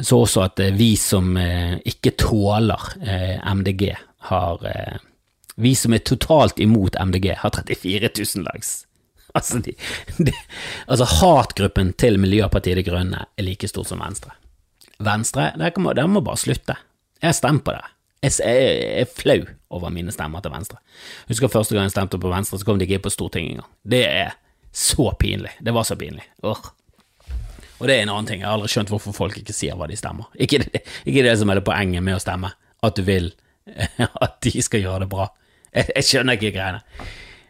Så 0.05 0.21
også 0.21 0.45
at 0.45 0.61
eh, 0.61 0.75
vi 0.77 0.93
som 1.01 1.35
ikke 1.39 2.15
tåler 2.21 2.91
MDG, 3.47 3.89
har 4.27 4.65
Vi 5.57 5.73
som 5.79 5.95
er 5.97 6.05
totalt 6.05 6.61
imot 6.61 6.99
MDG, 7.01 7.31
har 7.41 7.55
34 7.57 8.13
000 8.13 8.49
likes. 8.51 8.83
Altså, 9.37 9.59
de, 9.61 9.75
de, 10.17 10.33
altså 10.89 11.05
hatgruppen 11.21 11.91
til 12.01 12.15
Miljøpartiet 12.17 12.79
De 12.79 12.85
Grønne 12.87 13.19
er 13.37 13.45
like 13.45 13.69
stor 13.69 13.85
som 13.85 14.01
Venstre. 14.01 14.31
Venstre, 15.05 15.51
dere 15.61 15.83
må, 15.83 15.93
dere 15.93 16.09
må 16.09 16.23
bare 16.25 16.41
slutte. 16.41 16.79
Jeg 17.21 17.37
stemmer 17.37 17.67
på 17.67 17.75
dere. 17.75 17.91
Jeg 18.25 19.03
er 19.03 19.11
flau 19.13 19.43
over 19.77 19.93
mine 19.93 20.15
stemmer 20.15 20.41
til 20.41 20.55
Venstre. 20.55 20.81
Husker 21.29 21.53
første 21.53 21.77
gang 21.77 21.85
jeg 21.85 21.93
stemte 21.99 22.23
på 22.23 22.33
Venstre, 22.33 22.57
så 22.57 22.65
kom 22.65 22.81
de 22.81 22.89
ikke 22.89 23.03
på 23.05 23.13
Stortinget 23.13 23.59
engang. 23.59 23.71
Det 23.85 24.03
er 24.09 24.33
så 24.73 25.11
pinlig. 25.21 25.53
Det 25.61 25.75
var 25.77 25.85
så 25.85 25.99
pinlig. 26.01 26.25
Åh. 26.43 26.65
Og 27.77 27.89
det 27.89 27.99
er 27.99 28.07
en 28.07 28.15
annen 28.15 28.29
ting, 28.29 28.41
jeg 28.41 28.49
har 28.49 28.57
aldri 28.57 28.73
skjønt 28.73 28.91
hvorfor 28.93 29.13
folk 29.17 29.37
ikke 29.41 29.55
sier 29.57 29.77
hva 29.77 29.89
de 29.91 29.99
stemmer. 30.01 30.31
Ikke 30.41 30.63
det, 30.65 30.81
ikke 31.05 31.25
det 31.27 31.37
som 31.37 31.53
er 31.53 31.61
det 31.61 31.67
poenget 31.67 32.05
med 32.05 32.17
å 32.17 32.23
stemme, 32.23 32.57
at 32.57 32.97
du 32.97 33.05
vil 33.05 33.35
at 34.25 34.39
de 34.47 34.63
skal 34.65 34.85
gjøre 34.85 35.05
det 35.05 35.11
bra. 35.13 35.29
Jeg, 35.73 35.91
jeg 35.95 36.09
skjønner 36.11 36.39
ikke 36.39 36.55
greiene. 36.57 36.83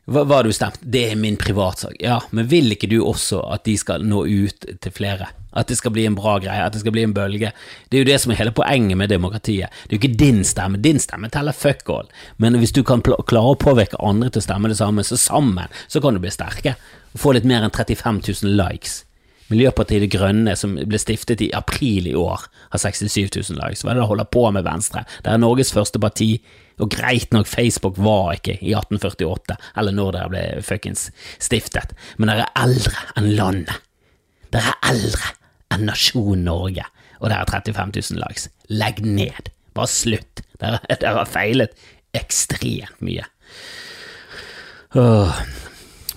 Hva, 0.06 0.22
har 0.30 0.46
du 0.46 0.52
stemt? 0.54 0.78
Det 0.80 1.02
er 1.10 1.18
min 1.18 1.34
privatsak. 1.36 1.96
Ja, 1.98 2.20
men 2.30 2.46
vil 2.46 2.70
ikke 2.70 2.86
du 2.90 3.00
også 3.02 3.40
at 3.50 3.64
de 3.66 3.74
skal 3.78 4.04
nå 4.06 4.22
ut 4.22 4.68
til 4.82 4.94
flere? 4.94 5.32
At 5.56 5.70
det 5.72 5.78
skal 5.80 5.90
bli 5.96 6.04
en 6.06 6.14
bra 6.14 6.36
greie, 6.38 6.62
at 6.62 6.76
det 6.76 6.82
skal 6.82 6.94
bli 6.94 7.02
en 7.06 7.14
bølge? 7.16 7.50
Det 7.88 7.98
er 7.98 8.04
jo 8.04 8.08
det 8.10 8.18
som 8.22 8.30
er 8.30 8.38
hele 8.38 8.52
poenget 8.54 8.98
med 9.00 9.10
demokratiet. 9.10 9.72
Det 9.86 9.96
er 9.96 9.98
jo 9.98 10.02
ikke 10.04 10.20
din 10.20 10.44
stemme, 10.46 10.78
din 10.84 11.02
stemme 11.02 11.32
teller 11.32 11.56
fuck 11.56 11.90
all. 11.90 12.12
Men 12.38 12.60
hvis 12.60 12.76
du 12.76 12.84
kan 12.86 13.02
klare 13.02 13.56
å 13.56 13.58
påvirke 13.58 13.98
andre 13.98 14.30
til 14.30 14.44
å 14.44 14.46
stemme 14.46 14.70
det 14.70 14.78
samme, 14.78 15.02
så 15.02 15.18
sammen 15.18 15.74
så 15.88 16.02
kan 16.04 16.14
du 16.14 16.22
bli 16.22 16.30
sterke 16.34 16.76
og 17.16 17.22
få 17.22 17.34
litt 17.34 17.48
mer 17.48 17.66
enn 17.66 17.74
35 17.74 18.22
000 18.44 18.54
likes. 18.60 19.05
Miljøpartiet 19.52 20.02
De 20.02 20.10
Grønne, 20.10 20.56
som 20.58 20.74
ble 20.74 20.98
stiftet 20.98 21.42
i 21.44 21.52
april 21.54 22.08
i 22.10 22.14
år, 22.18 22.46
har 22.72 22.82
67 22.82 23.30
000 23.36 23.60
likes. 23.60 23.84
Hva 23.84 23.92
er 23.92 23.98
det 23.98 24.04
de 24.04 24.10
holder 24.10 24.30
på 24.34 24.42
med 24.54 24.66
Venstre? 24.66 25.04
Det 25.22 25.32
er 25.32 25.42
Norges 25.42 25.70
første 25.74 26.02
parti 26.02 26.32
og 26.82 26.90
greit 26.92 27.32
nok, 27.32 27.48
Facebook 27.48 27.96
var 27.96 28.34
ikke 28.36 28.58
i 28.60 28.74
1848, 28.76 29.56
eller 29.80 29.94
når 29.96 30.16
dere 30.16 30.32
ble 30.32 30.42
fuckings 30.66 31.06
stiftet, 31.40 31.94
men 32.20 32.28
dere 32.28 32.44
er 32.44 32.66
eldre 32.66 33.04
enn 33.16 33.30
landet. 33.38 33.78
Dere 34.52 34.74
er 34.74 34.90
eldre 34.92 35.32
enn 35.72 35.86
nasjonen 35.88 36.44
Norge, 36.50 36.84
og 37.20 37.30
dere 37.30 37.44
har 37.44 37.52
35 37.54 37.94
000 38.12 38.20
likes. 38.20 38.50
Legg 38.68 39.00
ned. 39.04 39.48
Bare 39.76 39.90
slutt. 39.92 40.44
Dere, 40.60 40.82
dere 40.90 41.14
har 41.22 41.32
feilet 41.32 41.86
ekstremt 42.16 43.00
mye. 43.04 43.24
Åh. 44.96 45.40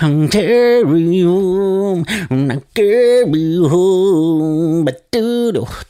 Carry 0.00 1.24
on, 1.24 2.04
carry 2.74 3.56
home 3.68 4.86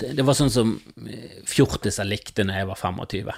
Det 0.00 0.24
var 0.26 0.34
sånn 0.34 0.50
som 0.50 0.72
eh, 1.06 1.40
fjortiser 1.46 2.08
likte 2.08 2.44
når 2.46 2.60
jeg 2.60 2.70
var 2.70 2.80
25. 2.80 3.30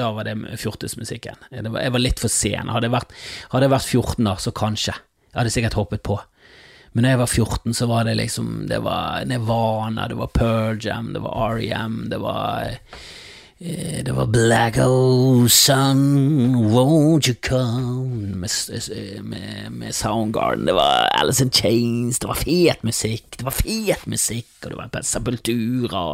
Da 0.00 0.10
var 0.14 0.28
det 0.28 0.36
fjortismusikken. 0.60 1.40
Jeg 1.50 1.70
var 1.70 2.02
litt 2.02 2.22
for 2.22 2.30
sen. 2.32 2.70
Hadde 2.70 2.86
jeg 2.86 2.94
vært, 2.94 3.14
hadde 3.54 3.66
jeg 3.66 3.74
vært 3.74 3.90
14 3.90 4.30
år, 4.30 4.42
så 4.44 4.54
kanskje. 4.54 4.94
Jeg 5.30 5.38
hadde 5.40 5.54
sikkert 5.54 5.78
hoppet 5.78 6.04
på. 6.06 6.20
Men 6.92 7.06
da 7.06 7.12
jeg 7.12 7.22
var 7.22 7.30
14, 7.30 7.74
så 7.78 7.86
var 7.86 8.06
det 8.08 8.16
liksom 8.18 8.66
Det 8.70 8.80
var 8.82 9.24
Nirvana, 9.30 10.08
det 10.10 10.18
var 10.18 10.32
Pearl 10.34 10.78
Jam, 10.82 11.12
det 11.14 11.22
var 11.22 11.54
REM, 11.58 12.08
det 12.10 12.18
var 12.18 12.78
det 13.60 14.12
var 14.16 14.26
Black 14.26 14.78
Ocean, 14.80 15.98
Won't 16.72 17.28
You 17.28 17.34
Come 17.44 18.36
med, 18.40 18.50
med, 19.22 19.72
med, 19.72 19.94
Soundgarden. 19.94 20.64
Det 20.64 20.72
var 20.72 21.10
Alice 21.12 21.44
in 21.44 21.50
Chains, 21.50 22.18
det 22.18 22.30
var 22.30 22.40
fet 22.40 22.82
musikk, 22.82 23.36
det 23.36 23.44
var 23.44 23.52
fet 23.52 24.06
musikk, 24.08 24.48
og 24.64 24.70
det 24.70 24.78
var 24.80 25.04
Sepultura. 25.04 26.04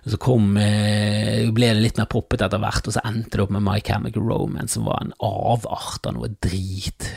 Og 0.00 0.10
så 0.10 0.18
kom, 0.18 0.56
eh, 0.56 1.46
ble 1.54 1.70
det 1.70 1.84
litt 1.84 2.00
mer 2.00 2.10
poppet 2.10 2.42
etter 2.42 2.58
hvert, 2.58 2.82
og 2.82 2.96
så 2.96 3.04
endte 3.04 3.36
det 3.36 3.44
opp 3.44 3.54
med 3.54 3.62
My 3.62 3.78
Chemical 3.84 4.26
Romance, 4.26 4.74
som 4.74 4.88
var 4.88 5.04
en 5.04 5.14
avart 5.22 6.08
av 6.08 6.16
noe 6.16 6.32
drit 6.42 7.12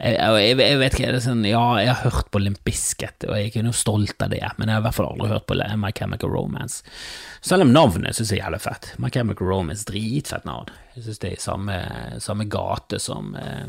jeg, 0.00 0.16
jeg, 0.18 0.56
jeg, 0.58 0.78
vet 0.80 0.96
ikke, 0.96 1.10
det 1.12 1.20
er 1.20 1.24
sånn, 1.24 1.44
ja, 1.46 1.62
jeg 1.82 1.90
har 1.92 2.02
hørt 2.08 2.30
på 2.34 2.40
Limp 2.42 2.60
Bizkit, 2.66 3.26
og 3.28 3.36
jeg 3.36 3.46
er 3.46 3.50
ikke 3.50 3.64
noe 3.66 3.76
stolt 3.76 4.24
av 4.24 4.32
det, 4.32 4.42
men 4.58 4.70
jeg 4.70 4.76
har 4.76 4.82
i 4.82 4.86
hvert 4.88 4.96
fall 4.96 5.10
aldri 5.12 5.30
hørt 5.30 5.46
på 5.50 5.58
My 5.80 5.92
Chemical 5.94 6.32
Romance. 6.34 6.82
Selv 7.44 7.66
om 7.66 7.72
navnet 7.74 8.16
syns 8.16 8.32
jeg 8.32 8.40
er 8.40 8.46
jævlig 8.46 8.62
fett. 8.64 8.90
My 9.02 9.10
Chemical 9.14 9.50
Romance, 9.50 9.86
dritfett 9.88 10.46
navn. 10.48 10.72
Jeg 10.96 11.06
syns 11.06 11.20
det 11.22 11.30
er 11.30 11.36
i 11.36 11.42
samme, 11.44 11.78
samme 12.24 12.46
gate 12.50 13.00
som, 13.02 13.34
eh, 13.36 13.66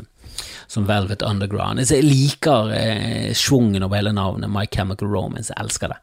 som 0.72 0.86
Velvet 0.88 1.24
Underground. 1.26 1.82
Jeg 1.84 2.06
liker 2.06 2.72
eh, 2.74 3.34
schwungen 3.36 3.86
over 3.86 4.00
hele 4.00 4.14
navnet 4.16 4.52
My 4.52 4.64
Chemical 4.70 5.12
Romance, 5.12 5.52
jeg 5.52 5.62
elsker 5.62 5.92
det, 5.94 6.00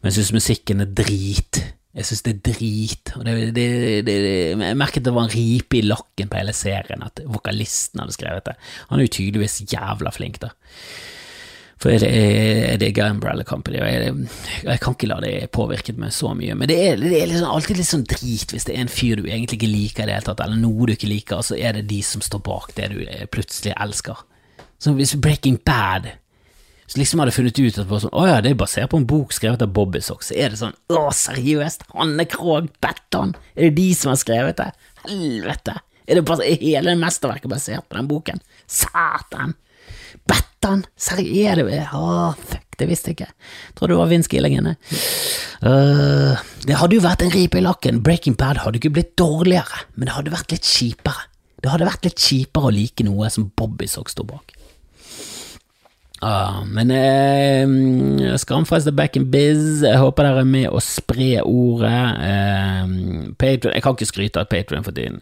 men 0.00 0.10
jeg 0.12 0.20
syns 0.20 0.36
musikken 0.38 0.84
er 0.84 0.92
drit. 1.02 1.64
Jeg 1.94 2.08
synes 2.08 2.24
det 2.26 2.32
er 2.34 2.42
drit. 2.50 3.12
Og 3.14 3.24
det, 3.26 3.34
det, 3.54 3.66
det, 4.06 4.14
jeg 4.50 4.78
merket 4.78 5.06
det 5.06 5.14
var 5.14 5.28
en 5.28 5.34
ripe 5.34 5.78
i 5.78 5.84
lakken 5.86 6.30
på 6.30 6.40
hele 6.40 6.54
serien 6.56 7.04
at 7.06 7.22
vokalisten 7.22 8.02
hadde 8.02 8.16
skrevet 8.16 8.48
det. 8.48 8.56
Han 8.90 8.98
er 8.98 9.06
jo 9.06 9.16
tydeligvis 9.18 9.60
jævla 9.70 10.10
flink, 10.14 10.40
da. 10.42 10.50
For 11.84 11.92
jeg, 11.92 12.06
jeg 12.06 12.80
digger 12.80 13.10
Umbrella 13.12 13.44
Company, 13.44 13.78
og 13.82 13.88
jeg, 13.90 14.12
jeg, 14.64 14.80
kan 14.80 14.94
ikke 14.94 15.08
la 15.10 15.18
det 15.20 15.50
påvirke 15.52 15.92
meg 16.00 16.14
så 16.16 16.32
mye. 16.34 16.54
Men 16.56 16.70
det 16.70 16.78
er, 16.80 16.98
det 17.02 17.18
er 17.18 17.28
liksom 17.30 17.50
alltid 17.50 17.78
litt 17.78 17.90
sånn 17.90 18.06
drit 18.08 18.54
hvis 18.54 18.66
det 18.66 18.74
er 18.74 18.84
en 18.86 18.92
fyr 18.92 19.20
du 19.20 19.26
egentlig 19.28 19.58
ikke 19.58 19.70
liker 19.70 20.06
i 20.06 20.08
det 20.08 20.16
hele 20.16 20.28
tatt, 20.30 20.42
eller 20.46 20.62
noe 20.62 20.88
du 20.88 20.94
ikke 20.94 21.10
liker, 21.10 21.42
og 21.42 21.46
så 21.50 21.58
er 21.58 21.76
det 21.76 21.86
de 21.90 22.00
som 22.06 22.24
står 22.24 22.42
bak 22.46 22.72
det 22.78 22.90
du 22.94 23.02
plutselig 23.34 23.74
elsker. 23.76 24.22
Så 24.82 24.94
hvis 24.96 25.14
Breaking 25.20 25.60
Bad 25.66 26.08
så 26.86 27.00
liksom 27.00 27.22
hadde 27.22 27.34
funnet 27.34 27.58
ut 27.58 27.78
at 27.80 27.88
sånn, 27.88 28.12
å 28.12 28.26
ja, 28.28 28.40
det 28.44 28.52
er 28.52 28.60
basert 28.60 28.90
på 28.92 29.00
en 29.00 29.08
bok 29.08 29.32
skrevet 29.32 29.62
av 29.64 29.72
Bobby 29.76 30.02
Socks. 30.04 30.28
så 30.30 30.36
er 30.36 30.52
det 30.52 30.60
sånn 30.60 30.74
å, 30.92 31.08
seriøst, 31.16 31.86
Hanne 31.94 32.26
Krogh 32.28 32.68
Betton, 32.84 33.34
er 33.56 33.68
det 33.68 33.76
de 33.78 33.88
som 33.96 34.12
har 34.12 34.20
skrevet 34.20 34.60
det? 34.60 34.70
Helvete! 35.06 35.78
Er, 36.04 36.18
det 36.18 36.26
bare, 36.28 36.44
er 36.44 36.60
hele 36.60 36.96
mesterverket 37.00 37.48
basert 37.48 37.86
på 37.88 37.96
den 37.96 38.08
boken? 38.10 38.42
Satan! 38.68 39.56
Betton! 40.28 40.84
Seriøst? 41.00 41.40
Er 41.40 41.62
det 41.62 41.80
Å, 41.96 42.32
fuck, 42.36 42.66
det 42.80 42.88
visste 42.90 43.12
jeg 43.12 43.18
ikke. 43.18 43.30
Tror 43.78 43.92
det 43.92 44.00
var 44.00 44.10
Vince 44.10 44.32
Gilligan, 44.32 44.74
uh, 45.64 46.42
Det 46.64 46.80
hadde 46.80 46.98
jo 46.98 47.04
vært 47.04 47.24
en 47.24 47.32
ripe 47.32 47.60
i 47.60 47.64
lakken. 47.64 48.02
Breaking 48.04 48.36
Bad 48.40 48.60
hadde 48.64 48.80
ikke 48.80 48.92
blitt 48.98 49.14
dårligere, 49.20 49.86
men 49.96 50.08
det 50.08 50.16
hadde 50.18 50.34
vært 50.34 50.52
litt 50.52 50.68
kjipere. 50.68 51.30
Det 51.64 51.72
hadde 51.72 51.88
vært 51.88 52.04
litt 52.04 52.20
kjipere 52.20 52.68
å 52.68 52.74
like 52.74 53.04
noe 53.06 53.30
som 53.32 53.48
Bobby 53.56 53.88
Socks 53.88 54.12
sto 54.16 54.26
bak. 54.28 54.52
Ah, 56.24 56.62
men 56.64 56.88
eh, 56.90 58.36
Skamfrelst 58.40 58.88
er 58.88 58.94
back 58.96 59.18
in 59.18 59.26
biz. 59.28 59.82
Jeg 59.84 60.00
håper 60.00 60.24
dere 60.24 60.40
er 60.40 60.48
med 60.48 60.70
å 60.72 60.80
spre 60.80 61.42
ordet. 61.44 61.98
Eh, 62.24 62.94
Patreon, 63.36 63.74
Jeg 63.74 63.84
kan 63.84 63.96
ikke 63.98 64.08
skryte 64.08 64.40
av 64.40 64.48
Patrion 64.48 64.86
for 64.86 64.96
tiden. 64.96 65.20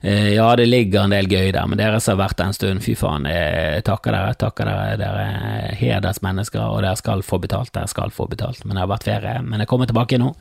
Eh, 0.00 0.30
ja, 0.38 0.46
det 0.56 0.70
ligger 0.70 1.04
en 1.04 1.12
del 1.12 1.28
gøy 1.28 1.52
der, 1.52 1.68
men 1.68 1.80
dere 1.80 2.00
som 2.00 2.16
har 2.16 2.22
vært 2.22 2.40
der 2.40 2.48
en 2.48 2.56
stund, 2.56 2.84
fy 2.86 2.96
faen, 2.96 3.28
jeg 3.28 3.84
takker 3.84 4.16
dere. 4.16 4.38
Takker 4.40 4.70
dere. 4.72 4.96
Dere 5.02 5.26
er 5.28 5.76
hedersmennesker, 5.82 6.64
og 6.64 6.80
dere 6.86 6.96
skal 6.96 7.26
få 7.26 7.42
betalt. 7.44 7.74
Dere 7.76 7.92
skal 7.92 8.14
få 8.14 8.30
betalt. 8.32 8.64
Men 8.64 8.78
det 8.78 8.86
har 8.86 8.92
vært 8.94 9.08
ferie. 9.10 9.36
Men 9.44 9.60
jeg 9.60 9.68
kommer 9.68 9.90
tilbake 9.90 10.22
nå. 10.22 10.32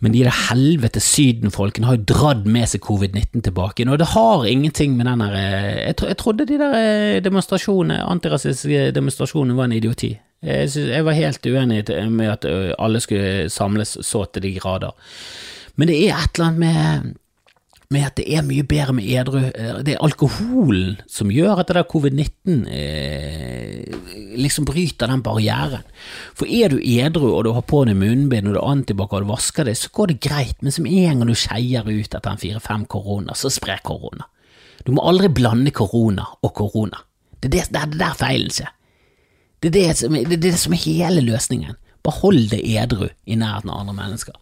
Men 0.00 0.14
de 0.14 0.22
der 0.24 0.36
helvete 0.48 1.00
sydenfolkene 1.04 1.88
har 1.88 1.98
jo 1.98 2.06
dratt 2.08 2.46
med 2.48 2.68
seg 2.70 2.82
covid-19 2.86 3.44
tilbake. 3.44 3.84
Og 3.84 4.00
det 4.00 4.12
har 4.14 4.46
ingenting 4.48 4.96
med 4.96 5.08
den 5.10 5.24
der 5.24 5.36
eh, 5.36 5.86
jeg, 5.86 5.96
tro, 6.00 6.08
jeg, 6.08 6.18
trodde 6.22 6.48
de 6.48 6.58
der 6.60 6.76
eh, 6.78 7.20
demonstrasjonene, 7.24 8.00
antirasistiske 8.08 8.90
demonstrasjonene 8.96 9.56
var 9.58 9.68
en 9.68 9.76
idioti. 9.76 10.14
Jeg, 10.40 10.70
synes, 10.72 10.94
jeg 10.94 11.04
var 11.04 11.18
helt 11.18 11.46
uenig 11.46 11.82
med 12.08 12.32
at 12.32 12.48
eh, 12.48 12.70
alle 12.78 13.00
skulle 13.04 13.50
samles 13.52 13.98
så 14.06 14.24
til 14.24 14.46
de 14.46 14.54
grader. 14.56 14.96
Men 15.76 15.92
det 15.92 15.98
er 16.08 16.16
et 16.16 16.38
eller 16.40 16.48
annet 16.48 16.64
med 16.64 17.14
med 17.90 18.06
at 18.06 18.20
det 18.20 18.26
er 18.30 18.44
mye 18.46 18.62
bedre 18.66 18.94
med 18.94 19.06
edru. 19.10 19.40
Eh, 19.50 19.80
det 19.86 19.96
er 19.96 20.04
alkoholen 20.04 21.00
som 21.10 21.30
gjør 21.34 21.62
at 21.62 21.70
det 21.70 21.76
der 21.80 21.88
covid-19 21.90 22.60
eh, 22.70 23.96
liksom 24.38 24.68
bryter 24.68 25.10
den 25.10 25.24
barrieren. 25.26 25.82
For 26.38 26.46
er 26.46 26.70
du 26.70 26.78
edru 26.78 27.32
og 27.32 27.44
du 27.44 27.52
har 27.56 27.66
på 27.66 27.82
deg 27.88 27.98
munnbind 27.98 28.46
og 28.46 28.54
du 28.54 28.60
har 28.60 28.76
antibac 28.76 29.10
og 29.10 29.24
du 29.24 29.32
vasker 29.32 29.66
det, 29.66 29.74
så 29.80 29.90
går 29.94 30.12
det 30.12 30.20
greit, 30.22 30.58
men 30.62 30.74
som 30.74 30.86
en 30.86 31.22
gang 31.22 31.26
du 31.26 31.34
skeier 31.34 31.88
ut 31.88 32.14
etter 32.14 32.30
en 32.30 32.42
fire-fem 32.42 32.86
korona, 32.86 33.34
så 33.34 33.50
sprer 33.50 33.82
korona. 33.82 34.28
Du 34.86 34.94
må 34.94 35.02
aldri 35.04 35.28
blande 35.34 35.72
korona 35.74 36.28
og 36.40 36.54
korona. 36.56 37.02
Det 37.40 37.50
er 37.50 37.56
det, 37.56 37.64
det, 37.74 37.82
er 37.82 37.98
der 37.98 38.14
feilen 38.20 38.54
skjer. 38.54 38.70
Det 39.60 39.74
det, 39.74 39.88
det 40.30 40.38
er 40.38 40.44
det 40.46 40.54
som 40.60 40.72
er 40.72 40.84
hele 40.86 41.24
løsningen. 41.26 41.74
Bare 42.06 42.22
hold 42.22 42.46
deg 42.52 42.62
edru 42.64 43.10
i 43.26 43.36
nærheten 43.36 43.72
av 43.72 43.82
andre 43.82 43.96
mennesker. 43.98 44.38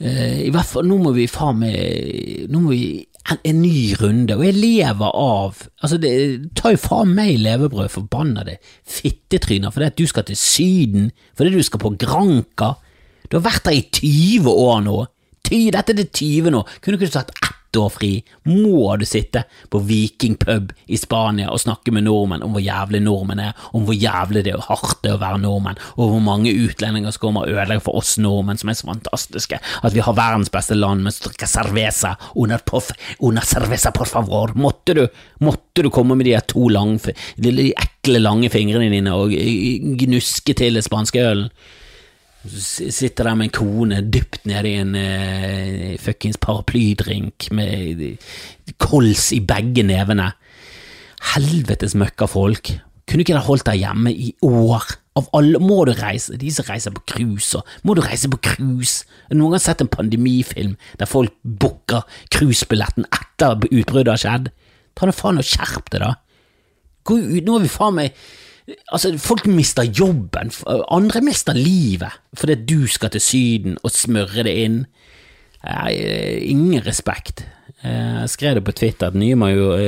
Eh, 0.00 0.46
I 0.46 0.50
hvert 0.54 0.64
fall, 0.64 0.86
nå 0.88 0.96
må 1.02 1.12
vi 1.12 1.26
faen 1.28 1.58
meg 1.60 2.46
Nå 2.48 2.62
må 2.62 2.70
vi 2.72 2.84
en, 3.28 3.36
en, 3.44 3.58
ny 3.60 3.92
runde, 4.00 4.32
og 4.32 4.46
jeg 4.46 4.56
lever 4.56 5.10
av 5.12 5.58
Altså, 5.84 5.98
det 6.00 6.12
tar 6.56 6.72
jo 6.72 6.80
faen 6.80 7.12
meg 7.18 7.36
levebrød, 7.42 7.92
det 8.48 8.56
fittetryner, 8.88 9.70
fordi 9.70 9.90
at 9.90 9.98
du 10.00 10.06
skal 10.08 10.24
til 10.24 10.40
Syden, 10.40 11.10
fordi 11.36 11.52
du 11.52 11.62
skal 11.62 11.82
på 11.82 11.92
Granka. 12.00 12.72
Du 13.28 13.36
har 13.36 13.44
vært 13.44 13.68
der 13.68 13.76
i 13.76 13.84
20 13.92 14.48
år 14.48 14.80
nå. 14.88 14.96
Ty, 15.44 15.68
dette 15.68 15.92
er 15.92 16.00
det 16.00 16.10
20 16.16 16.50
nå. 16.56 16.64
Kunne 16.80 16.96
du 16.96 17.04
ikke 17.04 17.12
sagt 17.20 17.36
ett 17.36 17.59
år 17.78 17.92
fri 17.94 18.10
må 18.48 18.96
du 18.98 19.06
sitte 19.08 19.44
på 19.70 19.82
vikingpub 19.86 20.72
i 20.90 20.98
Spania 20.98 21.50
og 21.52 21.62
snakke 21.62 21.92
med 21.94 22.06
nordmenn 22.08 22.44
om 22.46 22.56
hvor 22.56 22.64
jævlig 22.64 23.02
nordmenn 23.04 23.42
er, 23.44 23.66
om 23.76 23.86
hvor 23.86 23.96
jævlig 23.96 24.44
det 24.46 24.54
er 24.56 24.66
hardt 24.66 25.02
det 25.04 25.12
er 25.12 25.18
å 25.18 25.22
være 25.22 25.40
nordmenn, 25.44 25.78
og 25.96 26.12
hvor 26.12 26.24
mange 26.24 26.52
utlendinger 26.52 27.14
som 27.14 27.26
kommer 27.26 27.46
og 27.46 27.54
ødelegger 27.54 27.84
for 27.86 28.00
oss 28.00 28.16
nordmenn 28.20 28.60
som 28.60 28.72
er 28.72 28.78
så 28.78 28.90
fantastiske, 28.90 29.60
at 29.60 29.96
vi 29.96 30.04
har 30.04 30.18
verdens 30.18 30.52
beste 30.52 30.78
land 30.78 31.04
med 31.04 31.16
drikker 31.20 31.50
cerveza 31.50 32.14
under, 32.34 32.62
pof, 32.66 32.90
under 33.18 33.44
cerveza 33.46 33.92
por 33.94 34.08
favor. 34.08 34.54
Måtte 34.54 34.96
du, 34.96 35.04
måtte 35.44 35.84
du 35.84 35.90
komme 35.92 36.16
med 36.18 36.28
de 36.28 36.36
to 36.48 36.68
lange, 36.72 37.14
de 37.36 37.70
ekle, 37.70 38.22
lange 38.22 38.50
fingrene 38.52 38.90
dine 38.92 39.14
og 39.14 39.34
gnuske 40.00 40.56
til 40.56 40.78
det 40.78 40.86
spanske 40.86 41.22
ølen? 41.22 41.50
Sitter 42.40 43.26
der 43.26 43.36
med 43.36 43.50
en 43.50 43.52
kone 43.52 43.98
dypt 44.08 44.46
nedi 44.48 44.72
en 44.80 44.94
uh, 44.96 45.96
fuckings 46.00 46.38
paraplydrink 46.40 47.50
med 47.52 48.16
kols 48.80 49.26
i 49.36 49.42
begge 49.44 49.84
nevene. 49.84 50.30
Helvetes 51.34 51.92
møkkafolk. 52.00 52.72
Kunne 53.04 53.26
ikke 53.26 53.34
dere 53.34 53.44
holdt 53.44 53.66
deg 53.68 53.82
hjemme 53.82 54.12
i 54.14 54.30
år? 54.46 54.88
Av 55.18 55.28
alle 55.36 55.60
må 55.60 55.82
du 55.84 55.92
reise, 55.98 56.38
de 56.40 56.48
som 56.54 56.64
reiser 56.68 56.94
på 56.96 57.02
cruise, 57.12 57.60
må 57.84 57.96
du 57.98 58.00
reise 58.04 58.30
på 58.30 58.38
cruise? 58.46 59.04
Noen 59.34 59.56
gang 59.56 59.64
sett 59.64 59.82
en 59.84 59.90
pandemifilm 59.90 60.76
der 61.00 61.10
folk 61.10 61.34
booker 61.42 62.06
cruisebilletten 62.32 63.08
etter 63.10 63.58
utbruddet 63.68 64.14
har 64.14 64.22
skjedd? 64.22 64.52
Ta 64.96 65.08
nå 65.08 65.16
faen 65.16 65.42
og 65.42 65.48
skjerp 65.48 65.90
deg, 65.92 66.06
da. 66.06 66.14
Gå 67.04 67.18
ut, 67.18 67.42
nå 67.44 67.58
er 67.58 67.66
vi 67.66 67.72
faen 67.72 67.98
meg 67.98 68.22
Altså, 68.92 69.12
folk 69.18 69.46
mister 69.50 69.86
jobben, 69.86 70.52
andre 70.90 71.22
mister 71.24 71.56
livet 71.56 72.18
fordi 72.38 72.56
du 72.68 72.86
skal 72.90 73.12
til 73.14 73.22
Syden 73.24 73.78
og 73.82 73.94
smøre 73.94 74.44
det 74.46 74.54
inn. 74.64 74.82
Nei, 75.64 75.94
ingen 76.48 76.84
respekt. 76.86 77.44
Jeg 77.80 78.28
skrev 78.28 78.58
det 78.58 78.64
på 78.66 78.74
Twitter 78.76 79.08
at 79.08 79.16
nye 79.16 79.36
major, 79.40 79.80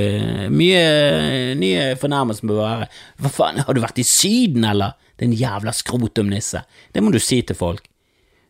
Mye 0.53 1.55
nye 1.61 1.93
fornærmelser 2.01 2.47
må 2.49 2.57
være 2.57 2.87
Hva 3.21 3.33
faen, 3.33 3.61
har 3.61 3.77
du 3.77 3.83
vært 3.85 4.01
i 4.01 4.07
Syden, 4.09 4.65
eller? 4.69 4.97
Din 5.21 5.35
jævla 5.37 5.75
skrotumnisse. 5.77 6.65
Det 6.93 7.03
må 7.05 7.13
du 7.13 7.21
si 7.21 7.43
til 7.47 7.57
folk. 7.57 7.85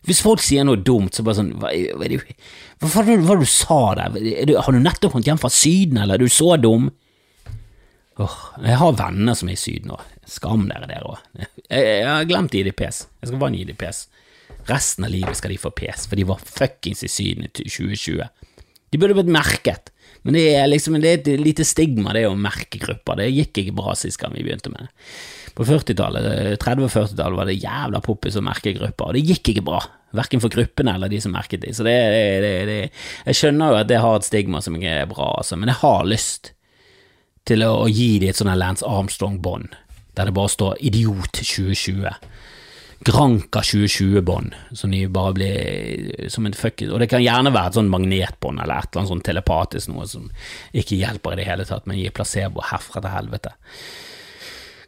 Hvis 0.06 0.22
folk 0.22 0.42
sier 0.42 0.66
noe 0.66 0.80
dumt, 0.82 1.14
så 1.14 1.24
bare 1.26 1.38
sånn 1.38 1.52
Hva, 1.62 1.70
hva, 1.70 2.08
hva, 2.08 3.02
hva, 3.02 3.18
hva 3.26 3.38
du 3.38 3.46
sa 3.50 3.80
der? 3.98 4.18
Har 4.58 4.74
du 4.74 4.82
nettopp 4.82 5.14
kommet 5.14 5.30
hjem 5.30 5.42
fra 5.42 5.50
Syden, 5.52 6.00
eller 6.02 6.18
er 6.18 6.22
du 6.22 6.32
så 6.32 6.56
dum? 6.58 6.90
Åh, 8.22 8.40
jeg 8.66 8.78
har 8.78 8.98
venner 8.98 9.38
som 9.38 9.50
er 9.50 9.56
i 9.56 9.60
Syden 9.60 9.94
òg. 9.94 10.02
Skam 10.28 10.68
dere, 10.70 10.86
dere 10.90 11.08
òg. 11.08 11.22
Jeg, 11.38 11.48
jeg, 11.70 12.06
har 12.06 12.28
glemt 12.30 12.54
IDPs. 12.54 13.06
Jeg 13.20 13.30
skal 13.30 13.40
bare 13.40 13.56
gi 13.56 13.66
dem 13.68 13.78
pes. 13.78 14.04
Resten 14.68 15.06
av 15.06 15.10
livet 15.10 15.38
skal 15.38 15.50
de 15.54 15.58
få 15.58 15.72
pes, 15.74 16.06
for 16.06 16.18
de 16.18 16.26
var 16.28 16.42
fuckings 16.42 17.02
i 17.02 17.10
Syden 17.10 17.48
i 17.48 17.50
2020. 17.50 18.22
De 18.92 19.00
burde 19.00 19.16
blitt 19.16 19.32
merket, 19.32 19.90
men 20.22 20.36
det 20.36 20.44
er 20.54 20.68
liksom 20.68 20.98
det 21.02 21.10
er 21.10 21.20
et 21.22 21.40
lite 21.40 21.64
stigma, 21.66 22.12
det 22.14 22.26
å 22.28 22.36
merke 22.38 22.78
grupper. 22.78 23.18
Det 23.18 23.30
gikk 23.32 23.62
ikke 23.64 23.74
bra 23.80 23.96
sist 23.98 24.20
gang 24.20 24.36
vi 24.36 24.44
begynte 24.44 24.70
med 24.70 24.84
det. 24.84 24.92
På 25.56 25.66
40-tallet, 25.68 26.60
30- 26.62 26.86
og 26.86 26.92
40-tallet 26.92 27.40
var 27.40 27.48
det 27.50 27.58
jævla 27.58 28.00
poppis 28.04 28.38
å 28.38 28.44
merke 28.44 28.74
grupper, 28.76 29.10
og 29.10 29.18
det 29.18 29.24
gikk 29.26 29.52
ikke 29.52 29.66
bra. 29.66 29.80
Verken 30.16 30.42
for 30.44 30.52
gruppene 30.52 30.94
eller 30.94 31.10
de 31.10 31.18
som 31.24 31.32
merket 31.34 31.64
de. 31.64 31.72
Så 31.74 31.84
det, 31.86 31.96
det, 32.44 32.52
det, 32.68 32.78
Jeg 33.26 33.38
skjønner 33.38 33.72
jo 33.72 33.80
at 33.80 33.88
det 33.90 34.00
har 34.04 34.18
et 34.18 34.28
stigma 34.28 34.60
som 34.64 34.76
ikke 34.78 34.98
er 35.02 35.10
bra, 35.10 35.32
altså, 35.40 35.58
men 35.58 35.72
jeg 35.72 35.80
har 35.82 36.08
lyst 36.08 36.52
til 37.48 37.64
å, 37.66 37.72
å 37.82 37.90
gi 37.90 38.20
de 38.22 38.30
et 38.30 38.38
sånt 38.38 38.54
Lance 38.54 38.86
Armstrong-bånd, 38.86 39.74
der 40.16 40.28
det 40.28 40.36
bare 40.36 40.52
står 40.52 40.80
Idiot 40.80 41.40
2020. 41.40 42.12
Granka 43.02 43.64
2020-bånd, 43.66 44.54
som 44.78 44.92
de 44.94 45.00
bare 45.10 45.34
blir 45.34 46.28
som 46.30 46.46
en 46.46 46.54
fuck 46.54 46.84
Og 46.86 47.00
det 47.02 47.08
kan 47.10 47.22
gjerne 47.22 47.50
være 47.50 47.72
et 47.72 47.78
sånn 47.80 47.90
magnetbånd 47.90 48.62
eller 48.62 48.78
et 48.78 48.92
eller 48.92 49.00
annet 49.00 49.10
sånn 49.10 49.24
telepatisk 49.26 49.90
noe 49.90 50.06
som 50.06 50.28
ikke 50.70 51.00
hjelper 51.00 51.34
i 51.34 51.40
det 51.40 51.48
hele 51.48 51.66
tatt, 51.66 51.88
men 51.90 51.98
gir 51.98 52.14
placebo 52.14 52.62
herfra 52.70 53.02
til 53.02 53.14
helvete 53.16 53.56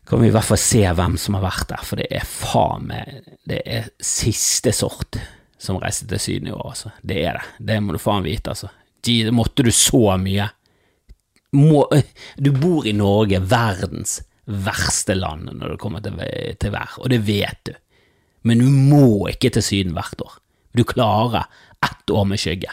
kan 0.05 0.21
vi 0.21 0.29
i 0.29 0.33
hvert 0.35 0.45
fall 0.45 0.61
se 0.61 0.83
hvem 0.85 1.17
som 1.21 1.39
har 1.39 1.47
vært 1.47 1.71
der, 1.71 1.85
for 1.89 2.01
det 2.01 2.11
er 2.13 2.27
faen 2.29 2.89
meg 2.91 3.31
Det 3.49 3.61
er 3.65 3.87
siste 4.05 4.73
sort 4.77 5.17
som 5.61 5.79
reiste 5.81 6.07
til 6.11 6.21
Syden 6.21 6.51
i 6.51 6.53
år, 6.53 6.75
altså. 6.75 6.91
Det 7.01 7.23
er 7.25 7.39
det. 7.39 7.45
Det 7.71 7.79
må 7.81 7.95
du 7.95 8.01
faen 8.03 8.25
vite, 8.27 8.53
altså. 8.53 8.69
Måtte 9.33 9.65
du 9.65 9.71
så 9.73 10.19
mye. 10.21 10.51
Må, 11.57 11.87
du 12.37 12.51
bor 12.53 12.85
i 12.85 12.93
Norge, 12.97 13.41
verdens 13.49 14.19
verste 14.45 15.17
land 15.17 15.49
når 15.51 15.75
det 15.75 15.81
kommer 15.81 16.05
til, 16.05 16.21
til 16.61 16.75
vær, 16.75 16.99
og 17.01 17.11
det 17.13 17.23
vet 17.27 17.61
du. 17.69 17.75
Men 18.45 18.61
du 18.61 18.69
må 18.69 19.29
ikke 19.33 19.55
til 19.55 19.65
Syden 19.65 19.95
hvert 19.97 20.21
år. 20.21 20.41
Du 20.77 20.85
klarer 20.85 21.47
ett 21.85 22.11
år 22.11 22.27
med 22.29 22.41
skygge 22.43 22.73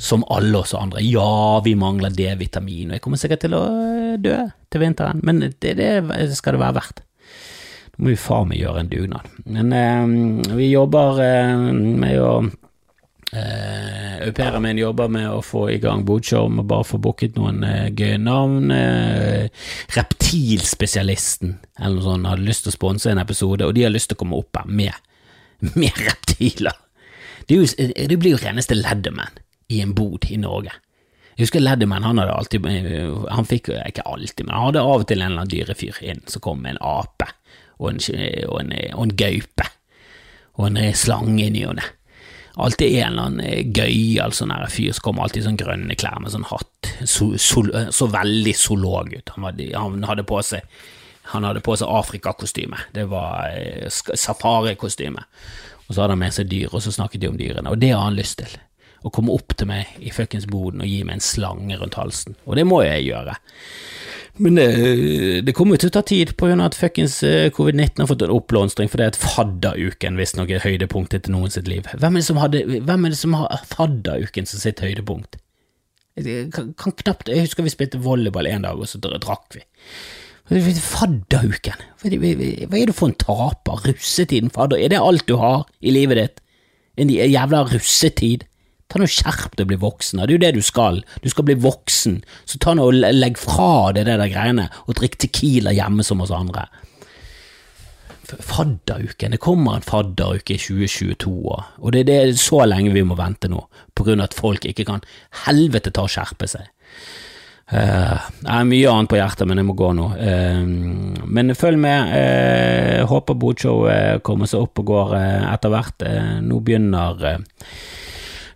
som 0.00 0.24
alle 0.32 0.58
oss 0.58 0.72
andre. 0.74 1.02
Ja, 1.04 1.60
vi 1.64 1.74
mangler 1.76 2.10
D-vitamin, 2.10 2.88
og 2.88 2.96
jeg 2.96 3.02
kommer 3.04 3.20
sikkert 3.20 3.42
til 3.44 3.54
å 3.58 3.60
eh, 3.68 4.16
dø 4.16 4.38
til 4.72 4.80
vinteren, 4.80 5.20
men 5.26 5.42
det, 5.44 5.74
det 5.76 5.90
skal 6.38 6.56
det 6.56 6.62
være 6.62 6.78
verdt. 6.78 7.02
Må 8.00 8.14
vi 8.14 8.16
faen 8.16 8.48
meg 8.48 8.62
gjøre 8.62 8.80
en 8.80 8.88
dugnad. 8.88 9.28
Men 9.44 9.74
eh, 9.76 10.54
vi 10.56 10.70
jobber 10.70 11.20
eh, 11.20 11.52
med 11.76 12.16
å 12.16 12.32
eh, 13.32 14.26
Au 14.26 14.32
pairen 14.36 14.62
min 14.64 14.78
jobber 14.80 15.08
med 15.12 15.28
å 15.30 15.40
få 15.44 15.66
i 15.72 15.78
gang 15.82 16.04
Bodshow, 16.08 16.48
må 16.52 16.64
bare 16.68 16.86
få 16.88 17.00
booket 17.02 17.38
noen 17.38 17.62
eh, 17.66 17.88
gøye 17.96 18.18
navn. 18.20 18.70
Eh, 18.74 19.48
reptilspesialisten 19.96 21.56
eller 21.78 21.96
noe 21.96 22.06
sånt 22.06 22.30
hadde 22.30 22.46
lyst 22.48 22.66
til 22.66 22.74
å 22.74 22.76
sponse 22.78 23.10
en 23.12 23.22
episode, 23.22 23.66
og 23.66 23.76
de 23.76 23.86
har 23.86 23.94
lyst 23.94 24.12
til 24.12 24.18
å 24.18 24.22
komme 24.24 24.40
opp 24.40 24.60
her 24.60 24.68
med, 24.68 24.94
med 25.78 26.04
reptiler. 26.06 26.76
Det, 27.46 27.56
jo, 27.56 27.66
det 27.66 28.20
blir 28.20 28.36
jo 28.36 28.42
reneste 28.42 28.76
Leatherman 28.78 29.40
i 29.70 29.80
en 29.82 29.94
bod 29.96 30.26
i 30.30 30.38
Norge. 30.40 30.74
Jeg 31.36 31.46
husker 31.46 31.62
Ledderman, 31.62 32.04
han 32.04 32.18
hadde 32.20 32.34
alltid 32.36 32.66
Han 33.32 33.46
fikk 33.48 33.70
ikke 33.72 34.04
alltid, 34.04 34.44
men 34.44 34.52
han 34.52 34.66
hadde 34.66 34.82
av 34.84 35.04
og 35.04 35.06
til 35.08 35.22
en 35.22 35.30
eller 35.30 35.40
annen 35.40 35.52
dyrefyr 35.54 36.00
inn 36.04 36.20
som 36.28 36.42
kom 36.44 36.60
med 36.60 36.74
en 36.74 36.82
ape 36.84 37.30
og 37.80 37.94
en, 37.94 38.00
og 38.50 38.58
en, 38.60 38.74
og 38.92 39.04
en 39.06 39.14
gaupe 39.16 39.68
og 40.60 40.66
en 40.68 40.80
slange 40.92 41.46
i 41.46 41.52
ny 41.54 41.62
og 41.70 41.78
ne. 41.78 41.86
Alltid 42.54 42.96
en 42.98 43.12
eller 43.12 43.28
annen 43.28 43.74
gøyal 43.76 44.32
sånn 44.34 44.52
fyr 44.72 44.94
som 44.96 45.04
kom 45.06 45.20
alltid 45.22 45.42
i 45.42 45.46
sånn 45.46 45.60
grønne 45.60 45.96
klær 45.98 46.18
med 46.22 46.32
sånn 46.34 46.48
hatt. 46.50 46.90
Så, 47.06 47.32
så, 47.38 47.62
så 47.94 48.08
veldig 48.10 48.54
zoolog 48.58 49.12
ut. 49.14 49.34
Han, 49.36 49.46
var, 49.46 49.60
han, 49.76 50.00
hadde 50.08 50.26
på 50.26 50.40
seg 50.44 50.66
han 51.30 51.44
hadde 51.46 51.62
på 51.62 51.76
seg 51.78 51.90
Afrikakostyme. 51.94 52.78
Det 52.96 53.04
var 53.10 53.52
eh, 53.54 53.86
safarikostyme. 53.90 55.22
Og 55.86 55.94
så 55.94 56.02
hadde 56.02 56.16
han 56.16 56.22
med 56.22 56.34
seg 56.34 56.48
dyr, 56.50 56.72
og 56.72 56.82
så 56.82 56.92
snakket 56.94 57.22
de 57.22 57.30
om 57.30 57.38
dyrene. 57.38 57.70
Og 57.70 57.78
det 57.78 57.92
har 57.94 58.02
han 58.02 58.18
lyst 58.18 58.40
til 58.42 58.56
å 59.06 59.12
komme 59.14 59.32
opp 59.34 59.54
til 59.56 59.70
meg 59.70 59.94
i 60.02 60.12
fuckings 60.14 60.48
boden 60.50 60.82
og 60.84 60.90
gi 60.90 61.00
meg 61.06 61.18
en 61.18 61.24
slange 61.24 61.78
rundt 61.80 61.96
halsen, 61.96 62.36
og 62.44 62.58
det 62.58 62.66
må 62.68 62.82
jeg 62.84 63.06
gjøre. 63.08 63.36
Men 64.40 64.56
det, 64.56 64.66
det 65.44 65.52
kommer 65.56 65.76
jo 65.76 65.82
til 65.82 65.90
å 65.90 65.94
ta 65.98 66.02
tid, 66.06 66.32
grunn 66.38 66.62
at 66.64 66.76
fuckings 66.78 67.18
eh, 67.26 67.50
covid-19 67.52 68.00
har 68.00 68.08
fått 68.08 68.22
en 68.24 68.32
oppblomstring, 68.32 68.88
for 68.88 69.00
det 69.00 69.04
er 69.06 69.12
et 69.12 69.20
fadderuken 69.20 70.16
visstnok 70.16 70.52
er 70.54 70.64
høydepunktet 70.64 71.26
til 71.26 71.34
noen 71.36 71.52
sitt 71.52 71.68
liv. 71.68 71.84
Hvem 71.92 72.16
er 72.16 72.22
det 72.22 72.28
som, 72.28 72.40
hadde, 72.40 72.62
hvem 72.88 73.04
er 73.04 73.12
det 73.12 73.20
som 73.20 73.36
har 73.36 73.66
fadderuken 73.68 74.48
som 74.48 74.62
sitt 74.62 74.80
høydepunkt? 74.80 75.36
Jeg 76.20 76.48
kan, 76.52 76.72
kan 76.76 76.92
knapt 76.98 77.30
Jeg 77.30 77.46
husker 77.46 77.64
vi 77.64 77.72
spilte 77.72 78.00
volleyball 78.02 78.48
en 78.50 78.64
dag, 78.66 78.80
og 78.80 78.88
så 78.88 79.00
drakk 79.02 79.58
vi. 79.58 79.62
Fadderuken? 80.50 81.84
Hva 82.02 82.10
er 82.10 82.90
det 82.90 82.96
for 82.96 83.10
en 83.10 83.18
taper? 83.20 83.84
Russetiden, 83.86 84.50
fadder? 84.54 84.80
Er 84.80 84.94
det 84.94 85.04
alt 85.04 85.28
du 85.28 85.36
har 85.38 85.68
i 85.80 85.92
livet 85.94 86.18
ditt? 86.18 86.40
En 87.00 87.12
jævla 87.12 87.62
russetid? 87.70 88.48
Ta 88.90 88.98
nå 88.98 89.06
Skjerp 89.10 89.54
deg 89.54 89.66
og 89.66 89.70
bli 89.70 89.80
voksen. 89.84 90.20
Det 90.20 90.26
er 90.26 90.36
jo 90.36 90.42
det 90.42 90.52
du 90.58 90.64
skal. 90.66 91.02
Du 91.22 91.30
skal 91.30 91.46
bli 91.46 91.56
voksen. 91.62 92.20
Så 92.48 92.58
ta 92.62 92.74
nå 92.74 92.88
og 92.90 92.96
legg 92.98 93.38
fra 93.38 93.92
deg 93.94 94.08
det 94.08 94.18
der 94.18 94.32
greiene, 94.32 94.68
og 94.86 94.98
drikk 94.98 95.20
Tequila 95.22 95.74
hjemme 95.76 96.06
som 96.06 96.22
oss 96.24 96.34
andre. 96.34 96.66
Fadderuken. 98.30 99.34
Det 99.34 99.42
kommer 99.42 99.78
en 99.78 99.86
fadderuke 99.86 100.54
i 100.54 100.60
2022, 100.60 101.32
og 101.34 101.94
det, 101.94 102.04
det 102.06 102.18
er 102.18 102.36
så 102.38 102.62
lenge 102.66 102.92
vi 102.94 103.02
må 103.06 103.16
vente 103.18 103.50
nå, 103.50 103.64
på 103.94 104.06
grunn 104.06 104.22
av 104.22 104.30
at 104.30 104.38
folk 104.38 104.68
ikke 104.70 104.86
kan 104.86 105.02
helvete 105.46 105.90
ta 105.94 106.06
og 106.06 106.12
skjerpe 106.12 106.50
seg. 106.50 106.70
Uh, 107.70 108.18
jeg 108.42 108.50
har 108.50 108.66
mye 108.66 108.90
annet 108.90 109.10
på 109.12 109.18
hjertet, 109.18 109.46
men 109.46 109.60
jeg 109.60 109.66
må 109.68 109.76
gå 109.78 109.92
nå. 109.94 110.08
Uh, 110.18 111.26
men 111.30 111.54
følg 111.58 111.78
med. 111.78 112.10
Uh, 112.10 113.06
håper 113.10 113.38
Bodshow 113.38 113.86
kommer 114.26 114.50
seg 114.50 114.66
opp 114.66 114.82
og 114.82 114.90
går 114.90 115.16
etter 115.20 115.74
hvert. 115.74 116.06
nå 116.42 116.58
begynner 116.66 117.22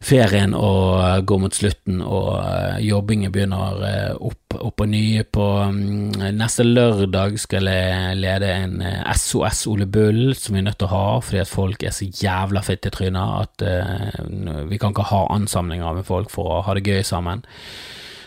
ferien 0.05 0.55
og 0.57 1.25
går 1.27 1.41
mot 1.43 1.57
slutten, 1.57 2.01
og 2.05 2.29
uh, 2.37 2.77
jobbingen 2.85 3.33
begynner 3.33 3.81
uh, 3.81 4.27
opp, 4.29 4.57
opp 4.59 4.85
og 4.85 4.91
nye. 4.93 5.25
På 5.25 5.47
um, 5.65 6.13
neste 6.13 6.67
lørdag 6.67 7.39
skal 7.43 7.71
jeg 7.71 8.19
lede 8.21 8.51
en 8.55 8.79
eh, 8.85 9.01
SOS 9.19 9.65
Ole 9.73 9.89
Bull, 9.91 10.37
som 10.39 10.55
vi 10.55 10.63
er 10.63 10.69
nødt 10.69 10.79
til 10.83 10.91
å 10.91 10.95
ha, 10.95 11.07
fordi 11.25 11.43
at 11.43 11.51
folk 11.51 11.83
er 11.83 11.97
så 11.97 12.09
jævla 12.09 12.63
fittetryner 12.65 13.35
at 13.41 13.65
vi 14.69 14.79
kan 14.81 14.95
ikke 14.95 15.09
ha 15.11 15.25
ansamlinger 15.35 15.97
med 15.99 16.07
folk 16.07 16.31
for 16.33 16.59
å 16.59 16.63
ha 16.67 16.77
det 16.77 16.85
gøy 16.87 17.03
sammen. 17.07 17.45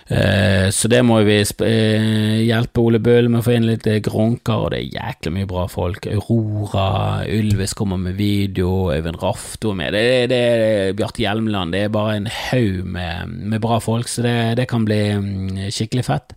Eh, 0.07 0.69
så 0.71 0.87
det 0.87 1.01
må 1.03 1.17
vi 1.27 1.41
eh, 1.41 2.37
hjelpe 2.47 2.79
Ole 2.79 2.99
Bull 3.03 3.27
med 3.27 3.41
å 3.41 3.45
få 3.45 3.57
inn 3.57 3.67
litt 3.67 3.87
eh, 3.91 3.99
grunker, 4.03 4.63
og 4.63 4.71
det 4.71 4.79
er 4.79 4.95
jæklig 4.95 5.33
mye 5.35 5.49
bra 5.49 5.65
folk. 5.71 6.07
Aurora, 6.07 7.25
Ylvis 7.27 7.75
kommer 7.77 7.99
med 7.99 8.15
video, 8.19 8.87
Øyvind 8.93 9.19
Rafto 9.23 9.73
er 9.73 9.79
med. 9.81 9.97
Det, 9.97 10.05
er, 10.21 10.31
det 10.31 10.39
er 10.39 10.95
Bjarte 10.97 11.23
Hjelmeland. 11.25 11.75
Det 11.75 11.83
er 11.83 11.93
bare 11.93 12.15
en 12.21 12.31
haug 12.31 12.87
med, 12.87 13.35
med, 13.35 13.59
bra 13.63 13.81
folk, 13.83 14.07
så 14.11 14.23
det, 14.23 14.37
det 14.61 14.69
kan 14.71 14.87
bli 14.87 15.01
mm, 15.19 15.61
skikkelig 15.75 16.07
fett. 16.07 16.35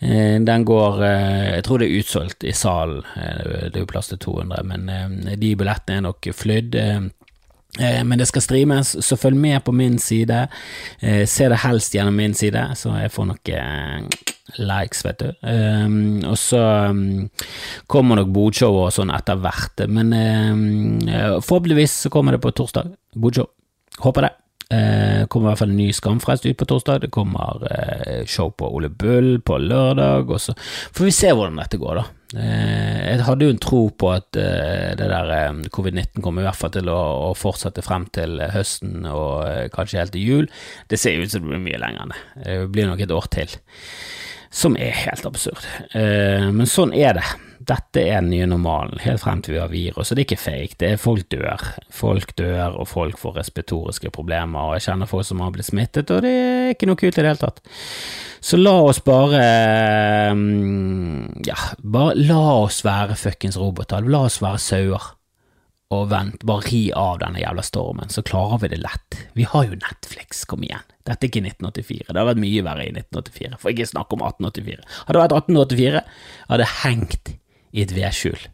Den 0.00 0.64
går 0.64 1.02
Jeg 1.04 1.64
tror 1.66 1.80
det 1.80 1.90
er 1.90 2.00
utsolgt 2.00 2.44
i 2.48 2.54
salen, 2.56 3.02
det 3.14 3.74
er 3.74 3.82
jo 3.82 3.88
plass 3.90 4.08
til 4.08 4.20
200, 4.22 4.64
men 4.64 5.36
de 5.40 5.50
billettene 5.58 6.00
er 6.00 6.06
nok 6.06 6.30
flydd. 6.36 6.78
Eh, 7.78 8.02
men 8.04 8.18
det 8.18 8.26
skal 8.26 8.42
streames, 8.42 8.96
så 9.06 9.16
følg 9.16 9.38
med 9.38 9.62
på 9.64 9.72
min 9.72 9.98
side. 9.98 10.46
Eh, 11.00 11.22
se 11.26 11.48
det 11.48 11.62
helst 11.64 11.94
gjennom 11.94 12.16
min 12.16 12.34
side, 12.34 12.64
så 12.76 12.96
jeg 12.98 13.12
får 13.14 13.28
noen 13.30 13.54
eh, 13.54 14.26
likes, 14.58 15.04
vet 15.06 15.22
du. 15.22 15.28
Um, 15.46 16.24
og 16.26 16.34
så 16.40 16.60
um, 16.90 17.28
kommer 17.86 18.18
nok 18.18 18.32
bodshow 18.34 18.80
og 18.80 18.90
sånn 18.94 19.12
etter 19.14 19.38
hvert, 19.38 19.84
men 19.86 20.10
um, 20.10 20.64
forhåpentligvis 21.38 21.94
så 22.06 22.10
kommer 22.10 22.34
det 22.34 22.42
på 22.42 22.50
torsdag. 22.58 22.90
Bodshow. 23.14 23.46
Håper 24.02 24.26
det. 24.26 24.32
Uh, 24.70 25.26
kommer 25.26 25.48
i 25.48 25.50
hvert 25.50 25.62
fall 25.64 25.72
en 25.72 25.80
ny 25.80 25.88
Skamfrelst 25.96 26.46
ut 26.46 26.58
på 26.60 26.68
torsdag. 26.70 27.02
Det 27.02 27.10
kommer 27.14 27.64
eh, 27.70 28.22
show 28.30 28.52
på 28.54 28.68
Ole 28.70 28.88
Bull 28.88 29.40
på 29.42 29.58
lørdag, 29.58 30.30
og 30.30 30.40
så 30.40 30.54
får 30.56 31.08
vi 31.08 31.14
se 31.14 31.34
hvordan 31.34 31.58
dette 31.58 31.80
går, 31.80 32.02
da. 32.02 32.06
Eh, 32.38 32.98
jeg 33.10 33.24
hadde 33.26 33.46
jo 33.46 33.52
en 33.56 33.58
tro 33.58 33.80
på 33.98 34.10
at 34.14 34.38
eh, 34.38 34.92
det 34.98 35.08
der 35.10 35.32
eh, 35.34 35.62
covid-19 35.74 36.22
kommer 36.22 36.44
i 36.44 36.46
hvert 36.46 36.60
fall 36.60 36.70
til 36.76 36.90
å, 36.92 37.32
fortsette 37.34 37.82
frem 37.82 38.06
til 38.14 38.38
høsten 38.54 39.06
og 39.10 39.72
kanskje 39.74 39.98
helt 40.02 40.14
til 40.14 40.26
jul. 40.28 40.50
Det 40.90 41.00
ser 41.00 41.18
ut 41.18 41.32
som 41.32 41.42
det 41.42 41.50
blir 41.50 41.64
mye 41.64 41.80
lenger 41.82 42.04
enn 42.04 42.14
det. 42.14 42.22
Det 42.44 42.58
blir 42.74 42.90
nok 42.90 43.02
et 43.02 43.14
år 43.16 43.30
til. 43.34 43.56
Som 44.50 44.74
er 44.76 44.90
helt 45.06 45.26
absurd. 45.28 45.62
Eh, 45.94 46.48
men 46.50 46.66
sånn 46.66 46.94
er 46.96 47.14
det. 47.20 47.26
Dette 47.60 48.02
er 48.02 48.22
den 48.22 48.32
nye 48.32 48.48
normalen, 48.48 48.98
helt 49.04 49.20
frem 49.22 49.42
til 49.44 49.54
vi 49.54 49.60
har 49.60 49.70
virus. 49.70 50.10
Og 50.10 50.16
det 50.16 50.24
er 50.24 50.26
ikke 50.26 50.40
fake, 50.42 50.78
det 50.80 50.88
er 50.94 51.02
folk 51.02 51.28
dør. 51.30 51.66
Folk 51.94 52.34
dør, 52.40 52.80
og 52.80 52.88
folk 52.90 53.20
får 53.20 53.36
respiratoriske 53.36 54.10
problemer, 54.16 54.58
og 54.58 54.78
jeg 54.78 54.88
kjenner 54.88 55.10
folk 55.10 55.28
som 55.28 55.44
har 55.44 55.52
blitt 55.54 55.68
smittet, 55.68 56.10
og 56.10 56.24
det 56.24 56.34
er 56.34 56.74
ikke 56.74 56.88
noe 56.90 56.98
kult 56.98 57.14
i 57.14 57.22
det 57.22 57.30
hele 57.30 57.42
tatt. 57.44 57.62
Så 58.40 58.56
la 58.56 58.72
oss 58.88 59.02
bare 59.04 59.40
mm, 60.32 61.44
Ja, 61.44 61.58
bare 61.84 62.16
la 62.16 62.40
oss 62.64 62.80
være 62.86 63.18
fuckings 63.20 63.58
roboter. 63.60 64.08
La 64.08 64.24
oss 64.26 64.40
være 64.42 64.62
sauer 64.64 65.10
og 65.90 66.06
vent, 66.12 66.44
bare 66.46 66.68
ri 66.68 66.84
av 66.94 67.18
denne 67.18 67.42
jævla 67.42 67.64
stormen, 67.66 68.12
så 68.14 68.22
klarer 68.22 68.62
vi 68.62 68.70
det 68.70 68.78
lett. 68.78 69.18
Vi 69.34 69.46
har 69.50 69.66
jo 69.66 69.78
Netflix, 69.80 70.44
kom 70.46 70.62
igjen. 70.62 70.86
Dette 71.02 71.26
er 71.26 71.32
ikke 71.32 71.42
1984, 71.42 72.12
det 72.12 72.20
har 72.20 72.28
vært 72.28 72.42
mye 72.44 72.62
verre 72.62 72.86
i 72.86 72.92
1984, 72.94 73.58
for 73.58 73.72
ikke 73.72 73.88
snakk 73.90 74.14
om 74.14 74.22
1884. 74.22 74.86
Hadde 75.08 75.16
det 75.16 75.24
vært 75.24 75.36
1884, 75.40 76.02
hadde 76.46 76.62
det 76.62 76.70
hengt 76.84 77.32
i 77.74 77.82
et 77.82 77.94
vedskjul. 77.96 78.46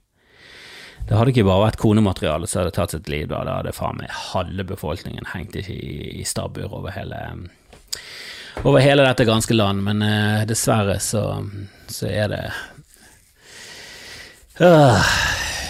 Det 1.06 1.14
hadde 1.14 1.34
ikke 1.34 1.46
bare 1.46 1.66
vært 1.68 1.78
konemateriale 1.82 2.48
som 2.48 2.62
hadde 2.62 2.74
tatt 2.78 2.96
sitt 2.96 3.12
liv, 3.12 3.28
da 3.30 3.44
det 3.46 3.58
hadde 3.60 3.76
faen 3.76 4.00
meg 4.00 4.16
halve 4.32 4.64
befolkningen 4.72 5.28
hengt 5.34 5.58
i, 5.60 5.62
i 6.16 6.24
stabbur 6.26 6.72
over 6.80 6.94
hele 6.96 7.20
over 8.64 8.80
hele 8.80 9.04
dette 9.04 9.26
ganske 9.28 9.54
land, 9.54 9.84
men 9.84 10.00
uh, 10.00 10.46
dessverre 10.48 10.96
så, 11.04 11.22
så 11.92 12.08
er 12.08 12.30
det 12.32 12.42
uh, 14.64 15.12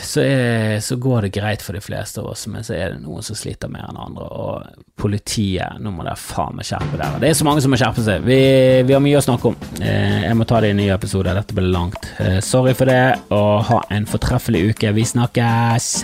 så, 0.08 0.22
er, 0.22 0.78
så, 0.84 0.96
går 1.00 1.26
det 1.26 1.34
greit 1.36 1.64
for 1.64 1.76
de 1.76 1.82
fleste 1.84 2.22
av 2.22 2.30
oss, 2.32 2.46
men 2.50 2.64
så 2.66 2.76
er 2.76 2.94
det 2.94 3.02
noen 3.04 3.24
som 3.26 3.38
sliter 3.38 3.70
mer 3.72 3.88
enn 3.90 4.00
andre. 4.06 4.26
Og 4.26 4.84
politiet, 4.96 5.80
nå 5.82 5.92
må 5.92 6.06
dere 6.06 6.18
faen 6.20 6.56
meg 6.56 6.68
skjerpe 6.68 6.96
dere. 6.96 7.20
Det 7.22 7.30
er 7.30 7.38
så 7.38 7.48
mange 7.48 7.64
som 7.64 7.74
må 7.74 7.80
skjerpe 7.80 8.04
seg. 8.06 8.24
Vi, 8.26 8.40
vi 8.86 8.96
har 8.96 9.04
mye 9.04 9.20
å 9.20 9.26
snakke 9.26 9.52
om. 9.52 9.60
Eh, 9.80 10.24
jeg 10.28 10.38
må 10.38 10.48
ta 10.48 10.62
det 10.62 10.72
i 10.72 10.76
en 10.76 10.82
ny 10.82 10.88
episode, 10.94 11.36
dette 11.36 11.56
blir 11.56 11.70
langt. 11.74 12.10
Eh, 12.22 12.40
sorry 12.44 12.76
for 12.78 12.88
det, 12.90 13.02
og 13.34 13.66
ha 13.70 13.82
en 13.96 14.08
fortreffelig 14.08 14.68
uke. 14.72 14.96
Vi 14.96 15.08
snakkes! 15.16 15.94